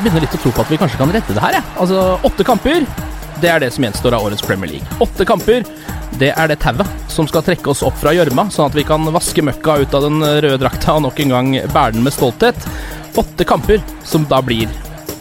Jeg 0.00 0.06
begynner 0.06 0.22
litt 0.24 0.34
å 0.38 0.38
tro 0.40 0.50
på 0.56 0.62
at 0.62 0.70
vi 0.72 0.76
kanskje 0.80 0.96
kan 0.96 1.10
rette 1.12 1.34
det 1.36 1.40
her. 1.44 1.58
Ja. 1.58 1.60
Altså, 1.76 2.02
Åtte 2.24 2.44
kamper, 2.48 2.86
det 3.42 3.50
er 3.52 3.60
det 3.60 3.68
som 3.74 3.84
gjenstår 3.84 4.14
av 4.16 4.22
årets 4.24 4.40
Premier 4.46 4.70
League. 4.70 4.94
Åtte 5.04 5.26
kamper, 5.28 5.66
det 6.16 6.30
er 6.32 6.48
det 6.48 6.56
tauet 6.62 6.88
som 7.12 7.26
skal 7.28 7.42
trekke 7.44 7.68
oss 7.68 7.82
opp 7.84 7.98
fra 8.00 8.14
gjørma, 8.16 8.46
sånn 8.48 8.70
at 8.70 8.78
vi 8.78 8.84
kan 8.88 9.04
vaske 9.12 9.44
møkka 9.44 9.74
ut 9.82 9.96
av 9.98 10.06
den 10.06 10.22
røde 10.24 10.56
drakta 10.62 10.94
og 10.96 11.02
nok 11.04 11.20
en 11.20 11.34
gang 11.34 11.50
bære 11.74 11.98
den 11.98 12.06
med 12.06 12.14
stolthet. 12.16 12.56
Åtte 13.20 13.44
kamper 13.44 13.82
som 14.08 14.24
da 14.30 14.38
blir 14.40 14.72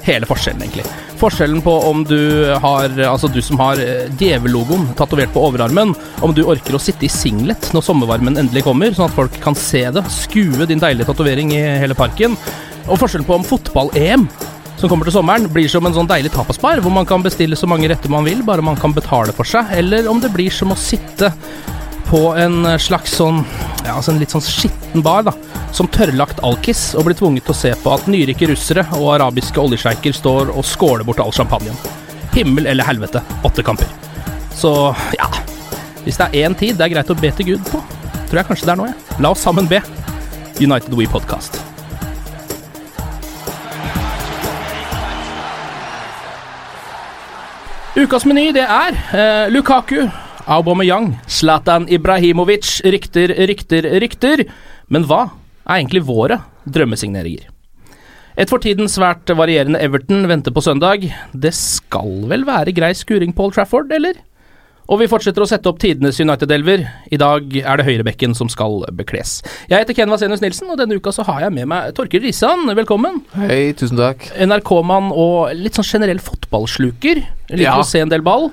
hele 0.06 0.30
forskjellen, 0.30 0.64
egentlig. 0.64 0.86
Forskjellen 1.20 1.60
på 1.66 1.74
om 1.90 2.06
du 2.08 2.22
har 2.64 2.96
Altså 3.10 3.28
du 3.28 3.42
som 3.44 3.60
har 3.60 3.82
eh, 3.84 4.06
djevellogoen 4.16 4.94
tatovert 4.96 5.34
på 5.36 5.44
overarmen, 5.44 5.92
om 6.24 6.32
du 6.32 6.46
orker 6.46 6.78
å 6.78 6.80
sitte 6.80 7.04
i 7.04 7.12
singlet 7.12 7.68
når 7.76 7.84
sommervarmen 7.84 8.40
endelig 8.40 8.64
kommer, 8.70 8.96
sånn 8.96 9.12
at 9.12 9.18
folk 9.18 9.36
kan 9.44 9.60
se 9.60 9.84
det, 9.92 10.06
skue 10.22 10.70
din 10.72 10.80
deilige 10.80 11.12
tatovering 11.12 11.52
i 11.52 11.60
hele 11.84 12.00
parken. 12.00 12.40
Og 12.88 12.96
forskjellen 13.04 13.28
på 13.28 13.36
om 13.42 13.46
fotball-EM 13.46 14.24
som 14.80 14.88
kommer 14.88 15.10
til 15.10 15.18
sommeren, 15.18 15.48
blir 15.52 15.68
som 15.72 15.86
en 15.86 15.96
sånn 15.96 16.08
deilig 16.08 16.32
tapasbar, 16.32 16.80
hvor 16.84 16.94
man 16.96 17.08
kan 17.08 17.24
bestille 17.24 17.58
så 17.60 17.68
mange 17.68 17.90
retter 17.92 18.12
man 18.12 18.24
vil, 18.28 18.44
bare 18.48 18.64
man 18.64 18.80
kan 18.80 18.96
betale 18.96 19.36
for 19.36 19.48
seg, 19.48 19.74
eller 19.76 20.08
om 20.08 20.22
det 20.24 20.32
blir 20.32 20.54
som 20.54 20.72
å 20.72 20.78
sitte 20.80 21.34
på 22.10 22.22
en 22.40 22.64
slags 22.82 23.14
sånn 23.20 23.44
Ja, 23.86 23.96
altså 23.96 24.12
en 24.14 24.20
litt 24.22 24.34
sånn 24.34 24.44
skitten 24.44 25.04
bar, 25.06 25.24
da. 25.28 25.34
Som 25.76 25.88
tørrlagt 25.92 26.42
alkis, 26.46 26.94
og 26.98 27.06
blir 27.08 27.18
tvunget 27.18 27.46
til 27.48 27.56
å 27.56 27.60
se 27.60 27.72
på 27.84 27.94
at 27.94 28.10
nyrike 28.12 28.50
russere 28.50 28.84
og 28.98 29.14
arabiske 29.18 29.62
oljesjeiker 29.62 30.16
står 30.16 30.52
og 30.56 30.68
skåler 30.68 31.08
bort 31.08 31.22
all 31.24 31.34
champagnen. 31.36 31.78
Himmel 32.34 32.68
eller 32.70 32.88
helvete, 32.88 33.24
åtte 33.48 33.66
kamper. 33.66 33.90
Så 34.56 34.74
ja 35.16 35.30
Hvis 36.04 36.20
det 36.20 36.28
er 36.28 36.50
én 36.50 36.58
tid 36.58 36.78
det 36.80 36.88
er 36.88 36.96
greit 36.98 37.12
å 37.14 37.18
be 37.18 37.32
til 37.36 37.54
Gud 37.54 37.72
på, 37.72 37.82
tror 38.30 38.42
jeg 38.42 38.52
kanskje 38.52 38.70
det 38.70 38.76
er 38.76 38.84
nå, 38.84 38.92
jeg. 38.92 39.20
La 39.24 39.34
oss 39.36 39.44
sammen 39.46 39.70
be. 39.70 39.84
United 40.60 40.96
We 40.96 41.08
Podcast. 41.08 41.69
Ukas 47.98 48.22
meny, 48.30 48.52
det 48.54 48.62
er 48.70 48.94
eh, 49.18 49.48
Lukaku, 49.50 50.04
Aubameyang, 50.46 51.16
Zlatan 51.26 51.88
Ibrahimovic, 51.90 52.84
rykter, 52.86 53.34
rykter, 53.50 53.88
rykter. 54.04 54.44
Men 54.94 55.08
hva 55.10 55.24
er 55.66 55.80
egentlig 55.80 56.04
våre 56.06 56.38
drømmesigneringer? 56.70 57.48
Et 58.40 58.52
for 58.52 58.62
tiden 58.62 58.88
svært 58.88 59.34
varierende 59.36 59.82
Everton 59.82 60.22
venter 60.30 60.54
på 60.54 60.62
søndag. 60.64 61.10
Det 61.34 61.52
skal 61.58 62.30
vel 62.30 62.46
være 62.48 62.76
grei 62.78 62.94
skuring 62.96 63.34
Old 63.34 63.58
Trafford, 63.58 63.90
eller? 63.92 64.22
Og 64.90 64.98
vi 65.04 65.06
fortsetter 65.12 65.44
å 65.44 65.48
sette 65.50 65.70
opp 65.70 65.78
tidenes 65.82 66.18
United-elver. 66.18 66.82
I 67.14 67.18
dag 67.22 67.52
er 67.62 67.78
det 67.78 67.86
høyrebekken 67.86 68.32
som 68.38 68.50
skal 68.50 68.80
bekles. 68.98 69.36
Jeg 69.70 69.84
heter 69.84 69.94
Ken 69.94 70.10
Vasenius 70.10 70.42
Nilsen, 70.42 70.72
og 70.74 70.80
denne 70.82 70.98
uka 70.98 71.14
så 71.14 71.22
har 71.28 71.44
jeg 71.46 71.54
med 71.60 71.70
meg 71.70 71.92
Torkild 71.98 72.26
Risan. 72.26 72.66
Velkommen. 72.80 73.20
Hei, 73.38 73.70
tusen 73.78 74.00
takk. 74.02 74.26
NRK-mann 74.42 75.12
og 75.14 75.54
litt 75.60 75.78
sånn 75.78 75.86
generell 75.92 76.18
fotballsluker. 76.26 77.22
Liker 77.52 77.62
Ja. 77.68 77.78
å 77.78 77.86
se 77.86 78.02
en 78.02 78.10
del 78.10 78.26
ball. 78.26 78.50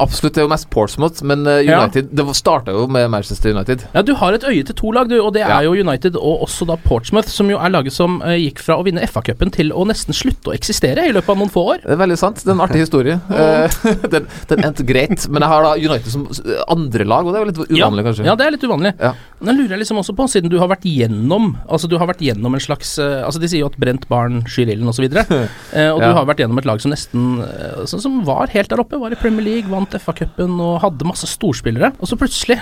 Absolutt, 0.00 0.34
det 0.34 0.42
er 0.42 0.46
jo 0.46 0.52
mest 0.52 0.68
Portsmouth, 0.72 1.24
men 1.26 1.46
eh. 1.48 1.62
United 1.68 2.10
Det 2.16 2.24
starta 2.36 2.72
jo 2.74 2.86
med 2.90 3.10
Manchester 3.12 3.52
United. 3.54 3.84
Ja, 3.94 4.02
Du 4.02 4.14
har 4.16 4.36
et 4.36 4.44
øye 4.44 4.64
til 4.64 4.76
to 4.76 4.92
lag, 4.96 5.08
du, 5.10 5.16
og 5.20 5.34
det 5.36 5.42
er 5.44 5.64
jo 5.66 5.74
United 5.76 6.16
og 6.16 6.44
også 6.46 6.66
da 6.68 6.76
Portsmouth, 6.80 7.28
som 7.28 7.50
jo 7.50 7.58
er 7.60 7.72
laget 7.72 7.94
som 7.94 8.20
eh, 8.26 8.38
gikk 8.46 8.62
fra 8.64 8.78
å 8.80 8.84
vinne 8.86 9.04
FA-cupen 9.06 9.52
til 9.54 9.74
å 9.76 9.84
nesten 9.88 10.16
slutte 10.16 10.52
å 10.52 10.56
eksistere 10.56 11.06
i 11.08 11.14
løpet 11.14 11.34
av 11.34 11.40
noen 11.40 11.52
få 11.52 11.64
år. 11.74 11.84
Det 11.84 11.94
er 11.96 12.00
veldig 12.00 12.18
sant. 12.20 12.42
Det 12.42 12.52
er 12.52 12.56
en 12.56 12.64
artig 12.66 12.84
historie. 12.84 13.18
Eh, 13.40 13.72
den, 14.12 14.26
den 14.50 14.64
endte 14.66 14.84
greit, 14.86 15.24
men 15.32 15.42
jeg 15.42 15.50
har 15.50 15.64
da 15.64 15.70
United 15.78 16.12
som 16.12 16.26
andre 16.70 17.06
lag, 17.08 17.24
og 17.24 17.32
det 17.32 17.38
er 17.38 17.42
jo 17.42 17.48
litt 17.48 17.60
uvanlig, 17.72 18.04
kanskje. 18.04 18.26
Ja, 18.26 18.34
det 18.36 18.46
er 18.46 18.54
litt 18.54 18.66
uvanlig. 18.66 18.92
Men 19.40 19.56
lurer 19.56 19.74
jeg 19.74 19.82
liksom 19.82 20.00
også 20.02 20.14
på, 20.18 20.26
siden 20.28 20.52
du 20.52 20.58
har 20.60 20.68
vært 20.70 20.84
gjennom 20.84 21.54
Altså 21.70 21.88
du 21.88 21.94
har 21.96 22.10
vært 22.10 22.20
gjennom 22.20 22.52
en 22.56 22.62
slags 22.62 22.90
Altså 23.00 23.40
De 23.40 23.48
sier 23.48 23.62
jo 23.62 23.70
at 23.70 23.78
brent 23.80 24.04
barn 24.10 24.42
skyr 24.50 24.68
ilden 24.74 24.90
osv. 24.90 25.06
Uh, 25.08 25.46
og 25.94 26.02
du 26.02 26.08
har 26.18 26.28
vært 26.28 26.42
gjennom 26.44 26.60
et 26.60 26.68
lag 26.68 26.82
som 26.82 26.92
nesten 26.92 27.40
sånn 27.88 28.04
Som 28.04 28.20
var 28.28 28.52
helt 28.52 28.70
der 28.72 28.82
oppe. 28.82 29.00
Var 29.00 29.16
i 29.16 29.20
Premier 29.20 29.46
League, 29.46 29.72
vant 29.72 29.89
FA-cupen 29.98 30.60
og 30.62 30.78
hadde 30.84 31.08
masse 31.08 31.26
storspillere. 31.30 31.92
Og 31.98 32.10
så 32.10 32.18
plutselig 32.20 32.60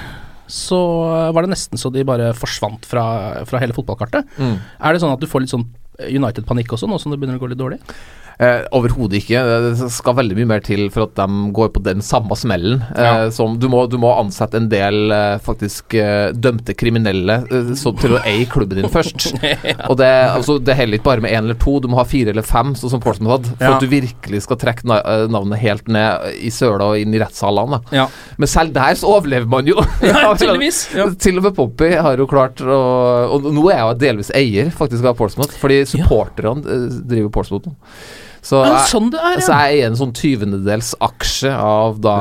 så 0.48 0.78
var 1.34 1.44
det 1.44 1.52
nesten 1.52 1.80
så 1.80 1.90
de 1.92 2.06
bare 2.08 2.30
forsvant 2.36 2.86
fra, 2.88 3.04
fra 3.48 3.60
hele 3.60 3.76
fotballkartet. 3.76 4.24
Mm. 4.40 4.56
Er 4.56 4.94
det 4.94 5.02
sånn 5.02 5.12
at 5.12 5.20
du 5.20 5.28
får 5.28 5.44
litt 5.44 5.52
sånn 5.52 5.66
United-panikk 5.98 6.76
også, 6.76 6.86
nå 6.91 7.00
som 7.03 7.10
det 7.12 7.19
begynner 7.20 7.41
å 7.41 7.42
gå 7.42 7.50
litt 7.53 7.59
dårlig? 7.60 7.81
Eh, 8.38 8.60
Overhodet 8.70 9.19
ikke. 9.19 9.41
Det 9.75 9.88
skal 9.91 10.14
veldig 10.14 10.36
mye 10.38 10.47
mer 10.47 10.60
til 10.62 10.84
for 10.94 11.09
at 11.09 11.16
de 11.19 11.48
går 11.56 11.72
på 11.75 11.81
den 11.82 11.98
samme 12.06 12.36
smellen. 12.38 12.84
Eh, 12.94 13.03
Ja. 13.09 13.31
som 13.34 13.56
du 13.59 13.66
må, 13.69 13.81
du 13.91 13.97
må 13.98 14.12
ansette 14.14 14.54
en 14.60 14.69
del 14.70 15.10
eh, 15.10 15.38
faktisk 15.42 15.94
eh, 15.98 16.31
dømte 16.38 16.76
kriminelle 16.78 17.41
eh, 17.50 17.72
så, 17.75 17.91
til 17.98 18.14
å 18.14 18.20
eie 18.22 18.47
klubben 18.47 18.78
din 18.78 18.87
først. 18.92 19.32
Og 19.91 19.97
det, 19.98 20.06
altså, 20.37 20.60
det 20.62 20.76
heller 20.78 21.00
ikke 21.00 21.08
bare 21.10 21.25
med 21.25 21.32
én 21.34 21.42
eller 21.48 21.58
to, 21.58 21.81
du 21.82 21.88
må 21.91 21.98
ha 21.98 22.04
fire 22.06 22.31
eller 22.31 22.47
fem, 22.47 22.76
sånn 22.78 22.92
som 22.94 23.03
Portsmouth 23.03 23.34
hadde, 23.41 23.56
for 23.58 23.66
Ja. 23.66 23.75
at 23.75 23.82
du 23.82 23.88
virkelig 23.91 24.44
skal 24.47 24.60
trekke 24.62 24.87
na 24.87 25.00
eh, 25.03 25.25
navnet 25.34 25.58
helt 25.58 25.88
ned 25.91 26.31
i 26.38 26.53
søla 26.54 26.92
og 26.92 27.03
inn 27.03 27.19
i 27.19 27.19
rettssalene. 27.25 27.82
Ja. 27.91 28.06
Men 28.38 28.47
selv 28.54 28.70
der 28.78 28.94
så 29.03 29.10
overlever 29.19 29.50
man 29.50 29.66
jo. 29.66 29.82
Ja, 30.06 30.31
ja. 30.94 31.08
Til 31.19 31.41
og 31.42 31.48
med 31.48 31.56
Poppy 31.58 31.91
har 31.98 32.14
jo 32.22 32.26
klart 32.31 32.62
å 32.62 32.78
Og 33.34 33.50
nå 33.50 33.66
er 33.72 33.81
jeg 33.81 33.87
jo 33.88 33.98
delvis 34.06 34.31
eier 34.37 34.70
faktisk 34.70 35.10
av 35.10 35.19
Portsmouth, 35.19 35.58
fordi 35.58 35.82
supporterne 35.88 36.64
ja. 36.64 36.81
driver 37.12 37.32
Portsmouth 37.35 37.70
nå. 37.70 37.76
Så 38.44 38.62
Ja, 38.62 38.75
jeg, 38.79 38.90
sånn 38.93 39.08
det 39.12 39.23
er, 39.23 39.40
så 39.44 39.55
er 39.56 39.73
jeg 39.73 39.81
er 39.82 39.90
en 39.90 39.99
sånn 39.99 40.12
tyvendedels 40.17 40.93
aksje 41.05 41.52
av 41.52 41.99
da 42.05 42.19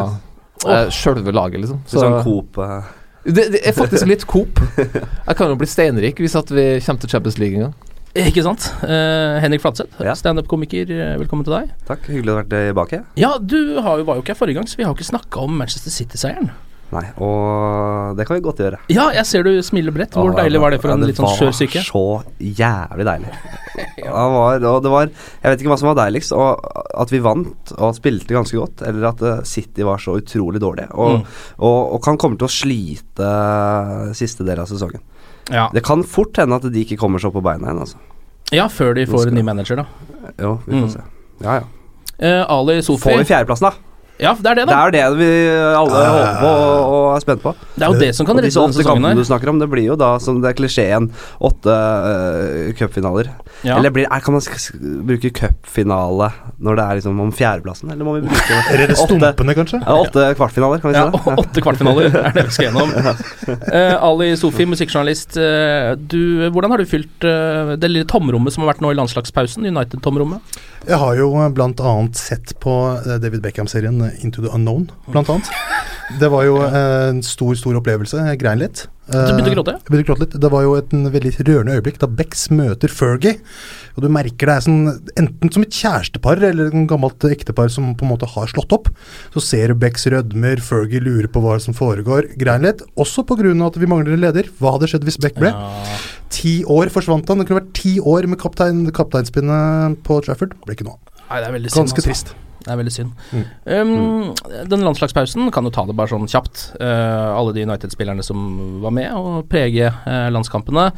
eh, 0.65 0.87
sjølve 0.93 1.33
laget, 1.35 1.61
liksom. 1.63 1.83
Så, 1.85 2.01
sånn 2.01 2.17
Coop 2.25 2.57
eh. 2.63 2.89
det, 3.27 3.49
det 3.53 3.61
er 3.61 3.75
faktisk 3.77 4.09
litt 4.09 4.25
Coop. 4.29 4.61
Jeg 5.27 5.35
kan 5.37 5.51
jo 5.51 5.59
bli 5.59 5.69
steinrik 5.69 6.19
hvis 6.23 6.35
at 6.39 6.51
vi 6.53 6.69
kommer 6.85 7.03
til 7.03 7.11
Champions 7.11 7.37
League 7.41 7.59
en 7.59 7.67
gang. 7.67 7.77
Ikke 8.17 8.41
sant? 8.41 8.69
Uh, 8.81 9.37
Henrik 9.43 9.61
Fladseth, 9.61 9.99
Ja. 10.01 10.15
standup-komiker, 10.17 10.89
eh, 10.89 11.17
velkommen 11.21 11.45
til 11.45 11.53
deg. 11.53 11.73
Takk, 11.85 12.07
hyggelig 12.09 12.31
å 12.31 12.37
ha 12.37 12.41
vært 12.41 12.53
tilbake. 12.55 13.01
Ja, 13.19 13.37
du 13.37 13.77
har 13.83 13.99
jo, 13.99 14.07
var 14.07 14.17
jo 14.17 14.23
ikke 14.23 14.33
her 14.33 14.39
forrige 14.39 14.57
gang, 14.57 14.69
så 14.69 14.79
vi 14.79 14.87
har 14.87 14.93
jo 14.93 14.97
ikke 14.97 15.11
snakka 15.11 15.43
om 15.43 15.53
Manchester 15.59 15.93
City-seieren. 15.93 16.49
Nei, 16.87 17.03
og 17.19 18.13
det 18.15 18.23
kan 18.29 18.37
vi 18.37 18.43
godt 18.45 18.61
gjøre. 18.63 18.77
Ja, 18.87 19.09
jeg 19.11 19.25
ser 19.27 19.43
du 19.43 19.49
smiler 19.65 19.91
bredt. 19.91 20.13
Hvor 20.15 20.29
Ja, 20.31 20.37
deilig 20.43 20.61
var 20.63 20.71
det 20.71 20.77
for 20.79 20.93
en 20.93 21.01
ja, 21.03 21.09
litt 21.09 21.17
sånn 21.19 21.33
skjør 21.35 21.51
syke? 21.57 21.81
Det 21.83 21.91
var 21.91 22.23
så 22.23 22.53
jævlig 22.61 23.07
deilig. 23.09 23.33
Det 23.97 24.07
var, 24.13 24.63
og 24.65 24.77
det 24.81 24.89
var 24.89 25.09
Jeg 25.09 25.51
vet 25.51 25.59
ikke 25.61 25.69
hva 25.69 25.77
som 25.77 25.89
var 25.91 25.97
deiligst, 25.99 26.31
og 26.33 26.63
at 27.03 27.11
vi 27.11 27.19
vant 27.21 27.73
og 27.77 27.91
spilte 27.97 28.33
ganske 28.33 28.55
godt, 28.57 28.81
eller 28.87 29.09
at 29.11 29.21
eh, 29.21 29.41
City 29.45 29.83
var 29.85 29.99
så 30.01 30.15
utrolig 30.21 30.61
dårlig, 30.63 30.87
og, 30.95 31.17
Mm. 31.19 31.25
og, 31.59 31.93
og 31.97 32.01
kan 32.07 32.17
komme 32.17 32.37
til 32.39 32.47
å 32.47 32.53
slite 32.55 33.27
siste 34.17 34.45
del 34.47 34.59
av 34.63 34.69
sesongen. 34.71 35.01
Ja. 35.51 35.67
Det 35.73 35.83
kan 35.85 36.03
fort 36.07 36.37
hende 36.39 36.55
at 36.57 36.65
de 36.71 36.83
ikke 36.85 36.97
kommer 36.99 37.19
så 37.21 37.29
på 37.33 37.43
beina 37.43 37.67
igjen, 37.69 37.83
altså. 37.83 37.97
Ja, 38.55 38.67
før 38.71 38.95
de 38.95 39.05
får 39.09 39.27
en 39.29 39.35
ny 39.37 39.43
manager, 39.45 39.83
da. 39.83 39.85
Jo, 40.39 40.55
vi 40.65 40.73
får 40.79 40.87
Mm. 40.87 40.93
se. 40.95 41.03
Ja, 41.43 41.59
ja. 41.59 41.63
Eh, 42.17 42.45
Ali 42.49 42.81
Sofi 42.81 43.03
Får 43.11 43.17
vi 43.19 43.27
fjerdeplassen, 43.29 43.69
da? 43.69 43.75
Ja, 44.17 44.31
det 44.33 44.49
er 44.49 44.55
det, 44.57 44.63
da. 44.65 44.77
Det 44.89 44.99
er 45.01 45.11
det 45.13 45.19
vi 45.19 45.27
alle 45.77 45.99
håper 46.09 46.37
på 46.41 46.51
og, 46.51 46.93
og 46.97 47.07
er 47.13 47.21
spent 47.21 47.43
på. 47.43 47.51
Det 47.77 47.85
er 47.85 47.91
jo 47.93 47.99
det 48.01 48.09
som 48.17 48.25
kan 48.25 48.39
redde 48.39 48.49
denne 48.49 48.73
sesongen 48.73 49.05
her. 49.05 49.17
du 49.19 49.25
snakker 49.27 49.51
om, 49.51 49.59
det 49.61 49.67
blir 49.69 49.85
jo 49.91 49.97
da 49.99 50.15
som 50.23 50.39
det 50.41 50.49
er 50.49 50.57
klisjeen 50.57 51.09
åtte 51.45 51.75
uh, 51.75 52.71
cupfinaler. 52.79 53.29
Ja. 53.61 53.75
Eller 53.77 53.93
blir, 53.93 54.07
er, 54.09 54.23
kan 54.25 54.33
man 54.33 54.41
bruke 55.05 55.29
cupfinale 55.37 56.31
når 56.57 56.79
det 56.79 56.85
er 56.87 56.99
liksom 56.99 57.19
om 57.21 57.29
fjerdeplassen, 57.33 57.91
eller 57.93 58.07
må 58.07 58.15
vi 58.17 58.23
bruke 58.25 58.57
Redde 58.81 58.97
stumpene, 58.97 59.53
kanskje? 59.57 59.81
ja, 59.83 59.97
åtte 60.01 60.25
kvartfinaler, 60.39 60.81
kan 60.81 60.91
vi 60.91 60.97
si 60.97 61.03
Ja, 61.03 61.11
det? 61.13 61.35
åtte 61.45 61.63
kvartfinaler 61.65 62.09
er 62.23 62.33
det 62.39 62.47
vi 62.47 62.55
skal 62.57 62.69
gjennom. 62.71 62.95
uh, 62.97 64.09
Ali 64.09 64.31
Sofi, 64.41 64.65
musikkjournalist. 64.69 65.37
Uh, 65.37 65.93
du, 65.97 66.47
hvordan 66.55 66.73
har 66.73 66.81
du 66.81 66.89
fylt 66.89 67.21
det 67.21 67.89
lille 67.91 68.07
tomrommet 68.09 68.53
som 68.53 68.65
har 68.65 68.73
vært 68.73 68.81
nå 68.85 68.91
i 68.93 68.97
landslagspausen? 68.97 69.65
United-tomrommet? 69.69 70.57
Jeg 70.87 70.97
har 71.01 71.17
jo 71.19 71.29
blant 71.53 71.81
annet 71.83 72.17
sett 72.17 72.53
på 72.63 72.73
David 73.21 73.41
Beckham-serien 73.43 74.06
Into 74.23 74.43
the 74.43 74.51
Unknown, 74.53 74.89
blant 75.11 75.29
annet. 75.33 75.49
Det 76.19 76.29
var 76.31 76.45
jo 76.47 76.61
eh, 76.63 77.09
en 77.09 77.23
stor, 77.25 77.55
stor 77.59 77.75
opplevelse. 77.81 78.21
Jeg 78.29 78.39
grein 78.39 78.61
litt. 78.61 78.85
Du 79.07 79.15
begynte 79.15 79.47
å 79.47 79.51
Eh, 79.51 79.55
gråte? 79.55 79.73
Jeg 79.75 79.91
begynte 79.91 80.03
å 80.03 80.09
gråte 80.13 80.23
litt. 80.25 80.37
Det 80.43 80.49
var 80.51 80.63
jo 80.63 80.75
et 80.75 80.93
en 80.95 81.09
veldig 81.11 81.31
rørende 81.47 81.75
øyeblikk 81.77 81.99
da 81.99 82.07
Becks 82.07 82.47
møter 82.51 82.91
Fergie. 82.91 83.37
Og 83.95 84.03
du 84.03 84.07
merker 84.11 84.47
det 84.47 84.55
er 84.55 84.65
sånn 84.65 85.11
enten 85.19 85.51
som 85.51 85.63
et 85.63 85.75
kjærestepar 85.75 86.43
eller 86.43 86.71
et 86.71 86.87
gammelt 86.87 87.27
ektepar 87.27 87.71
som 87.71 87.93
på 87.95 88.07
en 88.07 88.11
måte 88.13 88.27
har 88.27 88.47
slått 88.51 88.75
opp. 88.75 88.89
Så 89.35 89.43
ser 89.43 89.71
du 89.71 89.79
Becks 89.79 90.07
rødmer, 90.11 90.63
Fergie 90.63 91.03
lurer 91.03 91.27
på 91.31 91.43
hva 91.43 91.59
som 91.63 91.75
foregår. 91.75 92.31
Grein 92.39 92.63
litt. 92.67 92.83
Også 92.95 93.23
pga. 93.27 93.51
at 93.67 93.77
vi 93.77 93.87
mangler 93.87 94.15
en 94.15 94.23
leder. 94.23 94.51
Hva 94.59 94.75
hadde 94.75 94.91
skjedd 94.91 95.03
hvis 95.07 95.19
Beck 95.19 95.35
ble? 95.39 95.51
Ti 96.31 96.63
år 96.63 96.91
forsvant 96.91 97.27
han. 97.27 97.39
Det 97.39 97.47
kunne 97.47 97.61
vært 97.63 97.75
ti 97.75 97.99
år 97.99 98.27
med 98.27 98.39
kaptein, 98.39 98.87
kapteinspinnet 98.91 100.03
på 100.03 100.19
Trafford. 100.23 100.55
Ble 100.65 100.75
ikke 100.75 100.87
noe 100.87 100.99
av. 100.99 101.15
Det 101.27 101.43
er. 101.43 101.59
Ganske 101.67 101.99
altså. 101.99 102.07
trist. 102.07 102.35
Det 102.67 102.73
er 102.73 102.79
veldig 102.81 102.91
synd. 102.91 103.13
Mm. 103.31 103.45
Um, 103.71 104.65
den 104.67 104.83
landslagspausen 104.83 105.47
kan 105.55 105.63
jo 105.63 105.71
ta 105.71 105.85
det 105.87 105.95
bare 105.95 106.11
sånn 106.11 106.27
kjapt. 106.27 106.65
Uh, 106.81 107.31
alle 107.31 107.53
de 107.55 107.63
United-spillerne 107.63 108.25
som 108.27 108.41
var 108.83 108.91
med 108.97 109.15
og 109.15 109.47
prege 109.47 109.87
uh, 109.87 110.27
landskampene. 110.35 110.89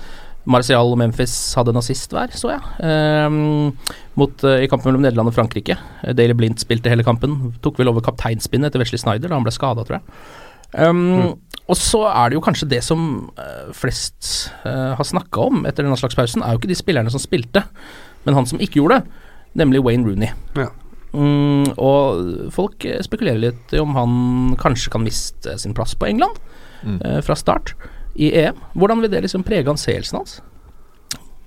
Marcial 0.50 0.90
og 0.90 0.98
Memphis 0.98 1.36
hadde 1.60 1.76
nazist 1.76 2.10
hver, 2.16 2.34
så 2.34 2.56
jeg. 2.56 2.64
Um, 2.82 3.76
mot, 4.18 4.34
uh, 4.42 4.58
I 4.58 4.70
kampen 4.72 4.90
mellom 4.90 5.06
Nederland 5.06 5.30
og 5.30 5.38
Frankrike. 5.38 5.78
Daily 6.18 6.34
Blindt 6.34 6.66
spilte 6.66 6.90
hele 6.90 7.06
kampen. 7.06 7.54
Tok 7.62 7.78
vel 7.78 7.94
over 7.94 8.02
kapteinspinnet 8.10 8.72
etter 8.72 8.82
Wesley 8.82 9.00
Snyder 9.04 9.30
da 9.30 9.38
han 9.38 9.46
ble 9.46 9.54
skada, 9.54 9.86
tror 9.86 10.00
jeg. 10.00 10.18
Um, 10.74 11.36
Og 11.70 11.78
så 11.78 12.02
er 12.10 12.32
det 12.32 12.40
jo 12.40 12.42
kanskje 12.42 12.66
det 12.72 12.82
som 12.82 13.30
flest 13.78 14.50
har 14.66 15.06
snakka 15.06 15.44
om 15.52 15.68
etter 15.70 15.86
landslagspausen, 15.86 16.42
er 16.42 16.56
jo 16.56 16.62
ikke 16.64 16.72
de 16.72 16.78
spillerne 16.78 17.14
som 17.14 17.22
spilte, 17.22 17.62
men 18.26 18.34
han 18.34 18.48
som 18.50 18.58
ikke 18.58 18.80
gjorde 18.80 18.98
det, 19.04 19.28
nemlig 19.62 19.84
Wayne 19.86 20.08
Rooney. 20.08 20.32
Ja. 20.58 20.72
Mm, 21.14 21.72
og 21.82 22.52
folk 22.54 22.86
spekulerer 23.06 23.40
litt 23.42 23.74
i 23.74 23.80
om 23.82 23.96
han 23.98 24.12
kanskje 24.62 24.92
kan 24.94 25.02
miste 25.06 25.56
sin 25.60 25.74
plass 25.78 25.96
på 25.98 26.06
England 26.10 26.38
Mm. 26.86 27.02
eh, 27.04 27.18
fra 27.26 27.36
start 27.36 27.74
i 28.16 28.30
EM. 28.40 28.56
Hvordan 28.78 29.02
vil 29.02 29.10
det 29.12 29.24
liksom 29.26 29.44
prege 29.44 29.68
anseelsen 29.68 30.16
hans? 30.20 30.38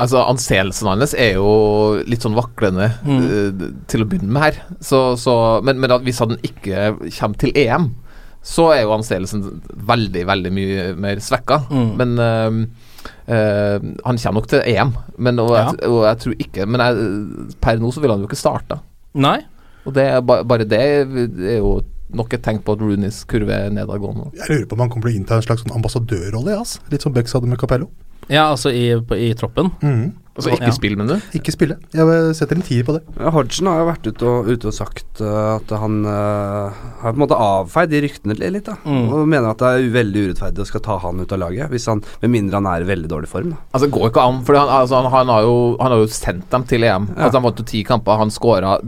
Altså, 0.02 0.18
Anseelsen 0.28 0.88
hans 0.90 1.14
er 1.14 1.34
jo 1.38 2.02
litt 2.06 2.20
sånn 2.24 2.34
vaklende 2.36 2.90
Mm. 3.06 3.22
eh, 3.22 3.70
til 3.88 4.02
å 4.02 4.08
begynne 4.08 4.32
med 4.34 4.42
her. 4.42 4.58
Så, 4.80 5.16
så, 5.16 5.62
men, 5.64 5.78
men 5.80 5.90
hvis 6.02 6.18
han 6.18 6.36
ikke 6.42 6.96
kommer 7.18 7.38
til 7.38 7.52
EM, 7.56 7.94
så 8.42 8.72
er 8.74 8.82
jo 8.82 8.92
anseelsen 8.96 9.62
veldig, 9.72 10.26
veldig 10.26 10.52
mye 10.52 10.86
mer 10.98 11.16
svekka. 11.22 11.62
Mm. 11.70 11.92
Men 11.96 12.18
uh, 12.18 12.88
Uh, 13.26 13.78
han 14.06 14.18
kommer 14.18 14.36
nok 14.38 14.46
til 14.50 14.60
EM, 14.62 14.92
men, 15.18 15.38
og, 15.42 15.50
jeg, 15.56 15.88
og 15.88 16.04
jeg 16.06 16.18
tror 16.22 16.34
ikke 16.38 16.66
Men 16.70 16.80
jeg, 16.84 17.54
per 17.60 17.80
nå 17.82 17.88
så 17.90 18.00
vil 18.02 18.12
han 18.12 18.20
jo 18.22 18.28
ikke 18.28 18.38
starte. 18.38 18.76
Nei. 19.18 19.40
Og 19.86 19.94
det, 19.96 20.04
er 20.16 20.20
ba- 20.22 20.42
bare 20.46 20.64
det 20.68 20.80
er 20.82 21.58
jo 21.58 21.80
nok 22.12 22.34
et 22.36 22.42
tegn 22.44 22.60
på 22.62 22.74
at 22.76 22.82
Rooneys 22.84 23.22
kurve 23.24 23.56
er 23.56 23.70
nedadgående. 23.72 24.30
Jeg 24.36 24.48
lurer 24.50 24.66
på 24.68 24.76
om 24.76 24.84
han 24.84 24.90
kommer 24.92 25.08
til 25.08 25.16
å 25.16 25.20
innta 25.22 25.38
en 25.40 25.46
slags 25.46 25.64
sånn 25.64 25.74
ambassadørrolle, 25.78 26.58
ass. 26.60 26.78
litt 26.92 27.02
som 27.02 27.12
Becks 27.16 27.32
hadde 27.32 27.48
med 27.48 27.58
Capello. 27.58 27.88
Ja, 28.30 28.50
altså 28.52 28.70
i, 28.70 28.92
på, 29.02 29.16
i 29.18 29.32
troppen. 29.34 29.72
Mm. 29.82 30.12
Altså 30.32 30.52
ikke 30.54 30.68
Ja. 30.70 30.72
spill, 30.72 30.94
mener 30.96 31.18
du? 31.18 31.32
Ikke 31.36 31.52
spille. 31.52 31.74
Jeg 31.92 32.36
setter 32.38 32.56
en 32.56 32.62
tier 32.64 32.84
på 32.86 32.94
det. 32.94 33.00
Ja, 33.18 33.28
Hodgson 33.34 33.66
har 33.68 33.80
jo 33.82 33.88
vært 33.90 34.06
ute 34.06 34.28
og, 34.30 34.46
ute 34.48 34.68
og 34.70 34.72
sagt 34.76 35.20
uh, 35.20 35.56
at 35.58 35.74
han 35.76 35.98
uh, 36.06 36.70
har 37.02 37.12
på 37.12 37.18
en 37.18 37.24
måte 37.24 37.36
avfeid 37.36 37.90
de 37.92 38.00
ryktene 38.06 38.36
litt. 38.38 38.64
da 38.70 38.76
Mm. 38.86 39.10
Og 39.12 39.26
mener 39.28 39.50
at 39.50 39.58
det 39.60 39.68
er 39.74 39.90
veldig 39.98 40.22
urettferdig 40.28 40.62
å 40.64 40.68
skal 40.70 40.80
ta 40.86 40.96
han 41.02 41.20
ut 41.20 41.32
av 41.36 41.42
laget, 41.42 41.68
hvis 41.74 41.88
han, 41.90 42.00
med 42.22 42.30
mindre 42.32 42.60
han 42.62 42.66
er 42.70 42.86
i 42.86 42.88
veldig 42.94 43.10
dårlig 43.12 43.28
form. 43.28 43.50
da 43.50 43.56
Altså, 43.74 43.86
det 43.90 43.92
går 43.98 44.08
ikke 44.12 44.24
an, 44.30 44.40
for 44.46 44.56
han, 44.56 44.68
altså, 44.80 45.02
han, 45.02 45.10
han, 45.12 45.28
har 45.34 45.42
jo, 45.42 45.76
han 45.82 45.90
har 45.96 45.98
jo 46.04 46.06
sendt 46.08 46.48
dem 46.54 46.64
til 46.70 46.84
EM. 46.88 47.10
Ja. 47.16 47.24
Altså, 47.26 47.36
han 47.40 47.48
vant 47.50 47.58
jo 47.60 47.64
ti 47.74 47.82
kamper, 47.84 48.16
han 48.22 48.30
skåra 48.32 48.78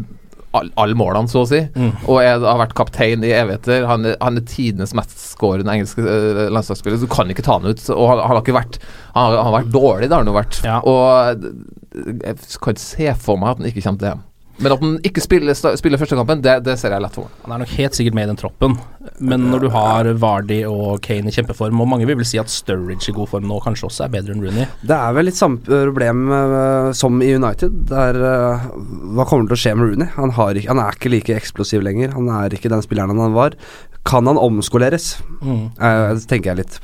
all- 0.55 0.71
alle 0.81 0.95
målene, 0.99 1.29
så 1.31 1.43
å 1.45 1.49
si. 1.51 1.61
Mm. 1.75 1.91
Og 2.09 2.21
jeg 2.25 2.41
har 2.45 2.61
vært 2.63 2.75
kaptein 2.79 3.25
i 3.27 3.33
evigheter. 3.37 3.87
Han 3.91 4.07
han 4.21 4.39
er 4.41 4.47
tidenes 4.49 4.95
mestskårende 4.97 5.75
engelske 5.75 6.05
uh, 6.05 6.45
landslagsspiller, 6.55 6.99
så 7.03 7.09
du 7.09 7.15
kan 7.15 7.31
ikke 7.35 7.45
ta 7.47 7.59
han 7.59 7.67
ut. 7.71 7.83
Og 7.95 8.07
han, 8.13 8.23
han 8.25 8.37
har 8.37 8.43
ikke 8.45 8.57
vært 8.59 8.79
Han 9.15 9.25
har, 9.29 9.37
han 9.43 9.51
har 9.53 9.59
vært 9.61 9.73
dårlig, 9.75 10.09
det 10.09 10.17
har 10.17 10.25
han 10.25 10.33
jo 10.33 10.39
vært. 10.39 10.61
Ja. 10.65 10.79
Og 10.87 11.49
jeg 11.95 12.39
kan 12.61 12.75
ikke 12.75 12.81
se 12.83 13.13
for 13.23 13.39
meg 13.41 13.55
at 13.55 13.61
han 13.63 13.69
ikke 13.71 13.85
kommer 13.85 14.01
til 14.03 14.13
EM. 14.15 14.23
Men 14.63 14.73
at 14.73 14.81
han 14.85 14.99
ikke 15.03 15.21
spiller, 15.25 15.55
spiller 15.55 15.99
første 15.99 16.15
kampen, 16.19 16.43
det, 16.45 16.61
det 16.63 16.77
ser 16.79 16.93
jeg 16.95 17.03
lett 17.03 17.15
for 17.17 17.27
meg. 17.27 17.39
Han 17.47 17.55
er 17.57 17.63
nok 17.65 17.73
helt 17.75 17.97
sikkert 17.99 18.15
med 18.15 18.25
i 18.29 18.31
den 18.31 18.39
troppen, 18.39 18.77
men 19.19 19.49
når 19.51 19.65
du 19.65 19.69
har 19.75 20.09
Vardy 20.23 20.61
og 20.69 21.01
Kane 21.03 21.29
i 21.29 21.35
kjempeform, 21.35 21.81
og 21.83 21.89
mange 21.91 22.07
vil 22.07 22.17
vel 22.21 22.29
si 22.29 22.39
at 22.39 22.53
Sturridge 22.53 23.11
i 23.11 23.15
god 23.17 23.29
form 23.33 23.49
nå 23.51 23.59
kanskje 23.65 23.89
også 23.89 24.05
er 24.07 24.13
bedre 24.15 24.33
enn 24.37 24.45
Rooney 24.45 24.67
Det 24.87 24.95
er 24.97 25.17
vel 25.17 25.27
litt 25.27 25.39
samme 25.41 25.59
problem 25.67 26.23
eh, 26.39 26.93
som 26.95 27.19
i 27.25 27.33
United. 27.35 27.81
Der, 27.91 28.21
eh, 28.31 28.69
hva 29.17 29.27
kommer 29.27 29.51
til 29.51 29.59
å 29.59 29.63
skje 29.65 29.75
med 29.75 29.91
Rooney? 29.91 30.13
Han, 30.21 30.31
har 30.39 30.55
ikke, 30.55 30.71
han 30.71 30.85
er 30.85 30.95
ikke 31.01 31.13
like 31.17 31.35
eksplosiv 31.41 31.83
lenger. 31.83 32.15
Han 32.15 32.31
er 32.31 32.55
ikke 32.55 32.71
den 32.73 32.83
spilleren 32.87 33.19
han 33.21 33.35
var. 33.35 33.59
Kan 34.05 34.27
han 34.29 34.37
omskoleres? 34.37 35.17
Mm. 35.43 35.71
Eh, 35.81 36.09
det 36.15 36.27
tenker 36.31 36.53
jeg 36.53 36.63
litt 36.63 36.81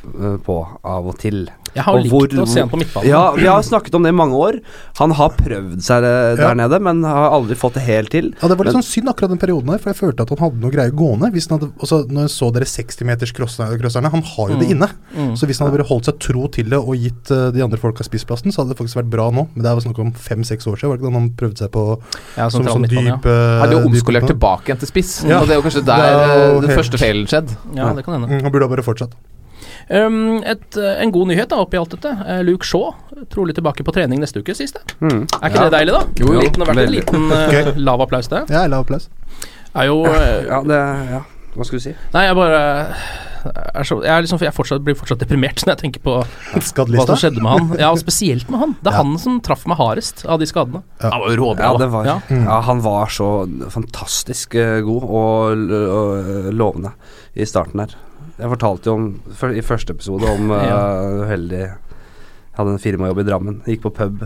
på 0.47 0.59
av 0.83 1.07
og 1.13 1.19
til. 1.21 1.45
Jeg 1.75 1.85
har 1.87 1.95
Og 1.95 2.03
likt 2.03 2.11
hvor- 2.15 2.33
å 2.43 2.47
se 2.51 2.61
han 2.65 2.71
på 2.73 2.79
midtbanen. 2.81 3.07
Ja, 3.07 3.31
vi 3.37 3.45
har 3.47 3.63
snakket 3.63 3.95
om 3.95 4.03
det 4.03 4.11
i 4.11 4.17
mange 4.17 4.35
år. 4.35 4.57
Han 4.99 5.13
har 5.15 5.31
prøvd 5.39 5.83
seg 5.87 6.03
der 6.03 6.41
Ja. 6.41 6.55
nede, 6.59 6.81
men 6.83 7.05
har 7.05 7.31
aldri 7.31 7.55
fått 7.61 7.77
det 7.79 7.83
helt 7.87 8.11
til. 8.11 8.31
Ja, 8.41 8.49
Det 8.49 8.57
var 8.59 8.65
litt 8.67 8.75
Men- 8.75 8.83
sånn 8.83 8.89
synd 8.91 9.09
akkurat 9.13 9.31
den 9.31 9.39
perioden 9.39 9.69
her, 9.71 9.79
for 9.79 9.91
jeg 9.93 9.99
følte 10.01 10.21
at 10.25 10.29
han 10.33 10.39
hadde 10.39 10.61
noe 10.61 10.71
greier 10.73 10.91
gående. 10.97 11.31
Hvis 11.33 11.49
han 11.49 11.59
hadde, 11.61 11.73
altså, 11.79 11.99
når 12.09 12.27
jeg 12.27 12.33
så 12.35 12.49
dere 12.53 12.65
60-meters-crosserne, 12.67 14.11
han 14.11 14.23
har 14.23 14.49
jo 14.51 14.57
det 14.59 14.69
Mm. 14.69 14.75
inne. 14.75 14.89
Mm. 15.17 15.33
Så 15.37 15.47
hvis 15.47 15.59
han 15.59 15.69
hadde 15.69 15.79
bare 15.79 15.89
holdt 15.89 16.05
seg 16.07 16.19
tro 16.19 16.47
til 16.49 16.65
det 16.71 16.79
og 16.79 16.95
gitt 16.97 17.31
uh, 17.31 17.51
de 17.51 17.63
andre 17.63 17.79
folka 17.79 18.03
spissplassen, 18.05 18.51
så 18.53 18.63
hadde 18.65 18.71
det 18.75 18.79
faktisk 18.79 18.97
vært 19.03 19.11
bra 19.11 19.31
nå. 19.31 19.49
Men 19.55 19.63
det 19.63 19.67
er 19.71 19.75
jo 19.77 19.85
snakk 19.89 19.99
om 19.99 20.13
fem-seks 20.13 20.67
år 20.67 20.77
siden, 20.79 20.89
var 20.91 20.97
det 20.97 21.03
ikke 21.05 21.13
da 21.13 21.19
han 21.21 21.31
prøvde 21.31 21.59
seg 21.59 21.71
på 21.71 21.85
Ja, 22.37 22.49
som 22.49 22.63
sentral 22.63 22.75
sånn 22.77 22.83
midtbane, 22.89 23.07
ja. 23.07 23.17
dyp 23.17 23.27
eh, 23.27 23.59
Han 23.61 23.69
hadde 23.69 23.77
jo 23.83 23.89
omskolert 23.91 24.27
tilbake 24.31 24.65
igjen 24.67 24.79
til 24.79 24.89
spiss, 24.89 25.25
Ja. 25.29 25.41
og 25.41 25.47
det 25.49 25.57
er 25.57 25.61
jo 25.61 25.67
kanskje 25.69 25.85
der 25.85 25.97
Det 26.01 26.55
eh, 26.57 26.61
den 26.67 26.77
første 26.79 26.99
feilen 26.99 27.27
skjedde. 27.27 27.57
Ja, 27.77 27.93
det 27.93 28.05
kan 28.05 28.15
hende. 28.21 28.29
Mm, 28.31 28.43
Han 28.43 28.53
burde 28.53 28.69
ha 28.69 28.69
bare 28.77 28.83
fortsatt. 28.85 29.13
Um, 29.91 30.37
et, 30.47 30.77
eh, 30.79 31.01
en 31.03 31.11
god 31.11 31.27
nyhet 31.33 31.49
da, 31.51 31.57
oppi 31.65 31.77
alt 31.81 31.91
dette. 31.97 32.13
Eh, 32.27 32.43
Luke 32.47 32.63
Shaw 32.69 32.93
trolig 33.33 33.57
tilbake 33.57 33.83
på 33.83 33.93
trening 33.97 34.21
neste 34.23 34.39
uke, 34.39 34.55
sies 34.55 34.71
det. 34.77 34.85
Mm. 35.01 35.25
Er 35.43 35.49
ikke 35.51 35.65
Ja. 35.65 35.69
det 35.69 35.73
deilig, 35.75 35.93
da? 35.97 36.03
Jo, 36.21 36.27
jo. 36.33 36.41
Liten, 36.45 36.61
Det 36.61 36.69
har 36.69 36.75
vært 36.75 36.87
en 36.87 36.95
liten 36.95 37.33
uh, 37.33 37.73
lav 37.91 38.01
applaus 38.07 38.29
det. 38.31 38.45
Ja, 38.55 38.67
lav 38.71 38.85
applaus. 38.87 39.09
Er 39.75 39.87
jo 39.91 40.05
Ja, 40.05 40.63
det 40.63 40.79
Ja, 41.11 41.21
hva 41.57 41.65
skulle 41.67 41.81
du 41.83 41.89
si? 41.91 41.95
Nei, 42.15 42.23
jeg 42.29 42.37
bare 42.39 42.61
er 43.75 43.83
så, 43.89 43.97
jeg, 44.05 44.13
er 44.13 44.21
liksom, 44.23 44.39
jeg 44.45 44.53
fortsatt, 44.53 44.83
blir 44.85 44.95
fortsatt 44.95 45.19
deprimert 45.19 45.63
når 45.67 45.73
jeg 45.75 45.79
tenker 45.91 46.03
på 46.05 46.15
hva 46.21 47.07
som 47.07 47.17
skjedde 47.17 47.41
med 47.43 47.51
han. 47.51 47.71
Ja, 47.81 47.89
og 47.91 47.99
spesielt 47.99 48.51
med 48.53 48.61
han. 48.61 48.77
Det 48.83 48.93
er 48.93 48.99
Ja. 48.99 49.03
han 49.03 49.19
som 49.19 49.41
traff 49.41 49.67
meg 49.67 49.79
hardest 49.81 50.23
av 50.27 50.39
de 50.39 50.47
skadene. 50.47 50.83
Ja. 51.03 51.11
Han 51.11 51.21
var 51.25 51.31
jo 51.35 51.41
råbra, 51.43 51.65
Ja, 51.73 51.77
det 51.81 51.91
var, 51.91 52.05
Ja. 52.07 52.21
ja. 52.31 52.61
han 52.61 52.81
var 52.85 53.07
så 53.07 53.49
fantastisk 53.71 54.55
god 54.55 55.03
og, 55.03 55.73
og 55.73 56.53
lovende 56.55 56.93
i 57.35 57.45
starten 57.49 57.81
her. 57.81 57.97
Jeg 58.41 58.51
fortalte 58.55 58.91
jo 58.91 58.95
om 58.97 59.07
i 59.55 59.63
første 59.65 59.93
episode 59.97 60.25
om 60.31 60.51
uh, 60.51 60.61
Ja. 60.73 60.81
uheldig 61.25 61.61
Jeg 61.61 62.57
hadde 62.59 62.73
en 62.77 62.83
firmajobb 62.83 63.21
i 63.23 63.27
Drammen. 63.29 63.61
Gikk 63.69 63.83
på 63.87 63.93
pub. 63.95 64.25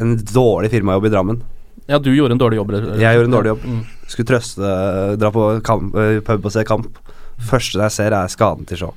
En 0.00 0.16
dårlig 0.32 0.70
firmajobb 0.72 1.06
i 1.08 1.12
Drammen. 1.12 1.42
Ja, 1.90 1.98
du 1.98 2.10
gjorde 2.14 2.32
en 2.36 2.40
dårlig 2.40 2.56
jobb. 2.60 2.70
eller- 2.70 3.00
Jeg 3.00 3.16
gjorde 3.16 3.28
en 3.30 3.36
dårlig 3.36 3.50
jobb. 3.52 3.64
Mm. 3.66 3.80
Skulle 4.08 4.28
trøste 4.28 4.72
Dra 5.18 5.30
på 5.34 5.46
kamp, 5.66 5.94
eh, 5.96 6.20
pub 6.24 6.46
og 6.46 6.52
se 6.52 6.64
kamp. 6.64 6.98
Første 7.42 7.80
jeg 7.80 7.90
ser, 7.90 8.12
er 8.14 8.28
skaden 8.30 8.66
til 8.68 8.78
Shaw. 8.78 8.92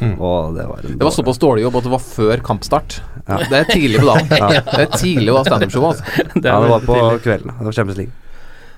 Mm. 0.00 0.20
Og 0.22 0.54
det 0.54 0.66
var 0.68 0.82
Det 0.86 1.00
var 1.02 1.10
såpass 1.10 1.38
dårlig 1.42 1.62
jobb 1.64 1.76
at 1.80 1.82
det 1.88 1.90
var 1.90 1.98
før 2.04 2.42
kampstart. 2.46 3.00
Ja. 3.28 3.38
Det 3.48 3.58
er 3.58 3.64
tidlig 3.72 3.98
på 4.00 4.06
dagen. 4.06 4.28
Ja. 4.42 4.60
Det 4.60 4.82
er 4.86 4.98
tidlig 4.98 5.32
å 5.32 5.38
ha 5.40 5.44
standup-show. 5.48 5.88
Altså. 5.88 6.04
Det 6.36 6.44
Ja, 6.46 6.60
det 6.60 6.70
var 6.70 6.80
på 6.86 6.94
tidlig. 6.94 7.22
kvelden. 7.26 7.54
Det 7.58 7.64
var 7.70 7.72
Champions 7.72 7.98
League. 7.98 8.12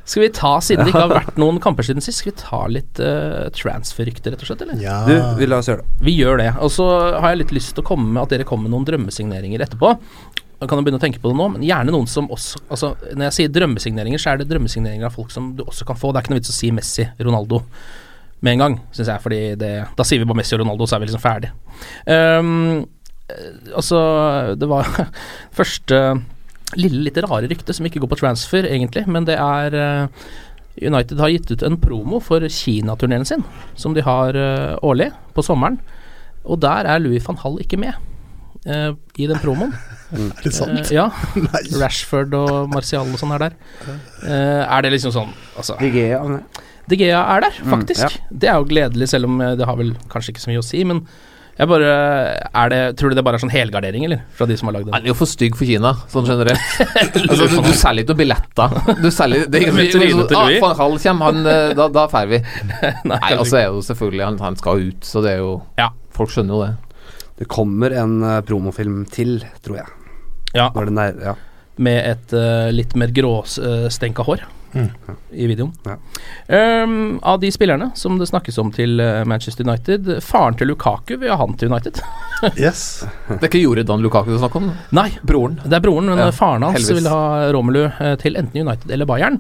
Skal 0.05 0.27
vi 0.27 0.31
ta, 0.37 0.53
siden 0.61 0.85
det 0.85 0.93
ikke 0.93 1.05
har 1.07 1.15
vært 1.23 1.41
noen 1.41 1.59
kamper 1.65 1.87
siden 1.87 2.05
sist, 2.05 2.21
skal 2.21 2.35
vi 2.35 2.41
ta 2.43 2.61
litt 2.69 3.01
uh, 3.01 3.49
transfer-rykter, 3.57 4.35
rett 4.35 4.45
og 4.45 4.51
slett? 4.51 4.65
eller? 4.67 4.81
Ja. 4.83 5.01
Du, 5.09 5.15
vi 5.41 5.49
la 5.49 5.63
oss 5.63 5.71
gjøre 5.71 5.85
det. 5.85 6.05
Vi 6.05 6.17
gjør 6.19 6.41
det. 6.43 6.51
Og 6.61 6.73
så 6.75 6.89
har 7.17 7.33
jeg 7.33 7.45
litt 7.45 7.55
lyst 7.57 7.75
til 7.75 7.85
å 7.85 7.89
komme 7.89 8.11
med 8.11 8.23
at 8.27 8.35
dere 8.35 8.49
kommer 8.49 8.69
med 8.69 8.77
noen 8.77 8.89
drømmesigneringer 8.89 9.65
etterpå. 9.65 9.95
Jeg 10.61 10.71
kan 10.71 10.79
jo 10.79 10.85
begynne 10.87 11.01
å 11.01 11.03
tenke 11.03 11.21
på 11.21 11.33
det 11.33 11.37
nå, 11.37 11.49
men 11.57 11.65
gjerne 11.67 11.93
noen 11.93 12.07
som 12.09 12.29
også 12.33 12.61
Altså, 12.73 12.95
når 13.11 13.27
jeg 13.27 13.37
sier 13.37 13.53
drømmesigneringer, 13.53 14.21
så 14.23 14.33
er 14.33 14.41
det 14.41 14.49
drømmesigneringer 14.53 15.09
av 15.09 15.17
folk 15.17 15.33
som 15.35 15.51
du 15.59 15.65
også 15.67 15.89
kan 15.89 15.99
få. 15.99 16.13
Det 16.13 16.21
er 16.21 16.27
ikke 16.27 16.35
noe 16.35 16.41
vits 16.41 16.53
å 16.53 16.57
si 16.57 16.71
Messi, 16.75 17.09
Ronaldo 17.21 17.65
med 18.45 18.59
en 18.59 18.61
gang, 18.61 18.75
syns 18.93 19.09
jeg, 19.09 19.23
fordi 19.25 19.41
det 19.57 19.73
Da 19.97 20.05
sier 20.05 20.21
vi 20.21 20.29
bare 20.29 20.37
Messi 20.43 20.57
og 20.57 20.61
Ronaldo, 20.61 20.87
så 20.87 20.97
er 20.97 21.03
vi 21.03 21.09
liksom 21.09 21.23
ferdig. 21.23 21.51
Um, 22.05 22.85
altså, 23.73 24.01
det 24.61 24.69
var 24.69 24.89
første 25.59 26.01
lille, 26.79 27.05
litt 27.07 27.19
rare 27.23 27.49
ryktet 27.51 27.77
som 27.77 27.87
ikke 27.87 28.01
går 28.03 28.11
på 28.15 28.21
transfer, 28.23 28.67
egentlig, 28.69 29.05
men 29.11 29.27
det 29.29 29.37
er 29.39 29.77
uh, 29.77 30.25
United 30.81 31.21
har 31.23 31.31
gitt 31.31 31.53
ut 31.53 31.63
en 31.63 31.77
promo 31.79 32.19
for 32.25 32.43
Kina-turneen 32.51 33.25
sin, 33.29 33.45
som 33.79 33.95
de 33.95 34.03
har 34.03 34.35
uh, 34.35 34.75
årlig 34.83 35.13
på 35.37 35.45
sommeren. 35.47 35.79
Og 36.45 36.59
der 36.65 36.89
er 36.91 36.99
Louis 37.01 37.23
van 37.25 37.39
Hall 37.45 37.61
ikke 37.63 37.79
med 37.81 37.95
uh, 38.67 38.93
i 39.17 39.29
den 39.31 39.39
promoen. 39.43 39.75
Er 40.15 40.45
det 40.45 40.53
sant? 40.55 40.91
Ja. 40.95 41.09
Rashford 41.81 42.35
og 42.39 42.69
Martial 42.71 43.09
og 43.09 43.19
sånn 43.19 43.33
er 43.35 43.41
der. 43.49 43.55
Eh, 44.23 44.61
er 44.63 44.85
det 44.85 44.93
liksom 44.93 45.11
sånn 45.11 45.33
altså, 45.59 45.75
De 45.81 45.89
Gea. 45.91 46.21
De 46.87 46.99
Gea 47.01 47.23
er 47.33 47.43
der, 47.43 47.57
Mm, 47.65 47.73
faktisk. 47.73 48.05
ja. 48.05 48.29
Det 48.31 48.51
er 48.53 48.61
jo 48.61 48.69
gledelig, 48.69 49.09
selv 49.11 49.27
om 49.27 49.41
det 49.59 49.67
har 49.67 49.75
vel 49.81 49.91
kanskje 50.13 50.35
ikke 50.35 50.45
så 50.45 50.53
mye 50.53 50.61
å 50.63 50.67
si. 50.69 50.85
Men 50.87 51.01
jeg 51.55 51.71
bare 51.71 51.91
er 52.51 52.71
det, 52.73 52.79
Tror 52.99 53.13
du 53.13 53.19
det 53.19 53.23
bare 53.27 53.39
er 53.39 53.43
sånn 53.45 53.53
helgardering, 53.55 54.07
eller? 54.09 54.23
Fra 54.35 54.47
de 54.51 54.57
som 54.59 54.69
har 54.71 54.77
lagd 54.79 54.89
Han 54.89 54.97
den? 54.97 55.07
er 55.07 55.13
jo 55.13 55.17
for 55.19 55.31
stygg 55.31 55.55
for 55.59 55.69
Kina, 55.69 55.93
sånn 56.11 56.27
generelt. 56.27 56.65
altså, 57.29 57.47
du, 57.47 57.57
du 57.63 57.71
selger 57.79 58.03
ikke 58.03 58.11
noen 58.11 58.21
billetter. 58.23 58.79
Du 58.99 59.11
selger 59.15 59.47
det 59.53 59.61
er 59.63 59.91
trynet 59.95 60.35
ah, 60.35 60.51
Van 60.65 60.75
Hall 60.81 60.97
kommer, 61.05 61.31
han, 61.31 61.47
eh, 61.47 61.75
da, 61.79 61.87
da 61.95 62.07
drar 62.11 62.31
vi. 62.31 62.41
Nei, 63.07 63.21
altså 63.37 63.61
er 63.61 63.69
jo 63.69 63.85
selvfølgelig 63.87 64.27
Han, 64.27 64.41
han 64.43 64.59
skal 64.59 64.83
ut, 64.89 65.07
så 65.07 65.23
det 65.25 65.37
er 65.37 65.45
jo 65.45 65.55
Ja. 65.79 65.93
Folk 66.15 66.31
skjønner 66.35 66.55
jo 66.55 66.65
det. 66.65 66.99
Det 67.43 67.49
kommer 67.51 67.95
en 67.99 68.19
uh, 68.23 68.41
promofilm 68.47 69.01
til, 69.11 69.41
tror 69.65 69.81
jeg. 69.81 69.95
Ja, 70.55 70.69
Når 70.75 70.91
den 70.91 71.01
er, 71.03 71.17
ja. 71.31 71.33
med 71.83 71.99
et 72.13 72.35
uh, 72.39 72.71
litt 72.71 72.95
mer 72.99 73.11
gråstenka 73.15 74.27
hår 74.27 74.45
Mm. 74.75 75.17
i 75.33 75.47
videoen. 75.47 75.73
Ja. 75.87 75.97
Um, 76.85 77.21
av 77.23 77.41
de 77.41 77.51
spillerne 77.55 77.91
som 77.95 78.19
det 78.19 78.27
snakkes 78.29 78.59
om 78.59 78.73
til 78.75 78.99
eh, 79.01 79.23
Manchester 79.25 79.65
United, 79.69 80.09
faren 80.23 80.57
til 80.59 80.67
Lukaku 80.73 81.17
vil 81.21 81.31
ha 81.31 81.37
han 81.41 81.55
til 81.61 81.71
United. 81.73 82.01
Yes. 82.61 83.05
Det 83.29 83.39
er 83.39 83.47
ikke 83.49 83.61
Jordan 83.63 84.03
Lukaku 84.05 84.33
du 84.35 84.39
snakker 84.43 84.61
om? 84.61 84.67
Nei, 84.93 85.07
Broren. 85.25 85.55
det 85.65 85.79
er 85.79 85.81
broren, 85.81 86.11
men 86.11 86.19
Ja, 86.21 86.27
faren 86.35 86.63
hans 86.67 86.77
Helvis. 86.83 86.99
vil 86.99 87.09
ha 87.09 87.47
Romelu 87.57 87.85
eh, 87.87 88.17
til 88.21 88.37
enten 88.37 88.61
United 88.67 88.91
eller 88.93 89.09
Bayern. 89.09 89.39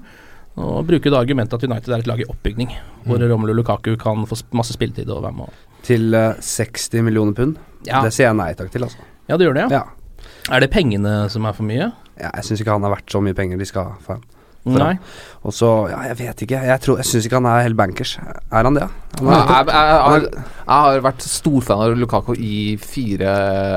Og 0.56 0.86
bruker 0.86 1.10
da 1.10 1.18
argumentet 1.20 1.58
at 1.58 1.66
United 1.66 1.90
er 1.92 1.98
et 2.04 2.06
lag 2.08 2.20
i 2.22 2.28
oppbygning, 2.30 2.70
hvor 3.04 3.18
Mm. 3.20 3.26
Romelu 3.32 3.52
Lukaku 3.58 3.96
kan 4.00 4.24
få 4.30 4.38
masse 4.54 4.72
spilletid 4.72 5.10
og 5.10 5.20
være 5.26 5.36
med. 5.36 5.50
Til 5.84 6.14
eh, 6.14 6.38
60 6.40 7.02
millioner 7.02 7.34
pund. 7.36 7.58
Ja. 7.84 8.00
Det 8.06 8.14
sier 8.14 8.30
jeg 8.30 8.38
nei 8.38 8.52
takk 8.54 8.70
til, 8.72 8.86
altså. 8.86 9.02
Ja, 9.28 9.36
det 9.36 9.48
gjør 9.50 9.58
det, 9.58 9.66
ja. 9.68 9.82
Ja. 9.82 10.24
Er 10.54 10.60
det 10.64 10.70
pengene 10.72 11.28
som 11.28 11.44
er 11.44 11.52
for 11.52 11.66
mye? 11.68 11.90
Ja, 12.16 12.30
jeg 12.38 12.44
syns 12.46 12.62
ikke 12.62 12.72
han 12.78 12.84
er 12.86 12.94
verdt 12.94 13.10
så 13.12 13.20
mye 13.20 13.34
penger 13.36 13.58
de 13.60 13.66
skal 13.68 13.90
ha 14.06 14.16
Nei. 14.64 14.94
Og 15.44 15.52
så, 15.52 15.68
ja, 15.92 15.98
jeg 16.08 16.16
vet 16.22 16.42
ikke. 16.46 16.60
Jeg, 16.64 16.80
tror- 16.80 16.96
jeg 17.02 17.04
syns 17.10 17.26
ikke 17.28 17.36
han 17.36 17.46
er 17.50 17.66
helt 17.66 17.76
bankers. 17.76 18.14
Er 18.50 18.64
han 18.64 18.74
det? 18.78 18.86
Han 19.20 19.28
er, 19.28 19.50
jeg, 19.50 19.66
jeg, 19.68 20.22
jeg, 20.24 20.44
jeg 20.64 20.78
har 20.86 21.02
vært 21.04 21.20
storfan 21.22 21.82
av 21.84 21.92
Lukaku 22.00 22.32
i 22.34 22.54
fire 22.80 23.34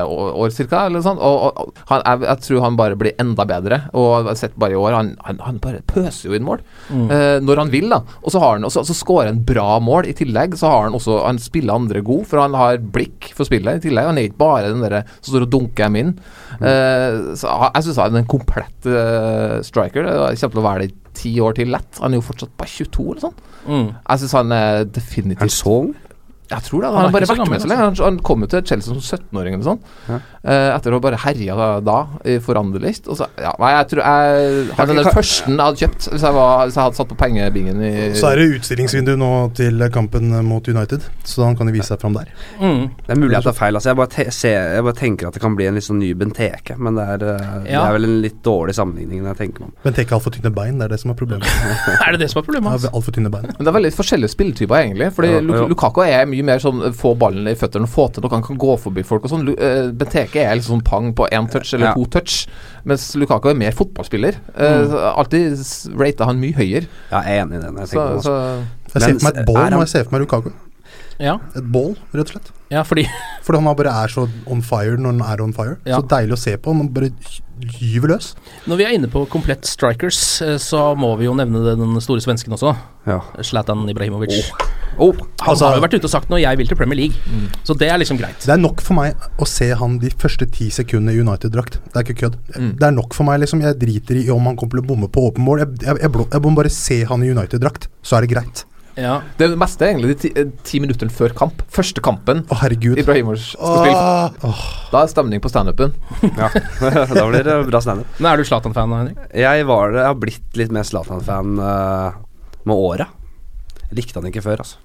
år, 0.08 0.30
år 0.42 0.50
cirka, 0.56 0.86
eller 0.88 1.04
sånt 1.04 1.20
og, 1.22 1.44
og 1.60 1.74
han, 1.92 2.00
jeg, 2.08 2.24
jeg 2.24 2.42
tror 2.46 2.64
han 2.64 2.78
bare 2.80 2.96
blir 2.98 3.12
enda 3.20 3.44
bedre. 3.46 3.82
Og 3.92 4.30
har 4.30 4.38
sett 4.40 4.56
bare 4.58 4.72
i 4.74 4.80
år, 4.80 4.96
han, 4.96 5.12
han, 5.28 5.38
han 5.44 5.60
bare 5.62 5.82
pøser 5.86 6.30
jo 6.30 6.38
inn 6.38 6.46
mål 6.48 6.64
Mm. 6.88 7.10
eh, 7.12 7.36
når 7.44 7.60
han 7.60 7.70
vil, 7.70 7.90
da. 7.92 7.98
Og 8.24 8.32
så 8.32 8.40
har 8.40 8.54
han 8.56 8.64
også, 8.64 8.80
så 8.88 8.94
skårer 8.96 9.28
han 9.28 9.42
bra 9.44 9.76
mål 9.84 10.06
i 10.08 10.14
tillegg. 10.16 10.56
Så 10.56 10.70
har 10.72 10.86
han 10.86 10.96
også 10.96 11.18
Han 11.26 11.36
spiller 11.38 11.74
andre 11.76 12.00
god, 12.00 12.24
for 12.30 12.40
han 12.40 12.56
har 12.56 12.78
blikk 12.80 13.28
for 13.36 13.44
spillet 13.44 13.76
i 13.82 13.84
tillegg. 13.90 14.08
Han 14.08 14.16
er 14.18 14.30
ikke 14.30 14.40
bare 14.40 14.70
den 14.72 14.80
derre 14.80 15.02
som 15.20 15.34
står 15.34 15.44
og 15.44 15.52
dunker 15.52 15.84
dem 15.90 15.98
inn. 16.00 16.14
Eh, 16.58 17.34
så 17.36 17.52
jeg- 17.74 17.84
syns 17.84 18.00
han 18.00 18.16
er 18.16 18.22
en 18.24 18.30
komplett 18.32 18.88
uh, 18.88 19.60
striker. 19.62 20.02
Det 20.08 20.40
kommer 20.40 20.56
til 20.56 20.62
å 20.62 20.66
være 20.66 20.77
ti 21.18 21.32
år 21.42 21.56
til 21.58 21.72
lett. 21.74 22.00
Han 22.02 22.14
er 22.14 22.22
jo 22.22 22.26
fortsatt 22.28 22.54
bare 22.58 22.70
22 22.70 23.06
eller 23.12 23.24
sånn. 23.26 23.40
Mm. 23.68 23.88
Jeg 23.98 24.22
syns 24.22 24.36
han 24.38 24.54
er 24.54 24.68
er 24.68 24.84
definitivt 24.84 25.44
han 25.44 25.52
så 25.52 25.74
ung? 25.82 25.96
Jeg 26.48 26.64
tror 26.64 26.80
det. 26.80 26.88
Han, 26.88 26.96
Han 26.96 27.02
er 27.02 27.08
har 27.08 27.12
bare 27.12 27.26
ikke 27.26 27.38
vært 27.38 27.52
med 27.52 27.62
så 27.62 27.68
lenge. 27.68 27.84
Han, 27.84 27.96
han 28.00 28.18
kom 28.24 28.44
jo 28.44 28.48
til 28.52 28.64
Chelsea 28.68 28.94
som 28.94 29.00
17-åring 29.02 29.56
eller 29.58 29.66
sånn. 29.66 29.80
Ja. 30.08 30.18
Eh, 30.48 30.68
etter 30.72 30.94
å 30.94 30.98
ha 30.98 31.02
bare 31.04 31.18
herja 31.20 31.56
da, 31.58 31.68
da 31.84 31.98
i. 32.24 32.38
Og 32.38 33.16
så 33.18 33.26
ja, 33.36 33.50
Nei, 33.58 33.70
jeg 33.74 33.88
tror 33.90 34.00
jeg 34.00 34.66
Han 34.78 34.92
er 34.92 34.98
den 35.00 35.08
første 35.10 35.50
jeg 35.50 35.58
hadde 35.58 35.80
kjøpt 35.82 36.06
hvis 36.12 36.24
jeg, 36.24 36.34
var, 36.36 36.62
hvis 36.62 36.76
jeg 36.78 36.84
hadde 36.86 36.98
satt 36.98 37.10
på 37.10 37.16
pengebingen 37.18 37.82
i 37.84 37.90
Så 38.16 38.30
er 38.30 38.40
det 38.40 38.46
utstillingsvindu 38.58 39.12
nå 39.18 39.30
til 39.58 39.82
kampen 39.92 40.30
mot 40.46 40.68
United, 40.68 41.04
så 41.26 41.44
han 41.44 41.56
kan 41.58 41.68
jo 41.68 41.74
vise 41.74 41.90
seg 41.90 42.00
fram 42.00 42.16
der. 42.16 42.30
Mm. 42.60 42.84
Det 43.04 43.14
er 43.14 43.20
mulig 43.20 43.36
jeg 43.36 43.46
tar 43.48 43.56
feil. 43.58 43.76
Altså, 43.78 43.90
jeg, 43.90 43.98
bare 44.00 44.12
te 44.14 44.26
ser, 44.34 44.56
jeg 44.78 44.86
bare 44.86 44.98
tenker 44.98 45.28
at 45.28 45.36
det 45.36 45.42
kan 45.42 45.56
bli 45.58 45.68
en 45.68 45.78
litt 45.78 45.86
sånn 45.86 46.00
ny 46.00 46.12
Benteke, 46.18 46.78
men 46.80 46.98
det 46.98 47.06
er, 47.16 47.26
ja. 47.28 47.82
det 47.82 47.82
er 47.82 47.96
vel 47.98 48.08
en 48.08 48.16
litt 48.24 48.40
dårlig 48.46 48.76
sammenligning 48.78 49.26
jeg 49.28 49.40
tenker 49.42 49.64
meg 49.64 49.70
om. 49.72 49.76
Benteke 49.84 50.14
har 50.14 50.20
altfor 50.20 50.36
tynne 50.36 50.52
bein, 50.54 50.78
det 50.80 50.88
er 50.88 50.94
det 50.94 51.00
som 51.02 51.12
er 51.12 51.18
problemet. 51.18 51.48
Er 52.08 52.14
det 52.14 52.22
det 52.22 52.28
som 52.32 52.40
er 52.40 52.46
problemet 52.46 52.72
hans? 52.72 52.84
Ja, 52.86 52.92
Altfor 52.96 53.12
tynne 53.12 53.30
bein. 53.32 53.48
Men 53.50 53.66
det 53.66 53.70
er 53.70 53.76
veldig 53.76 53.90
forskjellige 53.96 54.32
spilletyper, 54.32 54.76
egentlig. 54.78 55.10
Fordi 55.16 55.32
Ja, 55.34 55.40
ja. 55.42 55.64
Lukaku 55.68 56.00
er 56.04 56.28
mye 56.30 56.37
mer 56.46 56.58
sånn 56.62 56.92
få 56.94 57.14
ballen 57.18 57.46
i 57.48 57.54
føttene 57.58 57.82
og 57.88 57.92
få 57.92 58.08
til 58.12 58.22
noe. 58.22 58.30
Han 58.30 58.42
kan 58.42 58.58
gå 58.58 58.76
forbi 58.78 59.04
folk 59.04 59.24
og 59.24 59.30
sånn. 59.32 59.48
Eh, 59.58 59.90
Benteke 59.92 60.36
er 60.44 60.54
liksom 60.56 60.82
pang 60.84 61.12
på 61.14 61.28
én 61.32 61.48
touch 61.50 61.74
eller 61.74 61.86
Ja. 61.88 61.94
to 61.94 62.04
touch, 62.06 62.46
mens 62.84 63.14
Lukaku 63.16 63.50
er 63.50 63.54
mer 63.54 63.72
fotballspiller. 63.72 64.34
Eh, 64.56 64.78
Mm. 64.78 64.92
Uh, 64.94 65.18
Alltid 65.18 65.58
rata 65.98 66.24
han 66.26 66.40
mye 66.40 66.54
høyere. 66.54 66.86
Jeg 67.10 67.24
er 67.24 67.42
enig 67.44 67.58
i 67.58 67.62
den. 67.66 67.76
Jeg 67.78 67.88
Så, 67.88 68.22
så 68.22 69.00
ser 69.00 69.08
Men 69.08 69.18
for 69.18 69.24
meg 69.32 69.36
et 69.36 69.46
bål 69.46 69.70
når 69.70 69.78
jeg 69.80 69.88
ser 69.88 70.04
for 70.04 70.18
meg 70.18 70.20
Lukaku. 70.26 70.50
Ja, 71.18 71.38
Et 71.58 71.64
bål, 71.66 71.96
rett 72.14 72.28
og 72.28 72.34
slett. 72.36 72.52
ja 72.70 72.84
fordi 72.86 73.02
Fordi 73.46 73.58
han 73.64 73.76
bare 73.76 73.90
er 74.04 74.12
så 74.12 74.28
on 74.46 74.60
fire 74.62 74.96
når 75.00 75.16
han 75.16 75.22
er 75.32 75.42
on 75.42 75.52
fire. 75.56 75.76
Ja. 75.88 75.98
Så 75.98 76.06
deilig 76.10 76.36
å 76.36 76.38
se 76.38 76.56
på. 76.60 76.74
Han 76.76 76.90
bare 76.94 77.08
gyver 77.80 78.12
løs. 78.12 78.34
Når 78.70 78.78
vi 78.78 78.84
er 78.86 78.92
inne 78.94 79.08
på 79.10 79.24
komplett 79.32 79.64
strikers, 79.66 80.18
eh, 80.44 80.58
så 80.62 80.92
må 80.98 81.14
vi 81.18 81.26
jo 81.26 81.32
nevne 81.34 81.62
den 81.74 81.96
store 82.04 82.22
svensken 82.22 82.54
også. 82.54 82.74
Ja. 83.08 83.18
Zlatan 83.42 83.82
Ibrahimovic. 83.90 84.52
Oh, 84.98 85.14
Han 85.14 85.48
Altså- 85.54 85.66
har 85.68 85.76
jo 85.78 85.82
vært 85.82 85.94
ute 85.94 86.04
og 86.04 86.10
sagt 86.10 86.28
når 86.30 86.40
jeg 86.42 86.58
vil 86.58 86.66
til 86.68 86.76
Premier 86.76 86.96
League, 86.96 87.16
så 87.64 87.74
det 87.78 87.88
er 87.88 87.98
liksom 87.98 88.18
greit. 88.18 88.38
Det 88.44 88.50
er 88.54 88.58
nok 88.60 88.80
for 88.82 88.94
meg 88.94 89.14
å 89.38 89.46
se 89.46 89.68
han 89.74 89.98
de 89.98 90.10
første 90.10 90.46
ti 90.50 90.68
sekundene 90.70 91.14
i 91.16 91.20
United-drakt. 91.22 91.78
Det 91.92 91.96
er 91.96 92.04
ikke 92.06 92.20
kødd. 92.22 92.36
Mm. 92.58 92.72
Det 92.78 92.82
er 92.88 92.90
nok 92.96 93.14
for 93.14 93.24
meg, 93.24 93.40
liksom. 93.40 93.60
Jeg 93.62 93.78
driter 93.78 94.16
i 94.22 94.28
om 94.30 94.44
han 94.44 94.56
kommer 94.56 94.76
til 94.78 94.82
å 94.84 94.88
bomme 94.88 95.08
på 95.08 95.30
åpen 95.30 95.44
mål. 95.44 95.58
Jeg, 95.64 95.78
jeg, 95.86 96.00
jeg, 96.02 96.26
jeg 96.32 96.42
må 96.42 96.54
bare 96.56 96.70
se 96.70 97.04
han 97.04 97.22
i 97.22 97.30
United-drakt, 97.30 97.88
så 98.02 98.16
er 98.18 98.26
det 98.26 98.30
greit. 98.36 98.64
Ja. 98.98 99.20
Det 99.38 99.48
meste 99.58 99.86
er 99.86 99.92
egentlig 99.92 100.10
de 100.10 100.16
ti, 100.24 100.30
eh, 100.34 100.48
ti 100.66 100.80
minuttene 100.82 101.12
før 101.14 101.34
kamp. 101.36 101.62
Første 101.72 102.02
kampen 102.04 102.42
oh, 102.48 102.58
herregud. 102.62 102.98
Ibrahimovic 102.98 103.52
skal 103.52 103.84
spille. 103.84 104.48
Åh. 104.48 104.64
Da 104.92 105.02
er 105.02 105.12
stemning 105.12 105.42
på 105.44 105.52
standupen. 105.52 105.94
ja. 106.24 106.50
da 107.18 107.26
blir 107.28 107.46
det 107.46 107.56
bra 107.68 107.82
standup. 107.84 108.10
Men 108.18 108.32
er 108.32 108.40
du 108.40 108.48
Zlatan-fan, 108.48 108.96
Henrik? 108.98 109.22
Jeg 109.38 109.68
var 109.70 109.94
jeg 109.94 110.06
har 110.08 110.18
blitt 110.18 110.58
litt 110.58 110.74
mer 110.74 110.86
Zlatan-fan 110.88 111.62
uh, 111.62 112.18
med 112.66 112.74
åra. 112.90 113.08
Likte 113.94 114.18
han 114.18 114.28
ikke 114.32 114.44
før, 114.44 114.66
altså. 114.66 114.82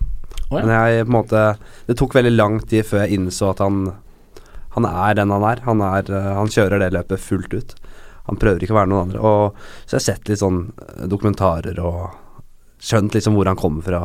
Oh, 0.49 0.59
ja. 0.59 0.63
Men 0.63 0.73
jeg 0.75 1.05
på 1.05 1.09
en 1.09 1.15
måte 1.15 1.41
Det 1.87 1.95
tok 1.97 2.13
veldig 2.13 2.31
lang 2.35 2.57
tid 2.69 2.85
før 2.85 3.05
jeg 3.05 3.15
innså 3.15 3.47
at 3.53 3.61
han 3.63 3.77
Han 4.75 4.85
er 4.89 5.15
den 5.17 5.33
han 5.33 5.45
er. 5.47 5.61
Han, 5.65 5.81
er, 5.85 6.09
eh, 6.09 6.33
han 6.37 6.51
kjører 6.51 6.81
det 6.81 6.93
løpet 6.95 7.21
fullt 7.21 7.53
ut. 7.53 7.73
Han 8.29 8.39
prøver 8.41 8.63
ikke 8.63 8.73
å 8.73 8.79
være 8.79 8.89
noen 8.89 9.07
andre. 9.07 9.19
Og 9.21 9.65
så 9.85 9.95
jeg 9.95 9.99
har 9.99 10.05
sett 10.07 10.29
litt 10.31 10.41
sånn 10.41 10.63
dokumentarer 11.11 11.77
og 11.83 12.22
skjønt 12.83 13.15
liksom 13.15 13.37
hvor 13.37 13.47
han 13.47 13.59
kommer 13.59 13.85
fra. 13.85 13.99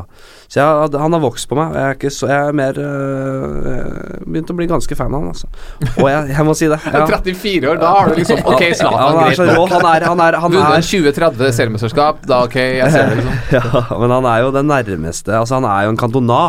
Så 0.47 0.61
jeg, 0.61 1.01
han 1.03 1.17
har 1.17 1.23
vokst 1.23 1.49
på 1.51 1.59
meg. 1.59 1.75
Jeg 1.75 1.85
er, 1.85 1.97
ikke 1.99 2.13
så, 2.15 2.29
jeg 2.31 2.51
er 2.51 2.57
mer 2.57 2.79
øh, 2.79 4.21
Begynt 4.29 4.53
å 4.53 4.57
bli 4.59 4.69
ganske 4.71 4.99
fan 4.99 5.11
av 5.11 5.25
han, 5.25 5.33
altså. 5.33 5.51
Og 5.97 6.07
jeg, 6.09 6.31
jeg 6.37 6.47
må 6.47 6.55
si 6.59 6.71
det. 6.71 6.79
ja. 6.95 7.03
34 7.11 7.73
år, 7.73 7.81
da 7.83 7.91
har 7.97 8.13
du 8.13 8.21
liksom 8.21 8.45
Ok, 8.45 8.63
Ja, 8.69 8.79
Zlatan, 8.79 9.03
han 9.03 9.19
er 9.25 9.35
greit 9.35 9.53
nok. 9.59 9.75
Han 9.75 9.91
er, 9.91 10.09
han 10.13 10.23
er, 10.29 10.39
han 10.45 10.57
er 10.61 10.87
2030 10.87 11.53
seriemesterskap, 11.59 12.23
da 12.29 12.45
ok, 12.47 12.57
jeg 12.79 12.95
ser 12.95 13.11
det, 13.11 13.21
liksom. 13.21 13.45
Ja, 13.59 13.85
men 13.99 14.17
han 14.19 14.31
er 14.31 14.47
jo 14.47 14.55
den 14.55 14.71
nærmeste 14.71 15.35
Altså, 15.39 15.59
han 15.59 15.69
er 15.69 15.89
jo 15.89 15.95
en 15.95 16.01
kantona. 16.01 16.41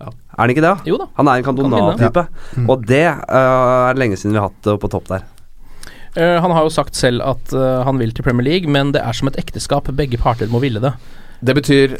Er 0.00 0.46
han 0.46 0.52
ikke 0.52 0.64
det? 0.64 0.76
Jo 0.88 0.96
da. 1.00 1.10
Han 1.18 1.28
er 1.28 1.40
en 1.40 1.44
Kan 1.44 1.58
vinne. 1.58 1.76
Cantona-type. 1.76 2.22
Og 2.64 2.86
det 2.88 3.04
øh, 3.08 3.90
er 3.90 3.98
lenge 4.00 4.16
siden 4.16 4.36
vi 4.36 4.40
har 4.40 4.48
hatt 4.48 4.64
det 4.64 4.76
på 4.80 4.88
topp 4.92 5.10
der. 5.10 5.26
Uh, 6.16 6.40
han 6.42 6.50
har 6.50 6.64
jo 6.66 6.72
sagt 6.74 6.98
selv 6.98 7.22
at 7.22 7.52
uh, 7.54 7.84
han 7.86 8.00
vil 8.00 8.10
til 8.10 8.24
Premier 8.26 8.42
League, 8.42 8.70
men 8.70 8.90
det 8.90 9.02
er 9.04 9.14
som 9.14 9.30
et 9.30 9.38
ekteskap. 9.38 9.86
Begge 9.94 10.18
parter 10.18 10.50
må 10.50 10.58
ville 10.62 10.82
det. 10.82 10.94
Det 11.42 11.54
betyr 11.56 11.94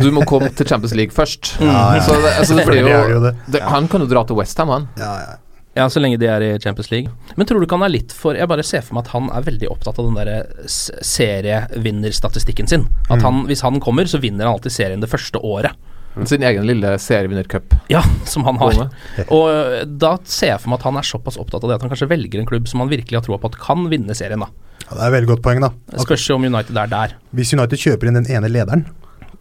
du 0.00 0.06
må 0.14 0.22
komme 0.28 0.48
til 0.56 0.66
Champions 0.70 0.94
League 0.96 1.12
først. 1.12 1.56
Ja, 1.60 1.96
ja. 1.96 2.02
Så 2.06 2.14
det, 2.22 2.30
altså, 2.40 2.56
det 2.56 2.64
blir 2.68 2.86
jo 2.88 3.20
det. 3.26 3.60
Han 3.68 3.88
kan 3.92 4.00
jo 4.00 4.08
dra 4.08 4.22
til 4.28 4.38
Westham, 4.38 4.72
han. 4.72 4.88
Ja, 5.00 5.10
ja. 5.24 5.34
Ja, 5.76 5.84
så 5.92 6.00
lenge 6.00 6.16
de 6.16 6.24
er 6.32 6.40
i 6.40 6.50
Champions 6.58 6.88
League. 6.88 7.10
Men 7.36 7.44
tror 7.44 7.60
du 7.60 7.66
ikke 7.66 7.76
han 7.76 7.84
er 7.84 7.92
litt 7.92 8.14
for 8.16 8.32
Jeg 8.38 8.48
bare 8.48 8.64
ser 8.64 8.80
for 8.80 8.96
meg 8.96 9.04
at 9.04 9.10
han 9.12 9.26
er 9.36 9.44
veldig 9.44 9.68
opptatt 9.74 9.98
av 10.00 10.06
den 10.08 10.14
derre 10.16 10.38
s- 10.64 10.88
serievinnerstatistikken 11.04 12.66
sin. 12.70 12.86
At 13.10 13.20
han, 13.22 13.42
hvis 13.50 13.60
han 13.66 13.76
kommer, 13.84 14.08
så 14.08 14.16
vinner 14.22 14.46
han 14.48 14.56
alltid 14.56 14.72
serien 14.72 15.02
det 15.04 15.10
første 15.12 15.36
året. 15.44 15.76
Sin 16.24 16.40
egen 16.48 16.64
lille 16.64 16.94
serievinnercup. 17.02 17.74
Ja, 17.92 18.00
som 18.24 18.46
han 18.48 18.56
har. 18.56 18.86
Og 19.36 19.50
øh, 19.52 19.82
da 20.00 20.14
ser 20.24 20.54
jeg 20.54 20.62
for 20.62 20.72
meg 20.72 20.80
at 20.80 20.86
han 20.88 20.96
er 20.96 21.04
såpass 21.04 21.36
opptatt 21.36 21.60
av 21.66 21.68
det 21.68 21.76
at 21.76 21.84
han 21.84 21.92
kanskje 21.92 22.08
velger 22.08 22.40
en 22.40 22.48
klubb 22.48 22.70
som 22.72 22.80
han 22.80 22.88
virkelig 22.92 23.18
har 23.20 23.26
troa 23.26 23.36
på 23.42 23.50
at 23.52 23.58
kan 23.60 23.84
vinne 23.92 24.16
serien, 24.16 24.40
da. 24.40 24.48
Ja, 24.86 24.94
det 24.94 25.00
er 25.02 25.06
et 25.08 25.14
veldig 25.16 25.28
godt 25.34 25.42
poeng, 25.42 25.60
da. 25.60 25.70
Det 25.90 26.00
Spørs 26.06 26.28
om 26.30 26.44
United 26.46 26.76
er 26.78 26.86
der. 26.92 27.14
Hvis 27.34 27.52
United 27.56 27.78
kjøper 27.82 28.06
inn 28.10 28.20
den 28.20 28.30
ene 28.30 28.48
lederen 28.48 28.86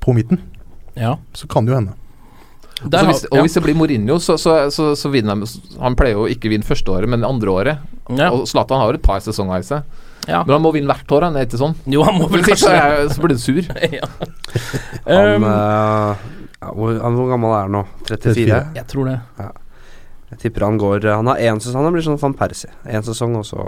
på 0.01 0.13
midten, 0.17 0.41
Ja. 0.95 1.15
så 1.33 1.47
kan 1.47 1.65
det 1.65 1.71
jo 1.73 1.79
hende. 1.79 1.93
Der 2.91 3.05
og, 3.05 3.07
hvis, 3.07 3.21
og 3.31 3.39
hvis 3.45 3.53
det 3.55 3.61
blir 3.63 3.75
Mourinho, 3.79 4.17
så, 4.19 4.35
så, 4.37 4.69
så, 4.69 4.89
så 4.99 5.09
vinner 5.09 5.31
han 5.31 5.45
Han 5.79 5.95
pleier 5.95 6.17
jo 6.19 6.25
ikke 6.27 6.49
å 6.49 6.51
vinne 6.51 6.67
første 6.67 6.91
året, 6.91 7.07
men 7.09 7.23
andre 7.23 7.47
året. 7.53 7.77
ja. 8.11 8.27
Og 8.35 8.43
Zlatan 8.51 8.77
har 8.81 8.91
jo 8.91 8.97
et 8.99 9.01
par 9.05 9.19
sesonger 9.23 9.63
i 9.63 9.63
seg. 9.63 9.83
ja. 10.27 10.41
Men 10.43 10.57
han 10.57 10.61
må 10.65 10.73
vinne 10.75 10.91
hvert 10.91 11.11
år, 11.15 11.23
han 11.29 11.35
er 11.39 11.45
ikke 11.47 11.57
sånn. 11.61 11.75
Jo, 11.87 12.03
han 12.03 12.19
må 12.19 12.27
vel 12.29 12.43
så, 12.43 12.51
kanskje 12.51 12.73
det. 12.73 12.81
er- 12.83 13.13
så 13.15 13.21
blir 13.23 13.35
du 13.35 13.39
sur. 13.39 13.61
ja. 13.99 14.09
Han, 15.07 15.43
øh, 15.47 16.25
hvor, 16.75 16.99
han, 17.05 17.15
hvor 17.15 17.29
gammel 17.31 17.53
er 17.55 17.61
han 17.69 17.75
nå? 17.77 17.83
34? 18.11 18.59
jeg 18.75 18.87
tror 18.91 19.05
det. 19.11 19.19
Jeg 20.31 20.39
tipper 20.41 20.65
han 20.65 20.77
går 20.81 21.05
Han 21.13 21.27
har 21.31 21.37
én 21.37 21.59
sesong, 21.63 21.85
han 21.85 21.93
blir 21.95 22.03
sånn 22.03 22.19
van 22.19 22.33
Persie. 22.35 22.71
Én 22.89 23.03
sesong, 23.05 23.35
og 23.39 23.45
så 23.47 23.65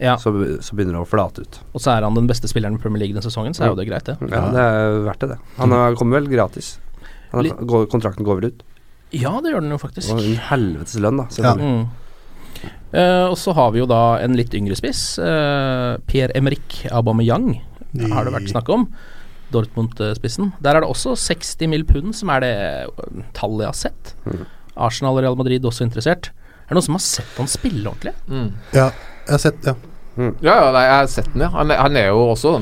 Ja. 0.00 0.16
så, 0.18 0.32
så 0.64 0.74
begynner 0.74 0.96
det 0.98 1.02
å 1.04 1.08
flate 1.08 1.44
ut. 1.44 1.58
Og 1.72 1.82
så 1.82 1.92
er 1.94 2.02
han 2.06 2.16
den 2.18 2.26
beste 2.26 2.48
spilleren 2.50 2.78
i 2.78 2.82
Premier 2.82 3.04
League 3.04 3.14
denne 3.14 3.24
sesongen, 3.24 3.54
så 3.54 3.64
er 3.64 3.72
jo 3.72 3.78
det 3.78 3.86
greit, 3.88 4.08
det. 4.08 4.16
Ja, 4.32 4.46
det 4.50 4.62
er 4.62 4.96
verdt 5.06 5.22
det, 5.22 5.28
det. 5.34 5.38
Han 5.58 5.72
er- 5.76 5.98
kommer 6.00 6.18
vel 6.20 6.30
gratis. 6.32 6.78
Han 7.32 7.46
er, 7.46 7.54
går, 7.62 7.86
kontrakten 7.92 8.26
går 8.26 8.40
vel 8.40 8.50
ut. 8.52 8.64
Ja, 9.14 9.36
det 9.40 9.52
gjør 9.52 9.62
den 9.62 9.70
jo 9.76 9.78
faktisk. 9.78 10.10
Og 10.10 10.18
en 10.18 10.40
helvetes 10.50 10.98
lønn, 10.98 11.20
da. 11.22 11.28
selvfølgelig. 11.30 11.70
Mm. 11.84 12.70
Eh, 12.94 13.26
og 13.26 13.36
så 13.38 13.54
har 13.54 13.72
vi 13.74 13.82
jo 13.82 13.86
da 13.90 14.18
en 14.22 14.36
litt 14.38 14.54
yngre 14.54 14.76
spiss. 14.78 15.18
Uh, 15.18 15.98
Pierre-Emerick 16.10 16.84
Aubameyang 16.94 17.60
har 18.10 18.26
det 18.26 18.34
vært 18.34 18.50
snakk 18.50 18.70
om. 18.74 18.88
Dortmund-spissen. 19.54 20.52
Der 20.62 20.74
er 20.74 20.82
det 20.82 20.90
også 20.90 21.14
60 21.18 21.68
mill. 21.70 21.84
pund, 21.86 22.14
som 22.16 22.30
er 22.34 22.40
det 22.42 22.54
tallet 23.36 23.66
jeg 23.66 23.70
har 23.70 23.78
sett. 23.78 24.14
Mm. 24.26 24.46
Arsenal 24.74 25.18
og 25.18 25.22
Real 25.22 25.36
Madrid 25.38 25.62
også 25.66 25.86
interessert. 25.86 26.32
Er 26.64 26.72
det 26.72 26.78
noen 26.78 26.86
som 26.88 26.96
har 26.98 27.04
sett 27.04 27.36
han 27.38 27.50
spille 27.50 27.90
ordentlig? 27.90 28.14
Ja, 28.74 28.88
jeg 29.26 29.32
har 29.36 29.42
sett 29.42 29.64
ja. 29.70 29.74
Ja, 30.16 30.30
ja, 30.44 30.68
jeg 30.78 30.90
har 30.94 31.06
sett 31.10 31.32
den, 31.32 31.42
ja. 31.42 31.48
Han, 31.56 31.70
er- 31.74 31.80
han 31.82 31.96
er 31.98 32.04
jo 32.12 32.20
også 32.36 32.52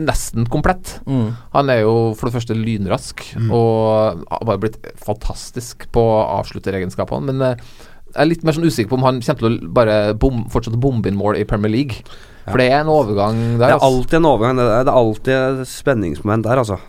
nesten 0.00 0.46
komplett. 0.50 0.96
Mm. 1.06 1.28
Han 1.54 1.70
er 1.70 1.82
jo 1.84 1.92
for 2.18 2.26
det 2.30 2.34
første 2.38 2.56
lynrask, 2.58 3.22
og 3.50 4.24
har 4.30 4.46
bare 4.48 4.58
blitt 4.62 4.78
fantastisk 4.98 5.86
på 5.94 6.02
avslutteregenskapene. 6.40 7.30
Men 7.30 7.44
eh, 7.52 7.62
jeg 8.10 8.18
er 8.24 8.30
litt 8.32 8.42
mer 8.46 8.56
sånn 8.56 8.66
usikker 8.66 8.90
på 8.90 8.98
om 8.98 9.06
han 9.06 9.20
kommer 9.22 9.38
til 9.44 9.58
å 9.60 9.70
bare 9.78 9.98
bom, 10.18 10.44
fortsette 10.50 10.78
å 10.78 10.82
bombe 10.82 11.10
inn 11.10 11.18
mål 11.20 11.38
i 11.38 11.46
Premier 11.46 11.70
League. 11.70 12.02
For 12.48 12.58
det 12.58 12.70
er 12.72 12.80
en 12.82 12.90
overgang 12.90 13.36
Det 13.60 13.66
er 13.68 13.76
altså. 13.76 13.86
alltid 13.92 14.18
en 14.18 14.26
overgang. 14.32 14.56
Det 14.58 14.64
er, 14.66 14.84
det 14.88 14.90
er 14.94 15.00
alltid 15.04 15.34
et 15.62 15.70
spenningsmoment 15.70 16.46
der, 16.48 16.62
altså. 16.64 16.80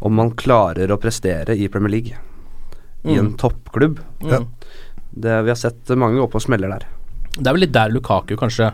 Om 0.00 0.14
man 0.16 0.30
klarer 0.32 0.88
å 0.94 1.00
prestere 1.02 1.52
i 1.60 1.68
Premier 1.68 1.92
League. 1.98 2.16
I 3.04 3.18
en 3.18 3.30
Mm. 3.32 3.36
toppklubb. 3.40 4.00
Mm. 4.24 4.46
Det, 5.12 5.36
vi 5.44 5.50
har 5.52 5.56
sett 5.60 5.88
mange 5.98 6.16
gå 6.20 6.26
på 6.30 6.40
smeller 6.40 6.68
der. 6.72 6.86
Det 7.38 7.46
er 7.46 7.52
vel 7.52 7.60
litt 7.66 7.72
der 7.76 7.88
Lukaku 7.94 8.36
kanskje 8.36 8.72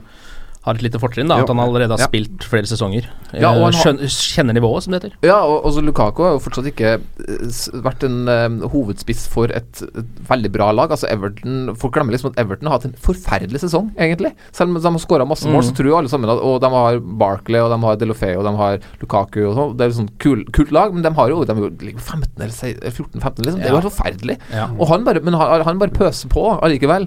har 0.67 0.75
et 0.75 0.83
lite 0.83 0.99
fortrinn, 0.99 1.29
da. 1.31 1.37
At 1.39 1.47
han 1.47 1.61
allerede 1.63 1.91
har 1.95 1.99
Ja. 2.01 2.07
spilt 2.09 2.43
flere 2.43 2.67
sesonger. 2.67 3.05
Ja, 3.33 3.53
og 3.55 3.71
han 3.71 3.73
Eh, 3.73 4.03
har- 4.03 4.09
kjenner 4.11 4.53
nivået, 4.53 4.83
som 4.83 4.91
det 4.91 5.01
heter. 5.05 5.13
Ja, 5.23 5.37
og 5.47 5.63
også 5.63 5.81
Lukaku 5.81 6.25
har 6.25 6.33
jo 6.33 6.41
fortsatt 6.43 6.67
ikke 6.67 6.95
eh, 6.95 7.81
vært 7.87 8.03
en 8.03 8.27
uh, 8.27 8.67
hovedspiss 8.73 9.29
for 9.29 9.47
et, 9.47 9.81
et 9.95 10.05
veldig 10.27 10.51
bra 10.51 10.73
lag. 10.73 10.91
Altså 10.91 11.07
Everton 11.09 11.73
Folk 11.77 11.95
glemmer 11.95 12.11
liksom 12.11 12.33
at 12.33 12.39
Everton 12.43 12.67
har 12.67 12.81
hatt 12.81 12.85
en 12.87 12.97
forferdelig 12.99 13.61
sesong, 13.63 13.93
egentlig. 13.97 14.33
Selv 14.51 14.71
om 14.75 14.75
de 14.75 14.83
har 14.91 14.99
skåra 14.99 15.25
masse 15.29 15.47
mål, 15.47 15.63
Mm. 15.63 15.71
så 15.71 15.77
tror 15.77 15.87
jo 15.87 15.97
alle 15.99 16.09
sammen 16.09 16.31
at 16.35 16.43
Og 16.43 16.61
de 16.61 16.69
har 16.69 16.99
Barkley, 16.99 17.61
og 17.61 17.71
de 17.71 17.87
har 17.87 17.97
Delofeo, 17.97 18.41
og 18.41 18.45
de 18.51 18.57
har 18.57 18.79
Lukaku 19.01 19.47
og 19.47 19.55
sånn. 19.55 19.77
Det 19.77 19.85
er 19.87 19.89
et 19.95 20.01
sånn 20.03 20.11
kul, 20.19 20.45
kult 20.51 20.73
lag, 20.73 20.93
men 20.93 21.03
de 21.03 21.11
har 21.15 21.29
jo 21.29 21.45
De 21.45 21.53
er 21.53 21.71
ligger 21.79 22.01
15 22.01 22.43
eller 22.43 22.91
14-15, 22.91 23.45
liksom. 23.47 23.61
Det 23.63 23.67
er 23.67 23.71
jo 23.71 23.81
helt 23.81 23.93
forferdelig. 23.95 24.39
Ja. 24.53 24.67
Og 24.81 24.89
han 24.89 25.05
bare 25.05 25.21
Men 25.23 25.35
han, 25.35 25.63
han 25.63 25.79
bare 25.79 25.91
pøser 25.95 26.27
på 26.29 26.61
allikevel. 26.61 27.07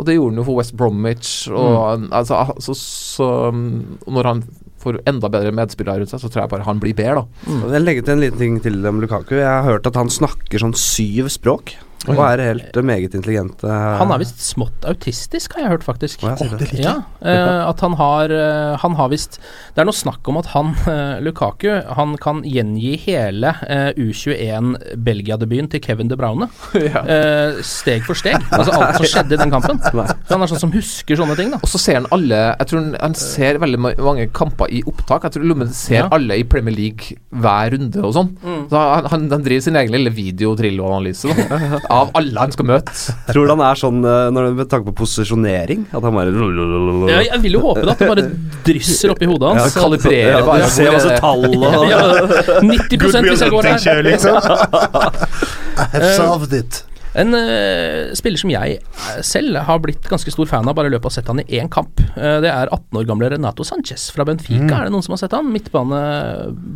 Og 0.00 0.06
det 0.08 0.16
gjorde 0.16 0.32
han 0.32 0.40
jo 0.40 0.46
for 0.48 0.56
West 0.56 0.74
Bromwich. 0.80 1.30
Og 1.52 2.08
altså, 2.08 2.40
altså 2.54 2.76
så, 2.78 3.28
um, 3.52 3.98
Når 4.08 4.28
han 4.30 4.42
får 4.80 5.02
enda 5.10 5.28
bedre 5.28 5.52
medspillere 5.52 6.00
rundt 6.00 6.12
seg, 6.14 6.22
så 6.22 6.30
tror 6.32 6.46
jeg 6.46 6.52
bare 6.54 6.64
han 6.64 6.80
blir 6.80 6.96
bedre, 6.96 7.20
da. 7.20 7.52
Mm. 7.52 7.64
Jeg 7.74 7.84
legger 7.84 8.06
til 8.06 8.14
en 8.14 8.22
liten 8.24 8.40
ting 8.40 8.58
til 8.64 8.88
om 8.88 9.02
Lukaku. 9.02 9.34
Jeg 9.36 9.44
har 9.44 9.66
hørt 9.68 9.88
at 9.90 9.98
han 10.00 10.08
snakker 10.12 10.62
sånn 10.62 10.76
syv 10.78 11.28
språk. 11.32 11.74
Og 12.08 12.16
er 12.24 12.40
helt 12.40 12.76
meget 12.86 13.12
intelligent. 13.16 13.60
Han 13.66 14.08
er 14.14 14.20
visst 14.22 14.40
smått 14.40 14.86
autistisk, 14.88 15.52
har 15.56 15.66
jeg 15.66 15.72
hørt, 15.74 15.84
faktisk. 15.84 16.22
Å, 16.24 16.32
jeg 16.40 16.56
det. 16.60 16.68
Ja, 16.80 16.94
eh, 17.20 17.60
at 17.68 17.82
han 17.84 17.92
har 17.98 18.32
eh, 18.32 18.76
Han 18.80 18.94
har 18.96 19.10
visst 19.12 19.36
Det 19.74 19.82
er 19.82 19.88
noe 19.88 19.96
snakk 19.96 20.24
om 20.32 20.38
at 20.40 20.48
han, 20.54 20.70
eh, 20.88 21.18
Lukaku, 21.20 21.68
han 21.98 22.14
kan 22.22 22.40
gjengi 22.48 22.94
hele 23.04 23.52
eh, 23.68 23.90
U21 24.00 24.96
Belgia-debuten 24.96 25.68
til 25.74 25.82
Kevin 25.84 26.08
De 26.08 26.16
Braune. 26.16 26.48
eh, 26.74 27.60
steg 27.66 28.06
for 28.08 28.16
steg. 28.16 28.40
Altså 28.48 28.72
alt 28.78 28.96
som 28.96 29.08
skjedde 29.12 29.36
i 29.36 29.40
den 29.42 29.52
kampen. 29.52 29.80
Så 29.90 30.32
han 30.32 30.46
er 30.46 30.52
sånn 30.54 30.62
som 30.64 30.72
husker 30.72 31.20
sånne 31.20 31.36
ting, 31.36 31.52
da. 31.52 31.60
Og 31.60 31.68
så 31.68 31.80
ser 31.82 32.00
han 32.00 32.08
alle 32.14 32.40
Jeg 32.54 32.70
tror 32.70 32.80
han, 32.80 32.90
han 33.02 33.16
ser 33.18 33.60
veldig 33.60 33.80
mange 33.82 34.26
kamper 34.36 34.72
i 34.72 34.80
opptak. 34.88 35.28
Jeg 35.28 35.36
tror 35.36 35.48
Lommen 35.52 35.72
ser 35.76 36.00
Ja. 36.00 36.08
alle 36.16 36.38
i 36.40 36.44
Premier 36.48 36.72
League 36.72 37.18
hver 37.34 37.74
runde 37.74 38.00
og 38.06 38.14
sånn. 38.16 38.32
Så 38.70 38.78
han, 38.80 39.08
han, 39.12 39.28
han 39.34 39.44
driver 39.44 39.64
sin 39.68 39.76
egen 39.76 39.92
lille 39.92 40.12
video-Drillo-analyse 40.16 41.28
da, 41.36 41.58
av 41.90 42.10
alle 42.18 42.40
han 42.40 42.52
skal 42.54 42.68
møte. 42.70 42.94
Tror 43.30 43.46
du 43.48 43.52
han 43.54 43.62
er 43.66 43.78
sånn 43.80 44.00
eh, 44.06 44.26
når, 44.34 44.50
med 44.58 44.70
tanke 44.70 44.90
på 44.90 45.02
posisjonering? 45.02 45.86
At 45.90 46.06
han 46.06 46.16
bare 46.16 46.34
Ja, 47.10 47.22
jeg 47.26 47.40
vil 47.46 47.58
jo 47.58 47.64
håpe 47.64 47.84
det, 47.84 47.94
at 47.96 48.02
det 48.02 48.10
bare 48.10 48.26
drysser 48.66 49.14
oppi 49.14 49.28
hodet 49.30 49.50
hans. 49.50 49.74
Ja, 49.74 49.84
kalibrerer 49.84 50.38
ja, 50.38 50.44
bare 50.46 50.68
ser 50.72 50.94
masse 50.94 51.16
tall 51.22 51.48
og 51.48 51.88
Ja, 51.90 52.04
90 52.66 53.08
hvis 53.30 53.44
jeg 53.46 53.56
går 53.56 53.70
her. 53.72 54.04
liksom. 54.06 54.38
I 55.80 55.88
have 55.94 56.14
solved 56.16 56.54
it. 56.54 56.84
En 57.18 57.34
uh, 57.34 58.12
spiller 58.14 58.38
som 58.38 58.52
jeg 58.52 58.76
eh, 58.78 59.22
selv 59.26 59.58
har 59.66 59.80
blitt 59.82 60.06
ganske 60.10 60.30
stor 60.30 60.46
fan 60.46 60.68
av, 60.70 60.76
bare 60.78 60.90
i 60.90 60.94
løpet 60.94 61.08
av 61.08 61.10
å 61.10 61.10
ha 61.10 61.16
sett 61.16 61.30
han 61.30 61.42
i 61.42 61.58
én 61.58 61.70
kamp. 61.72 61.98
Uh, 62.14 62.38
det 62.44 62.52
er 62.52 62.70
18 62.70 63.00
år 63.00 63.08
gamle 63.08 63.30
Renato 63.32 63.66
Sanchez 63.66 64.08
fra 64.14 64.26
Benfica. 64.28 64.62
Mm. 64.62 64.74
Er 64.76 64.86
det 64.86 64.94
noen 64.94 65.06
som 65.06 65.16
har 65.16 65.22
sett 65.24 65.34
han? 65.34 65.50
Midtbane, 65.50 66.00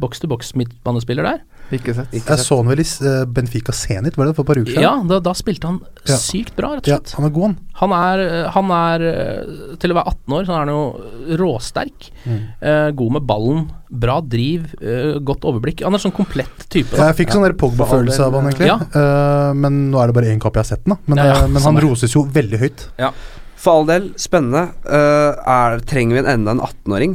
boks-til-boks-midtbanespiller 0.02 1.30
der. 1.30 1.44
Ikke 1.74 1.94
sett. 1.96 2.14
Jeg 2.14 2.40
så 2.42 2.58
han 2.60 2.70
vel 2.70 2.82
i 2.82 2.86
eh, 2.86 3.24
Benfica 3.36 3.74
Zenit, 3.76 4.16
var 4.18 4.28
det 4.30 4.34
for 4.36 4.44
et 4.44 4.50
par 4.52 4.60
uker 4.60 4.72
siden? 4.72 4.84
Ja, 4.84 4.94
da, 5.10 5.18
da 5.24 5.34
spilte 5.36 5.70
han 5.70 5.80
Ja. 6.04 6.16
sykt 6.20 6.54
bra, 6.56 6.74
rett 6.76 6.88
og 6.88 6.92
Ja, 6.92 6.98
han 7.16 7.26
er 7.28 7.34
god, 7.34 7.44
han. 7.44 7.56
Han 7.80 7.94
er, 7.98 8.22
eh, 8.24 8.48
han 8.54 8.72
er 8.76 9.04
eh, 9.10 9.76
Til 9.82 9.94
å 9.94 9.98
være 9.98 10.14
18 10.14 10.36
år, 10.38 10.46
så 10.46 10.54
er 10.54 10.64
han 10.64 10.72
jo 10.72 11.36
råsterk. 11.40 12.08
Mm. 12.24 12.40
Eh, 12.62 12.88
god 13.00 13.12
med 13.18 13.26
ballen, 13.28 13.62
bra 13.90 14.18
driv, 14.20 14.66
eh, 14.80 15.18
godt 15.20 15.46
overblikk. 15.48 15.84
Han 15.86 15.94
er 15.96 16.02
sånn 16.02 16.14
komplett 16.14 16.66
type. 16.68 16.94
Da. 16.96 17.10
jeg 17.12 17.24
fikk 17.24 17.34
sånn 17.34 17.46
der 17.46 17.56
Pogba-følelse 17.58 18.26
av 18.26 18.38
han, 18.38 18.50
egentlig. 18.50 18.70
Ja. 18.70 18.78
Eh, 18.80 19.54
men 19.58 19.88
nå 19.90 20.02
er 20.02 20.10
det 20.10 20.18
bare 20.18 20.32
én 20.34 20.42
kopp 20.42 20.58
jeg 20.58 20.64
har 20.66 20.72
sett 20.76 20.84
den, 20.84 20.96
da. 20.96 21.00
Men, 21.06 21.24
Ja, 21.24 21.32
ja, 21.34 21.46
men 21.46 21.62
han 21.62 21.80
roses 21.82 22.14
jo 22.14 22.24
veldig 22.26 22.60
høyt. 22.60 22.88
For 23.64 23.80
all 23.80 23.86
del, 23.88 24.10
spennende. 24.20 24.74
Uh, 24.84 25.32
er, 25.48 25.78
trenger 25.88 26.18
vi 26.18 26.20
en 26.20 26.32
enda 26.34 26.52
en 26.52 26.60
18-åring? 26.60 27.14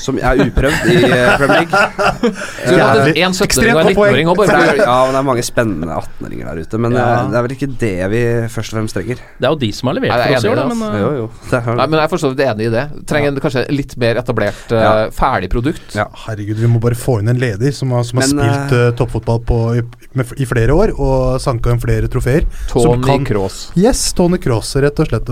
Som 0.00 0.18
er 0.18 0.40
uprøvd 0.42 0.88
i 0.90 0.96
eh, 1.06 1.36
Premier 1.38 1.60
League. 1.62 1.82
Jævlig. 2.74 3.12
en 3.24 3.34
17-åring 3.34 3.38
og 3.38 3.44
Ekstremt 3.44 3.68
en 3.68 3.74
godt 3.74 3.92
19-åring 3.94 4.30
og 4.30 4.38
bare 4.38 4.48
det 4.54 4.70
er, 4.74 4.80
ja, 4.82 4.96
men 5.04 5.14
det 5.14 5.20
er 5.20 5.26
mange 5.28 5.44
spennende 5.46 5.98
18-åringer 6.00 6.48
der 6.50 6.60
ute. 6.64 6.80
Men 6.84 6.96
Ja. 6.98 7.04
eh, 7.04 7.30
det 7.30 7.38
er 7.38 7.46
vel 7.46 7.54
ikke 7.56 7.68
det 7.84 7.92
vi 8.14 8.22
først 8.54 8.72
og 8.74 8.78
fremst 8.78 8.98
trenger. 8.98 9.22
Det 9.38 9.48
er 9.48 9.54
jo 9.54 9.60
de 9.62 9.70
som 9.76 9.90
har 9.90 9.98
levert 9.98 10.14
Nei, 10.14 10.26
for 10.26 10.36
oss 10.38 10.44
i 10.44 10.50
år, 10.50 10.60
da. 10.60 10.66
Men, 10.72 10.82
eh, 10.88 11.00
Jo, 11.04 11.10
jo. 11.20 11.28
Er, 11.52 11.70
Nei, 11.74 11.86
men 11.86 11.98
jeg 11.98 12.04
er 12.04 12.12
for 12.14 12.24
så 12.24 12.30
vidt 12.32 12.42
enig 12.48 12.66
i 12.68 12.72
det. 12.74 12.84
Trenger 13.10 13.32
ja. 13.32 13.44
kanskje 13.46 13.64
litt 13.74 13.96
mer 14.00 14.20
etablert, 14.22 14.74
uh, 14.74 15.10
ferdig 15.14 15.50
produkt. 15.54 15.94
Ja. 15.96 16.08
Herregud, 16.26 16.58
vi 16.64 16.70
må 16.74 16.80
bare 16.82 16.98
få 16.98 17.18
inn 17.22 17.30
en 17.32 17.40
leder 17.40 17.72
som 17.72 17.94
har, 17.94 18.04
som 18.08 18.20
har 18.20 18.28
Men, 18.28 18.42
spilt 18.42 18.76
uh, 18.78 18.90
toppfotball 18.98 19.40
på, 19.46 19.60
i, 19.78 19.84
med, 20.18 20.34
i 20.40 20.48
flere 20.48 20.74
år 20.74 20.94
og 20.98 21.40
sanka 21.42 21.72
inn 21.74 21.82
flere 21.82 22.10
trofeer. 22.10 22.46
Tony 22.72 23.24
Cross. 23.28 23.70
Yes, 23.78 24.12
Tony 24.16 24.38
Cross, 24.42 24.74
rett 24.82 24.98
og 25.00 25.10
slett. 25.10 25.30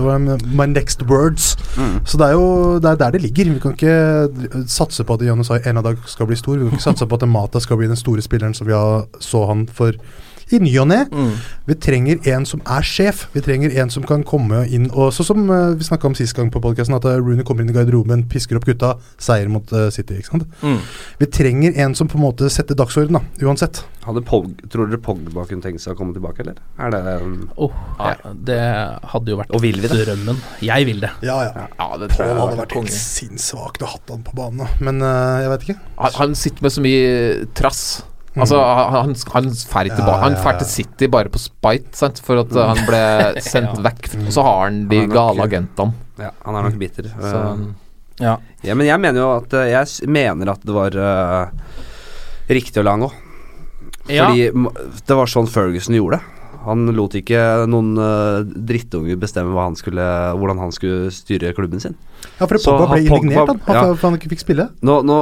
My 0.53 0.65
next 0.69 1.03
words. 1.09 1.53
Mm. 1.77 1.99
Så 2.07 2.17
det 2.21 2.31
er 2.31 2.37
jo 2.37 2.79
det 2.83 2.93
er 2.93 2.99
der 3.05 3.15
det 3.17 3.23
ligger. 3.27 3.53
Vi 3.53 3.59
kan 3.63 3.75
ikke 3.77 3.97
satse 4.67 5.03
på 5.03 5.17
at 5.17 5.25
Janusai 5.25 5.59
en 5.65 5.79
av 5.79 5.87
dag 5.87 6.03
skal 6.09 6.29
bli 6.29 6.37
stor. 6.39 6.57
Vi 6.57 6.67
kan 6.67 6.77
ikke 6.77 6.89
satse 6.89 7.07
på 7.09 7.19
at 7.19 7.27
Mata 7.29 7.61
skal 7.63 7.79
bli 7.79 7.89
den 7.91 7.99
store 7.99 8.23
spilleren 8.25 8.55
som 8.57 8.67
vi 8.67 8.77
så 9.19 9.45
han 9.49 9.67
for 9.67 9.97
i 10.51 10.59
ny 10.63 10.73
og 10.81 10.89
ne. 10.91 11.03
mm. 11.11 11.33
Vi 11.69 11.77
trenger 11.79 12.27
en 12.33 12.45
som 12.47 12.61
er 12.67 12.83
sjef. 12.83 13.27
Vi 13.33 13.43
trenger 13.45 13.73
en 13.79 13.91
som 13.93 14.03
kan 14.07 14.25
komme 14.27 14.65
inn 14.67 14.89
og 14.91 15.13
Sånn 15.13 15.27
som 15.27 15.43
uh, 15.47 15.71
vi 15.77 15.85
snakka 15.85 16.09
om 16.09 16.15
sist 16.17 16.35
gang 16.35 16.49
på 16.51 16.61
podkasten, 16.63 16.95
at 16.97 17.05
eh, 17.07 17.19
Rooney 17.21 17.45
kommer 17.47 17.63
inn 17.63 17.71
i 17.71 17.75
garderoben, 17.75 18.25
pisker 18.31 18.57
opp 18.59 18.65
gutta, 18.67 18.95
seier 19.21 19.49
mot 19.51 19.69
uh, 19.75 19.87
City. 19.93 20.17
ikke 20.19 20.31
sant? 20.33 20.47
Mm. 20.63 20.79
Vi 21.21 21.29
trenger 21.31 21.77
en 21.85 21.95
som 21.95 22.09
på 22.11 22.17
en 22.19 22.25
måte 22.25 22.49
setter 22.51 22.77
dagsorden, 22.79 23.19
da, 23.19 23.45
uansett. 23.45 23.83
Hadde 24.03 24.23
Pog, 24.27 24.49
tror 24.71 24.89
dere 24.91 24.99
Pogba 25.03 25.45
kunne 25.47 25.63
tenkt 25.63 25.83
seg 25.83 25.95
å 25.95 25.99
komme 25.99 26.15
tilbake, 26.15 26.43
eller? 26.43 26.59
Er 26.81 26.91
det 26.91 27.01
um, 27.23 27.37
oh, 27.55 27.75
ja, 28.01 28.33
det 28.49 28.59
hadde 29.13 29.31
jo 29.31 29.39
vært 29.39 29.53
Og 29.55 29.63
vil 29.63 29.79
vi 29.79 29.91
det? 29.91 30.01
drømmen. 30.03 30.41
Jeg 30.65 30.89
vil 30.89 31.03
det. 31.05 31.11
Ja, 31.23 31.37
ja. 31.47 31.67
Ja, 31.77 31.89
det 32.01 32.11
tror 32.11 32.27
jeg 32.27 32.39
hadde 32.41 32.61
vært 32.63 32.79
helt 32.79 32.95
sinnssvakt 32.97 33.85
å 33.85 33.93
hatt 33.93 34.11
han 34.11 34.25
på 34.27 34.35
banen, 34.37 34.67
men 34.83 35.03
uh, 35.05 35.43
jeg 35.43 35.53
vet 35.53 35.69
ikke. 35.69 35.77
Han, 36.01 36.17
han 36.19 36.35
sitter 36.39 36.67
med 36.67 36.75
så 36.75 36.83
mye 36.83 37.13
trass. 37.55 37.85
Altså, 38.33 38.57
han, 38.57 39.13
han 39.13 39.13
drar 39.13 40.07
Ja, 40.07 40.29
ja, 40.33 40.53
ja. 40.55 40.57
til 40.63 40.67
City 40.71 41.07
bare 41.07 41.29
på 41.29 41.37
spite, 41.41 41.91
sant? 41.93 42.17
for 42.25 42.41
at 42.41 42.51
uh, 42.55 42.63
han 42.71 42.79
ble 42.87 43.01
sendt 43.45 43.75
Ja. 43.77 43.83
vekk. 43.91 44.07
Og 44.25 44.31
så 44.33 44.41
har 44.47 44.61
han 44.65 44.79
de 44.89 45.03
Han 45.03 45.09
gale 45.13 45.45
agentene. 45.45 45.93
Ja, 46.17 46.31
han 46.45 46.55
er 46.57 46.69
nok 46.69 46.79
bitter. 46.81 47.11
Så, 47.13 47.33
Uh, 47.43 47.73
Ja. 48.21 48.37
ja, 48.61 48.75
men 48.77 48.85
jeg 48.85 48.99
mener 49.01 49.19
jo 49.23 49.29
at 49.39 49.53
uh, 49.57 49.63
Jeg 49.65 50.09
mener 50.09 50.51
at 50.53 50.61
det 50.65 50.73
var 50.73 50.93
uh, 50.97 51.47
riktig 52.49 52.81
å 52.81 52.85
la 52.85 52.91
han 52.97 53.05
gå. 53.07 53.11
Fordi 54.05 54.49
det 55.07 55.15
var 55.17 55.29
sånn 55.31 55.47
Ferguson 55.47 55.95
gjorde 55.95 56.19
det. 56.19 56.29
Han 56.63 56.85
lot 56.95 57.15
ikke 57.19 57.39
noen 57.67 57.97
uh, 57.99 58.41
drittunger 58.43 59.17
bestemme 59.19 59.51
hva 59.51 59.65
han 59.67 59.75
skulle, 59.75 60.03
hvordan 60.39 60.61
han 60.61 60.71
skulle 60.71 61.09
styre 61.11 61.53
klubben 61.57 61.81
sin. 61.83 61.95
Ja, 62.39 62.47
for 62.47 62.55
Pogba 62.57 62.87
ble 62.93 63.01
indignert, 63.03 63.49
han, 63.67 63.95
for 63.97 64.07
han 64.09 64.15
ikke 64.19 64.29
fikk 64.31 64.43
spille. 64.45 64.69
Nå, 64.81 65.01
nå 65.03 65.17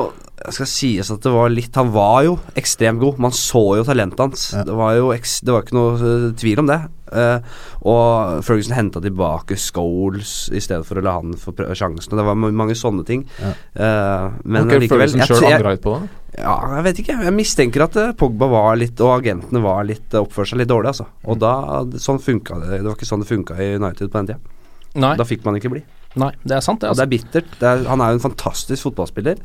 skal 0.50 0.68
sies 0.70 1.10
at 1.14 1.22
det 1.22 1.32
var 1.34 1.52
litt 1.54 1.76
Han 1.78 1.92
var 1.94 2.24
jo 2.26 2.38
ekstremt 2.58 3.02
god. 3.02 3.20
Man 3.22 3.34
så 3.36 3.62
jo 3.78 3.86
talentet 3.88 4.20
hans. 4.24 4.48
Ja. 4.56 4.64
Det 4.68 4.74
var 4.78 4.96
jo 4.98 5.12
eks, 5.14 5.40
det 5.46 5.54
var 5.54 5.66
ikke 5.66 5.78
noe 5.78 5.94
uh, 6.00 6.26
tvil 6.40 6.64
om 6.64 6.70
det. 6.72 6.80
Uh, 7.12 7.44
og 7.92 8.40
Ferguson 8.48 8.74
henta 8.78 9.02
tilbake 9.04 9.58
Scholes 9.60 10.48
i 10.56 10.62
stedet 10.64 10.88
for 10.88 11.02
å 11.02 11.04
la 11.04 11.18
han 11.20 11.36
få 11.38 11.54
sjansen. 11.76 12.14
og 12.14 12.22
Det 12.22 12.26
var 12.30 12.40
mange 12.40 12.78
sånne 12.80 13.06
ting. 13.08 13.26
Ja. 13.42 13.52
Uh, 13.76 14.40
men 14.46 14.66
okay, 14.66 14.82
likevel 14.86 15.12
Ferguson 15.12 15.28
sjøl 15.28 15.50
angra 15.52 15.76
litt 15.76 15.84
på 15.86 15.98
det. 16.00 16.10
Ja, 16.40 16.56
jeg 16.78 16.86
vet 16.88 17.02
ikke. 17.04 17.18
Jeg 17.28 17.36
mistenker 17.36 17.86
at 17.86 18.00
uh, 18.00 18.14
Pogba 18.18 18.48
var 18.50 18.80
litt 18.80 19.02
og 19.04 19.18
agentene 19.20 19.62
var 19.64 19.84
litt 19.88 20.16
uh, 20.16 20.24
oppførte 20.24 20.54
seg 20.54 20.64
litt 20.64 20.72
dårlig, 20.72 20.94
altså. 20.94 21.10
Og 21.28 21.42
da 21.44 21.54
Sånn 22.02 22.22
funka 22.24 22.62
det. 22.64 22.80
Det 22.80 22.88
var 22.88 22.96
ikke 22.96 23.10
sånn 23.10 23.26
det 23.26 23.30
funka 23.30 23.60
i 23.60 23.74
United 23.76 24.08
på 24.08 24.22
den 24.22 24.32
tida. 24.32 24.56
Nei. 25.02 25.14
Da 25.20 25.28
fikk 25.28 25.44
man 25.48 25.60
ikke 25.60 25.72
bli. 25.72 25.84
Nei, 26.20 26.32
det 26.44 26.58
er 26.58 26.64
sant, 26.64 26.82
det. 26.82 26.90
Og 26.92 26.98
det 26.98 27.04
Altså. 27.04 27.06
er 27.06 27.12
bittert. 27.12 27.52
Det 27.60 27.68
er, 27.68 27.84
han 27.88 28.02
er 28.04 28.12
jo 28.12 28.20
en 28.20 28.26
fantastisk 28.26 28.88
fotballspiller. 28.90 29.40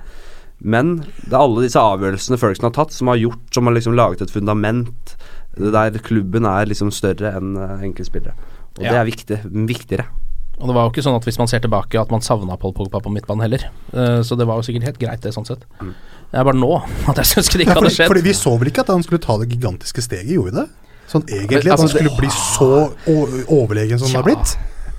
Men 0.61 0.99
det 1.27 1.35
er 1.35 1.42
alle 1.42 1.64
disse 1.66 1.81
avgjørelsene 1.81 2.38
Ferguson 2.40 2.69
har 2.71 2.77
tatt, 2.79 2.95
som 2.97 3.11
har 3.12 3.19
gjort 3.21 3.53
Som 3.53 3.69
har 3.69 3.75
liksom 3.77 3.92
laget 3.92 4.23
et 4.25 4.33
fundament 4.33 5.16
der 5.57 5.97
klubben 6.05 6.45
er 6.45 6.69
liksom 6.69 6.90
større 6.92 7.31
enn 7.38 7.55
uh, 7.57 7.79
enkeltspillere. 7.81 8.35
Og 8.77 8.83
det 8.85 8.92
er 8.92 9.07
viktig, 9.09 9.38
viktigere. 9.64 10.05
Og 10.57 10.69
det 10.69 10.75
var 10.77 10.87
jo 10.87 10.92
ikke 10.92 11.05
sånn 11.05 11.16
at 11.16 11.25
hvis 11.25 11.38
man 11.40 11.49
ser 11.49 11.62
tilbake 11.64 12.01
at 12.01 12.12
man 12.12 12.25
savna 12.25 12.57
Paul 12.61 12.73
Pogba 12.77 13.01
på 13.05 13.12
midtbanen 13.12 13.45
heller. 13.45 13.64
Eh, 13.92 14.21
så 14.25 14.38
det 14.40 14.47
var 14.49 14.61
jo 14.61 14.64
sikkert 14.64 14.88
helt 14.88 15.01
greit, 15.01 15.21
det, 15.25 15.33
sånn 15.33 15.49
sett. 15.49 15.66
Det 15.81 16.37
er 16.40 16.45
bare 16.49 16.57
nå 16.57 16.71
at 17.11 17.21
jeg 17.21 17.31
syns 17.33 17.51
ikke 17.51 17.61
det 17.61 17.66
Ja, 17.66 17.71
ikke 17.71 17.77
hadde 17.77 17.85
fordi, 17.87 17.97
skjedd. 17.99 18.12
fordi 18.12 18.25
vi 18.25 18.37
så 18.37 18.55
vel 18.61 18.73
ikke 18.73 18.85
at 18.87 18.92
han 18.92 19.05
skulle 19.05 19.25
ta 19.25 19.37
det 19.42 19.51
gigantiske 19.53 20.05
steget, 20.05 20.33
gjorde 20.37 20.53
vi 20.53 20.59
det? 20.61 20.95
Sånn 21.12 21.27
egentlig, 21.29 21.61
at 21.71 21.77
han 21.77 21.87
altså, 21.87 21.92
skulle 21.92 22.16
bli 22.21 22.33
så 22.37 22.71
overlegen 23.57 24.01
som 24.01 24.09
han 24.11 24.21
har 24.21 24.29
blitt? 24.29 24.57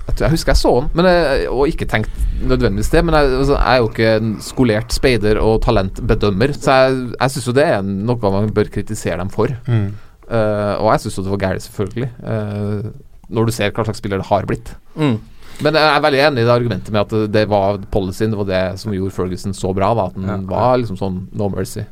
Jeg, 0.08 0.16
jeg 0.24 0.32
husker 0.32 0.54
jeg 0.54 0.60
så 0.62 0.74
den, 0.80 0.90
men 0.96 1.08
jeg, 1.10 1.46
og 1.52 1.70
ikke 1.70 1.88
tenkt 1.88 2.12
nødvendigvis 2.40 2.90
det. 2.94 3.04
Men 3.04 3.18
jeg, 3.18 3.32
altså, 3.38 3.56
jeg 3.58 3.72
er 3.72 3.82
jo 3.82 3.88
ikke 3.92 4.12
en 4.18 4.34
skolert 4.44 4.94
speider 4.94 5.40
og 5.42 5.60
talentbedømmer, 5.66 6.54
så 6.56 6.76
jeg, 6.82 7.00
jeg 7.14 7.34
syns 7.34 7.48
jo 7.50 7.56
det 7.58 7.66
er 7.68 7.82
noe 7.86 8.32
man 8.34 8.52
bør 8.56 8.72
kritisere 8.78 9.18
dem 9.20 9.32
for. 9.32 9.52
Mm. 9.68 9.90
Uh, 10.28 10.74
og 10.82 10.90
jeg 10.92 11.04
syns 11.04 11.18
jo 11.18 11.26
det 11.26 11.34
var 11.34 11.42
gærent, 11.44 11.64
selvfølgelig, 11.64 12.08
uh, 12.20 12.88
når 13.28 13.48
du 13.48 13.54
ser 13.56 13.74
hva 13.76 13.84
slags 13.84 14.00
spiller 14.00 14.20
det 14.20 14.30
har 14.30 14.48
blitt. 14.48 14.72
Mm. 14.96 15.18
Men 15.64 15.74
jeg 15.74 15.90
er 15.90 16.02
veldig 16.04 16.20
enig 16.22 16.42
i 16.42 16.46
det 16.46 16.54
argumentet 16.54 16.94
med 16.94 17.00
at 17.02 17.32
det 17.34 17.44
var 17.50 17.80
policyen, 17.92 18.32
det 18.32 18.38
var 18.38 18.48
det 18.48 18.64
som 18.80 18.92
gjorde 18.94 19.14
Ferguson 19.16 19.56
så 19.56 19.72
bra. 19.74 19.90
Da, 19.98 20.08
at 20.12 20.28
han 20.30 20.44
var 20.48 20.76
liksom 20.78 20.98
sånn 21.00 21.22
no 21.36 21.48
mercy. 21.50 21.82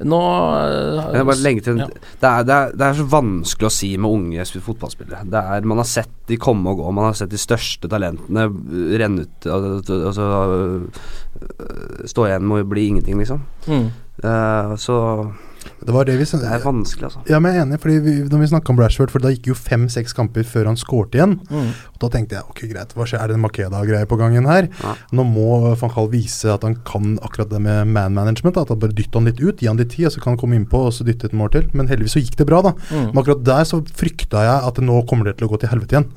Nå 0.00 0.20
eh, 0.56 1.10
Jeg 1.18 1.26
bare 1.28 1.42
legge 1.44 1.64
til, 1.66 1.80
ja. 1.82 1.88
det, 1.90 2.28
er, 2.28 2.44
det, 2.48 2.54
er, 2.56 2.72
det 2.78 2.86
er 2.86 2.96
så 2.96 3.06
vanskelig 3.12 3.68
å 3.68 3.72
si 3.74 3.90
med 4.00 4.14
unge 4.16 4.46
fotballspillere. 4.64 5.26
Det 5.28 5.42
er, 5.42 5.66
man 5.68 5.82
har 5.82 5.88
sett 5.88 6.14
de 6.30 6.38
komme 6.40 6.72
og 6.72 6.80
gå. 6.80 6.92
Man 6.96 7.10
har 7.10 7.18
sett 7.18 7.32
de 7.32 7.40
største 7.40 7.90
talentene 7.90 8.46
uh, 8.48 8.96
renne 9.00 9.26
ut 9.26 9.48
Altså 9.50 10.26
uh, 10.54 11.04
Stå 12.08 12.26
igjen 12.28 12.46
med 12.48 12.64
å 12.64 12.70
bli 12.70 12.86
ingenting, 12.92 13.20
liksom. 13.20 13.44
Mm. 13.68 13.86
Uh, 14.24 14.74
så 14.80 14.96
Det 15.80 15.94
var 15.94 16.04
det 16.08 16.16
vi 16.20 16.26
det 16.30 16.48
er 16.48 16.62
vanskelig, 16.62 17.08
altså. 17.08 17.22
Ja, 17.28 17.38
men 17.40 17.54
jeg 17.54 17.60
er 17.60 17.66
enig, 17.66 17.78
fordi 17.82 17.96
vi, 18.04 18.14
når 18.28 18.42
vi 18.42 18.48
snakka 18.50 18.72
om 18.72 18.80
Rashford, 18.80 19.12
for 19.12 19.24
da 19.24 19.32
gikk 19.32 19.50
jo 19.50 19.56
fem-seks 19.56 20.14
kamper 20.16 20.44
før 20.46 20.68
han 20.70 20.78
skårte 20.80 21.18
igjen. 21.18 21.38
Mm. 21.50 21.70
Og 21.94 22.00
Da 22.00 22.10
tenkte 22.14 22.38
jeg 22.38 22.48
ok, 22.48 22.62
greit, 22.70 22.94
hva 22.96 23.06
skjer, 23.08 23.20
er 23.20 23.32
det 23.32 23.36
en 23.36 23.44
Makeda-greie 23.44 24.08
på 24.08 24.18
gangen 24.20 24.48
her? 24.48 24.68
Ja. 24.80 24.94
Nå 25.16 25.24
må 25.28 25.48
van 25.80 25.92
Gaal 25.92 26.10
vise 26.12 26.52
at 26.52 26.64
han 26.66 26.78
kan 26.88 27.18
akkurat 27.24 27.50
det 27.52 27.60
med 27.64 27.90
man 27.92 28.16
management. 28.16 28.56
da, 28.56 28.64
At 28.64 28.74
han 28.74 28.80
bare 28.82 28.96
dytter 28.96 29.20
han 29.20 29.28
litt 29.28 29.40
ut, 29.40 29.60
gi 29.60 29.68
han 29.68 29.80
litt 29.80 29.92
tid, 29.96 30.08
og 30.08 30.14
så 30.16 30.22
kan 30.22 30.34
han 30.34 30.40
komme 30.40 30.56
innpå 30.60 30.84
og 30.88 30.94
så 30.96 31.06
dytte 31.08 31.28
et 31.30 31.36
mål 31.36 31.52
til. 31.56 31.68
Men 31.76 31.90
heldigvis 31.90 32.16
så 32.16 32.24
gikk 32.24 32.38
det 32.40 32.48
bra, 32.48 32.62
da. 32.70 32.74
Mm. 32.90 33.10
Men 33.10 33.22
akkurat 33.24 33.44
der 33.44 33.68
så 33.68 33.82
frykta 33.84 34.44
jeg 34.46 34.68
at 34.70 34.80
det 34.80 34.86
nå 34.86 35.02
kommer 35.10 35.28
det 35.28 35.38
til 35.40 35.48
å 35.48 35.52
gå 35.52 35.60
til 35.60 35.72
helvete 35.72 35.96
igjen. 35.98 36.08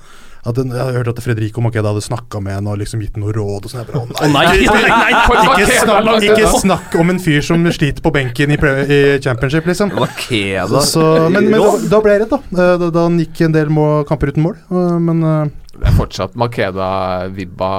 At 0.45 0.57
den, 0.57 0.73
jeg 0.75 0.81
hadde 0.83 0.97
hørt 0.97 1.07
at 1.07 1.19
Fredrico 1.23 1.61
Makeda 1.63 1.93
hadde 1.93 2.01
snakka 2.03 2.41
med 2.43 2.57
henne 2.57 2.67
og 2.73 2.79
liksom 2.81 2.99
gitt 2.99 3.15
noe 3.15 3.31
råd 3.31 3.63
og 3.63 3.71
sånn. 3.71 3.79
Jeg 3.79 3.93
bare, 3.93 4.01
Å 4.03 4.27
nei, 4.27 4.43
nei, 4.59 4.81
nei, 4.91 5.11
Ikke 5.45 5.67
snakk, 5.79 6.09
ikke 6.27 6.49
snakk 6.59 6.97
om 6.99 7.13
en 7.13 7.21
fyr 7.23 7.45
som 7.47 7.63
sliter 7.71 8.03
på 8.03 8.11
benken 8.11 8.51
i, 8.51 8.57
i 8.59 8.99
championship, 9.23 9.69
liksom. 9.71 9.93
Makeda 9.95 10.81
Så, 10.83 11.05
men 11.31 11.47
men 11.47 11.63
da, 11.63 11.71
da 11.95 12.01
ble 12.03 12.17
jeg 12.17 12.23
redd, 12.25 12.33
da. 12.35 12.41
Eh, 12.51 12.73
Da, 12.83 12.89
da 12.99 13.05
han 13.07 13.15
gikk 13.23 13.39
en 13.47 13.55
del 13.55 13.71
må, 13.71 13.87
kamper 14.09 14.33
uten 14.33 14.43
mål. 14.43 14.59
eh, 14.67 14.97
Men 15.07 15.23
eh, 15.23 15.53
Det 15.77 15.87
er 15.93 15.97
fortsatt 16.01 16.35
Makeda-vibba 16.43 17.71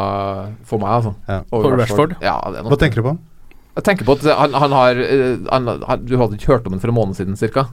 for 0.65 0.81
meg, 0.81 0.91
altså. 0.99 1.15
Ja. 1.29 1.41
Over 1.53 1.69
For 1.69 1.81
Rashford? 1.85 2.17
Ja, 2.25 2.39
det 2.51 2.63
er 2.65 2.69
hva 2.73 2.81
tenker 2.81 3.03
du 3.03 3.09
på? 3.11 3.15
Jeg 3.75 3.87
tenker 3.91 4.07
på 4.07 4.15
at 4.17 4.27
han, 4.39 4.53
han 4.55 4.73
har 4.73 4.99
han, 5.51 5.71
han, 5.85 6.05
Du 6.07 6.17
hadde 6.21 6.37
ikke 6.39 6.53
hørt 6.53 6.67
om 6.69 6.77
ham 6.77 6.81
for 6.83 6.93
en 6.93 6.97
måned 6.97 7.19
siden, 7.19 7.37
cirka? 7.37 7.69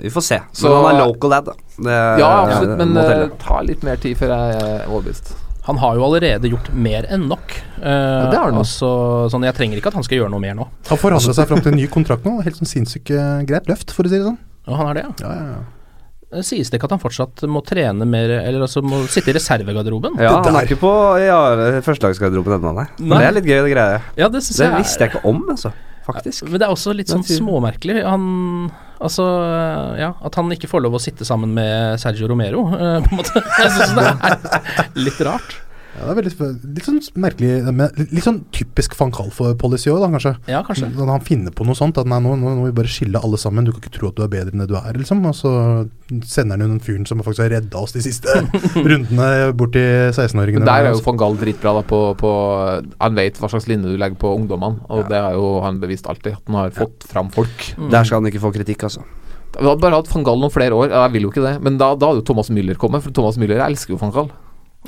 Vi 0.00 0.10
får 0.10 0.22
se. 0.22 0.40
Så- 0.52 0.68
men 0.68 0.84
han 0.84 0.96
er 0.96 1.06
local 1.06 1.30
lad, 1.30 1.44
da. 1.44 1.52
Det, 1.76 2.18
Ja, 2.20 2.30
absolutt, 2.46 2.78
men 2.78 2.94
det 2.94 3.38
tar 3.38 3.62
litt 3.64 3.82
mer 3.82 3.96
tid 3.96 4.16
før 4.16 4.28
jeg 4.28 4.62
er 4.62 4.86
overbevist. 4.88 5.34
Han 5.64 5.76
har 5.78 5.94
jo 5.94 6.02
allerede 6.02 6.48
gjort 6.50 6.72
mer 6.74 7.06
enn 7.08 7.28
nok. 7.28 7.52
Eh, 7.78 8.30
det 8.30 8.34
har 8.36 8.50
han. 8.50 8.54
altså, 8.58 9.30
sånn, 9.30 9.44
jeg 9.44 9.54
trenger 9.54 9.76
ikke 9.78 9.92
at 9.92 9.94
han 9.94 10.02
skal 10.02 10.18
gjøre 10.18 10.30
noe 10.30 10.40
mer 10.40 10.54
nå. 10.54 10.66
Han 10.88 10.98
forhandler 10.98 11.34
seg 11.34 11.46
fram 11.46 11.60
til 11.62 11.70
en 11.72 11.78
ny 11.78 11.86
kontrakt 11.86 12.24
nå. 12.24 12.42
Helt 12.42 12.56
sånn 12.56 12.66
sinnssykt 12.66 13.12
eh, 13.14 13.44
greit 13.46 13.66
løft, 13.70 13.92
for 13.94 14.02
å 14.02 14.10
si 14.10 14.18
det 14.18 14.26
sånn. 14.26 14.38
Ja, 14.66 14.74
han 14.76 14.90
er 14.90 14.94
det, 14.94 15.04
ja. 15.04 15.28
Ja, 15.28 15.34
ja, 15.34 15.46
ja. 15.52 15.62
Det 16.32 16.44
sies 16.48 16.70
det 16.70 16.80
ikke 16.80 16.88
at 16.88 16.94
han 16.96 17.02
fortsatt 17.02 17.42
må 17.46 17.60
trene 17.62 18.06
mer, 18.08 18.30
eller 18.40 18.62
altså 18.64 18.80
må 18.82 19.06
sitte 19.06 19.28
i 19.28 19.34
reservegarderoben? 19.36 20.14
Ja, 20.18 20.42
han 20.42 20.56
er 20.56 20.64
ikke 20.64 20.80
på 20.80 20.92
ja, 21.20 21.38
førstelagsgarderoben 21.84 22.56
ennå, 22.56 22.72
nei. 22.74 22.86
Nei. 22.98 23.18
Det 23.18 23.26
er 23.28 23.34
litt 23.36 23.44
gøy, 23.50 23.58
det 23.66 23.72
greia. 23.74 23.98
Ja, 24.16 24.28
det 24.32 24.40
Det 24.40 24.56
jeg 24.56 24.78
visste 24.78 25.04
jeg 25.04 25.12
ikke 25.12 25.24
om, 25.28 25.42
altså. 25.52 25.72
Faktisk. 26.06 26.48
Men 26.48 26.58
det 26.58 26.66
er 26.66 26.72
også 26.72 26.94
litt 26.96 27.12
sånn 27.12 27.22
småmerkelig. 27.22 28.02
Han 28.02 28.72
Altså, 29.02 29.24
ja, 29.98 30.12
at 30.22 30.36
han 30.38 30.52
ikke 30.54 30.70
får 30.70 30.84
lov 30.84 30.94
å 30.98 31.02
sitte 31.02 31.26
sammen 31.26 31.50
med 31.56 31.98
Sergio 32.02 32.28
Romero, 32.30 32.68
eh, 32.76 32.98
på 33.02 33.10
en 33.10 33.18
måte. 33.18 33.42
Jeg 33.62 33.74
syns 33.74 33.94
det 33.98 34.06
er 34.06 34.90
litt 35.02 35.22
rart. 35.26 35.56
Ja, 35.92 36.06
det 36.06 36.12
er 36.12 36.16
veldig, 36.22 36.46
litt 36.72 36.86
sånn 36.86 37.00
merkelig 37.20 37.50
Litt 38.14 38.24
sånn 38.24 38.38
typisk 38.54 38.94
van 38.96 39.10
Calf-policy 39.12 39.90
òg, 39.92 40.06
kanskje. 40.14 40.32
Ja, 40.48 40.62
kanskje. 40.64 40.88
Når 40.96 41.10
han 41.12 41.26
finner 41.26 41.52
på 41.52 41.66
noe 41.68 41.76
sånt. 41.76 41.98
At 42.00 42.08
nei, 42.08 42.18
nå, 42.24 42.32
nå 42.40 42.54
må 42.56 42.64
vi 42.70 42.74
bare 42.78 42.90
skille 42.90 43.20
alle 43.20 43.40
sammen. 43.40 43.66
Du 43.68 43.74
kan 43.74 43.82
ikke 43.82 43.92
tro 43.98 44.08
at 44.08 44.16
du 44.16 44.24
er 44.24 44.30
bedre 44.32 44.54
enn 44.54 44.64
det 44.64 44.70
du 44.70 44.76
er, 44.78 44.96
liksom. 44.96 45.20
Og 45.28 45.36
så 45.36 45.52
sender 46.24 46.56
han 46.56 46.64
jo 46.64 46.70
den 46.72 46.82
fyren 46.84 47.08
som 47.08 47.20
faktisk 47.20 47.44
har 47.44 47.52
redda 47.58 47.82
oss 47.84 47.92
de 47.96 48.04
siste 48.04 48.38
rundene 48.90 49.52
bort 49.58 49.74
til 49.76 50.12
16-åringene. 50.14 50.64
Men 50.64 50.70
der 50.70 50.88
er 50.88 50.96
jo 50.96 51.04
van 51.04 51.20
Gaal 51.20 51.36
dritbra. 51.40 51.76
Da, 51.78 51.86
på, 51.92 52.02
på, 52.20 52.30
han 53.04 53.18
vet 53.18 53.40
hva 53.40 53.52
slags 53.52 53.68
linje 53.70 53.92
du 53.92 54.00
legger 54.00 54.16
på 54.22 54.32
ungdommene, 54.38 54.86
og 54.88 55.04
det 55.12 55.20
har 55.20 55.36
jo 55.36 55.58
han 55.64 55.80
bevist 55.82 56.08
alltid. 56.08 56.38
At 56.40 56.48
han 56.48 56.62
har 56.62 56.76
fått 56.76 57.04
fram 57.10 57.28
folk. 57.34 57.68
Der 57.92 58.08
skal 58.08 58.22
han 58.22 58.32
ikke 58.32 58.42
få 58.46 58.54
kritikk, 58.56 58.88
altså. 58.88 59.04
Vi 59.52 59.68
hadde 59.68 59.82
bare 59.84 59.98
hatt 60.00 60.08
van 60.08 60.24
Gaal 60.24 60.40
noen 60.40 60.52
flere 60.54 60.72
år. 60.72 60.88
Ja, 60.88 61.04
Jeg 61.04 61.18
vil 61.18 61.26
jo 61.28 61.34
ikke 61.34 61.44
det, 61.44 61.58
men 61.60 61.76
da, 61.76 61.92
da 61.92 62.08
hadde 62.08 62.22
jo 62.22 62.28
Thomas 62.32 62.48
Müller 62.48 62.78
kommet, 62.80 63.04
for 63.04 63.12
Thomas 63.12 63.36
Müller 63.40 63.60
elsker 63.60 63.92
jo 63.92 64.00
van 64.00 64.14
Gaal. 64.14 64.32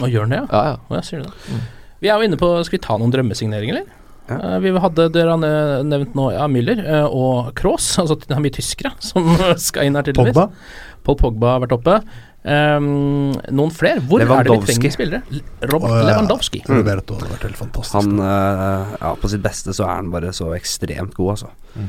Og 0.02 0.11
gjør 0.11 0.26
den 0.26 0.35
det, 0.35 0.40
ja? 0.42 0.46
Ja, 0.50 0.78
ja. 0.90 1.02
Sier 1.07 1.22
det. 1.22 1.61
Vi 2.02 2.11
er 2.11 2.18
jo 2.18 2.26
inne 2.26 2.38
på 2.40 2.48
Skal 2.66 2.78
vi 2.78 2.85
ta 2.85 2.96
noen 3.00 3.12
drømmesigneringer, 3.14 3.78
eller? 3.78 4.00
Ja. 4.24 4.38
Eh, 4.54 4.59
vi 4.64 4.72
hadde 4.80 5.09
dere 5.12 5.35
har 5.35 5.83
nevnt 5.85 6.14
nå 6.16 6.30
ja, 6.33 6.46
Müller 6.48 6.80
eh, 6.80 7.07
og 7.07 7.52
Kroos. 7.59 7.90
Altså 8.00 8.16
det 8.22 8.33
er 8.33 8.44
mye 8.44 8.54
tyskere 8.54 8.94
som 9.11 9.35
skal 9.61 9.88
inn 9.88 9.98
her, 9.98 10.07
tydeligvis. 10.07 10.37
Pogba. 10.37 11.02
Paul 11.04 11.20
Pogba 11.20 11.57
har 11.57 11.66
vært 11.66 11.76
oppe. 11.76 11.98
Um, 12.44 13.33
noen 13.57 13.70
flere? 13.72 14.02
Hvor 14.04 14.20
er 14.20 14.28
det 14.28 14.52
vi 14.52 14.66
trenger 14.68 14.92
spillere? 14.92 15.40
Robert 15.64 15.88
Å, 15.88 16.00
ja. 16.02 16.09
Lewandowski. 16.11 16.61
Roberto 16.68 17.16
hadde 17.16 17.30
vært 17.30 17.46
helt 17.48 17.61
fantastisk. 17.61 17.94
Han 17.96 18.20
uh, 18.20 18.96
Ja, 18.98 19.14
på 19.20 19.30
sitt 19.33 19.44
beste 19.44 19.72
så 19.76 19.87
er 19.87 19.94
han 20.02 20.11
bare 20.12 20.33
så 20.37 20.50
ekstremt 20.57 21.16
god, 21.16 21.38
altså. 21.38 21.87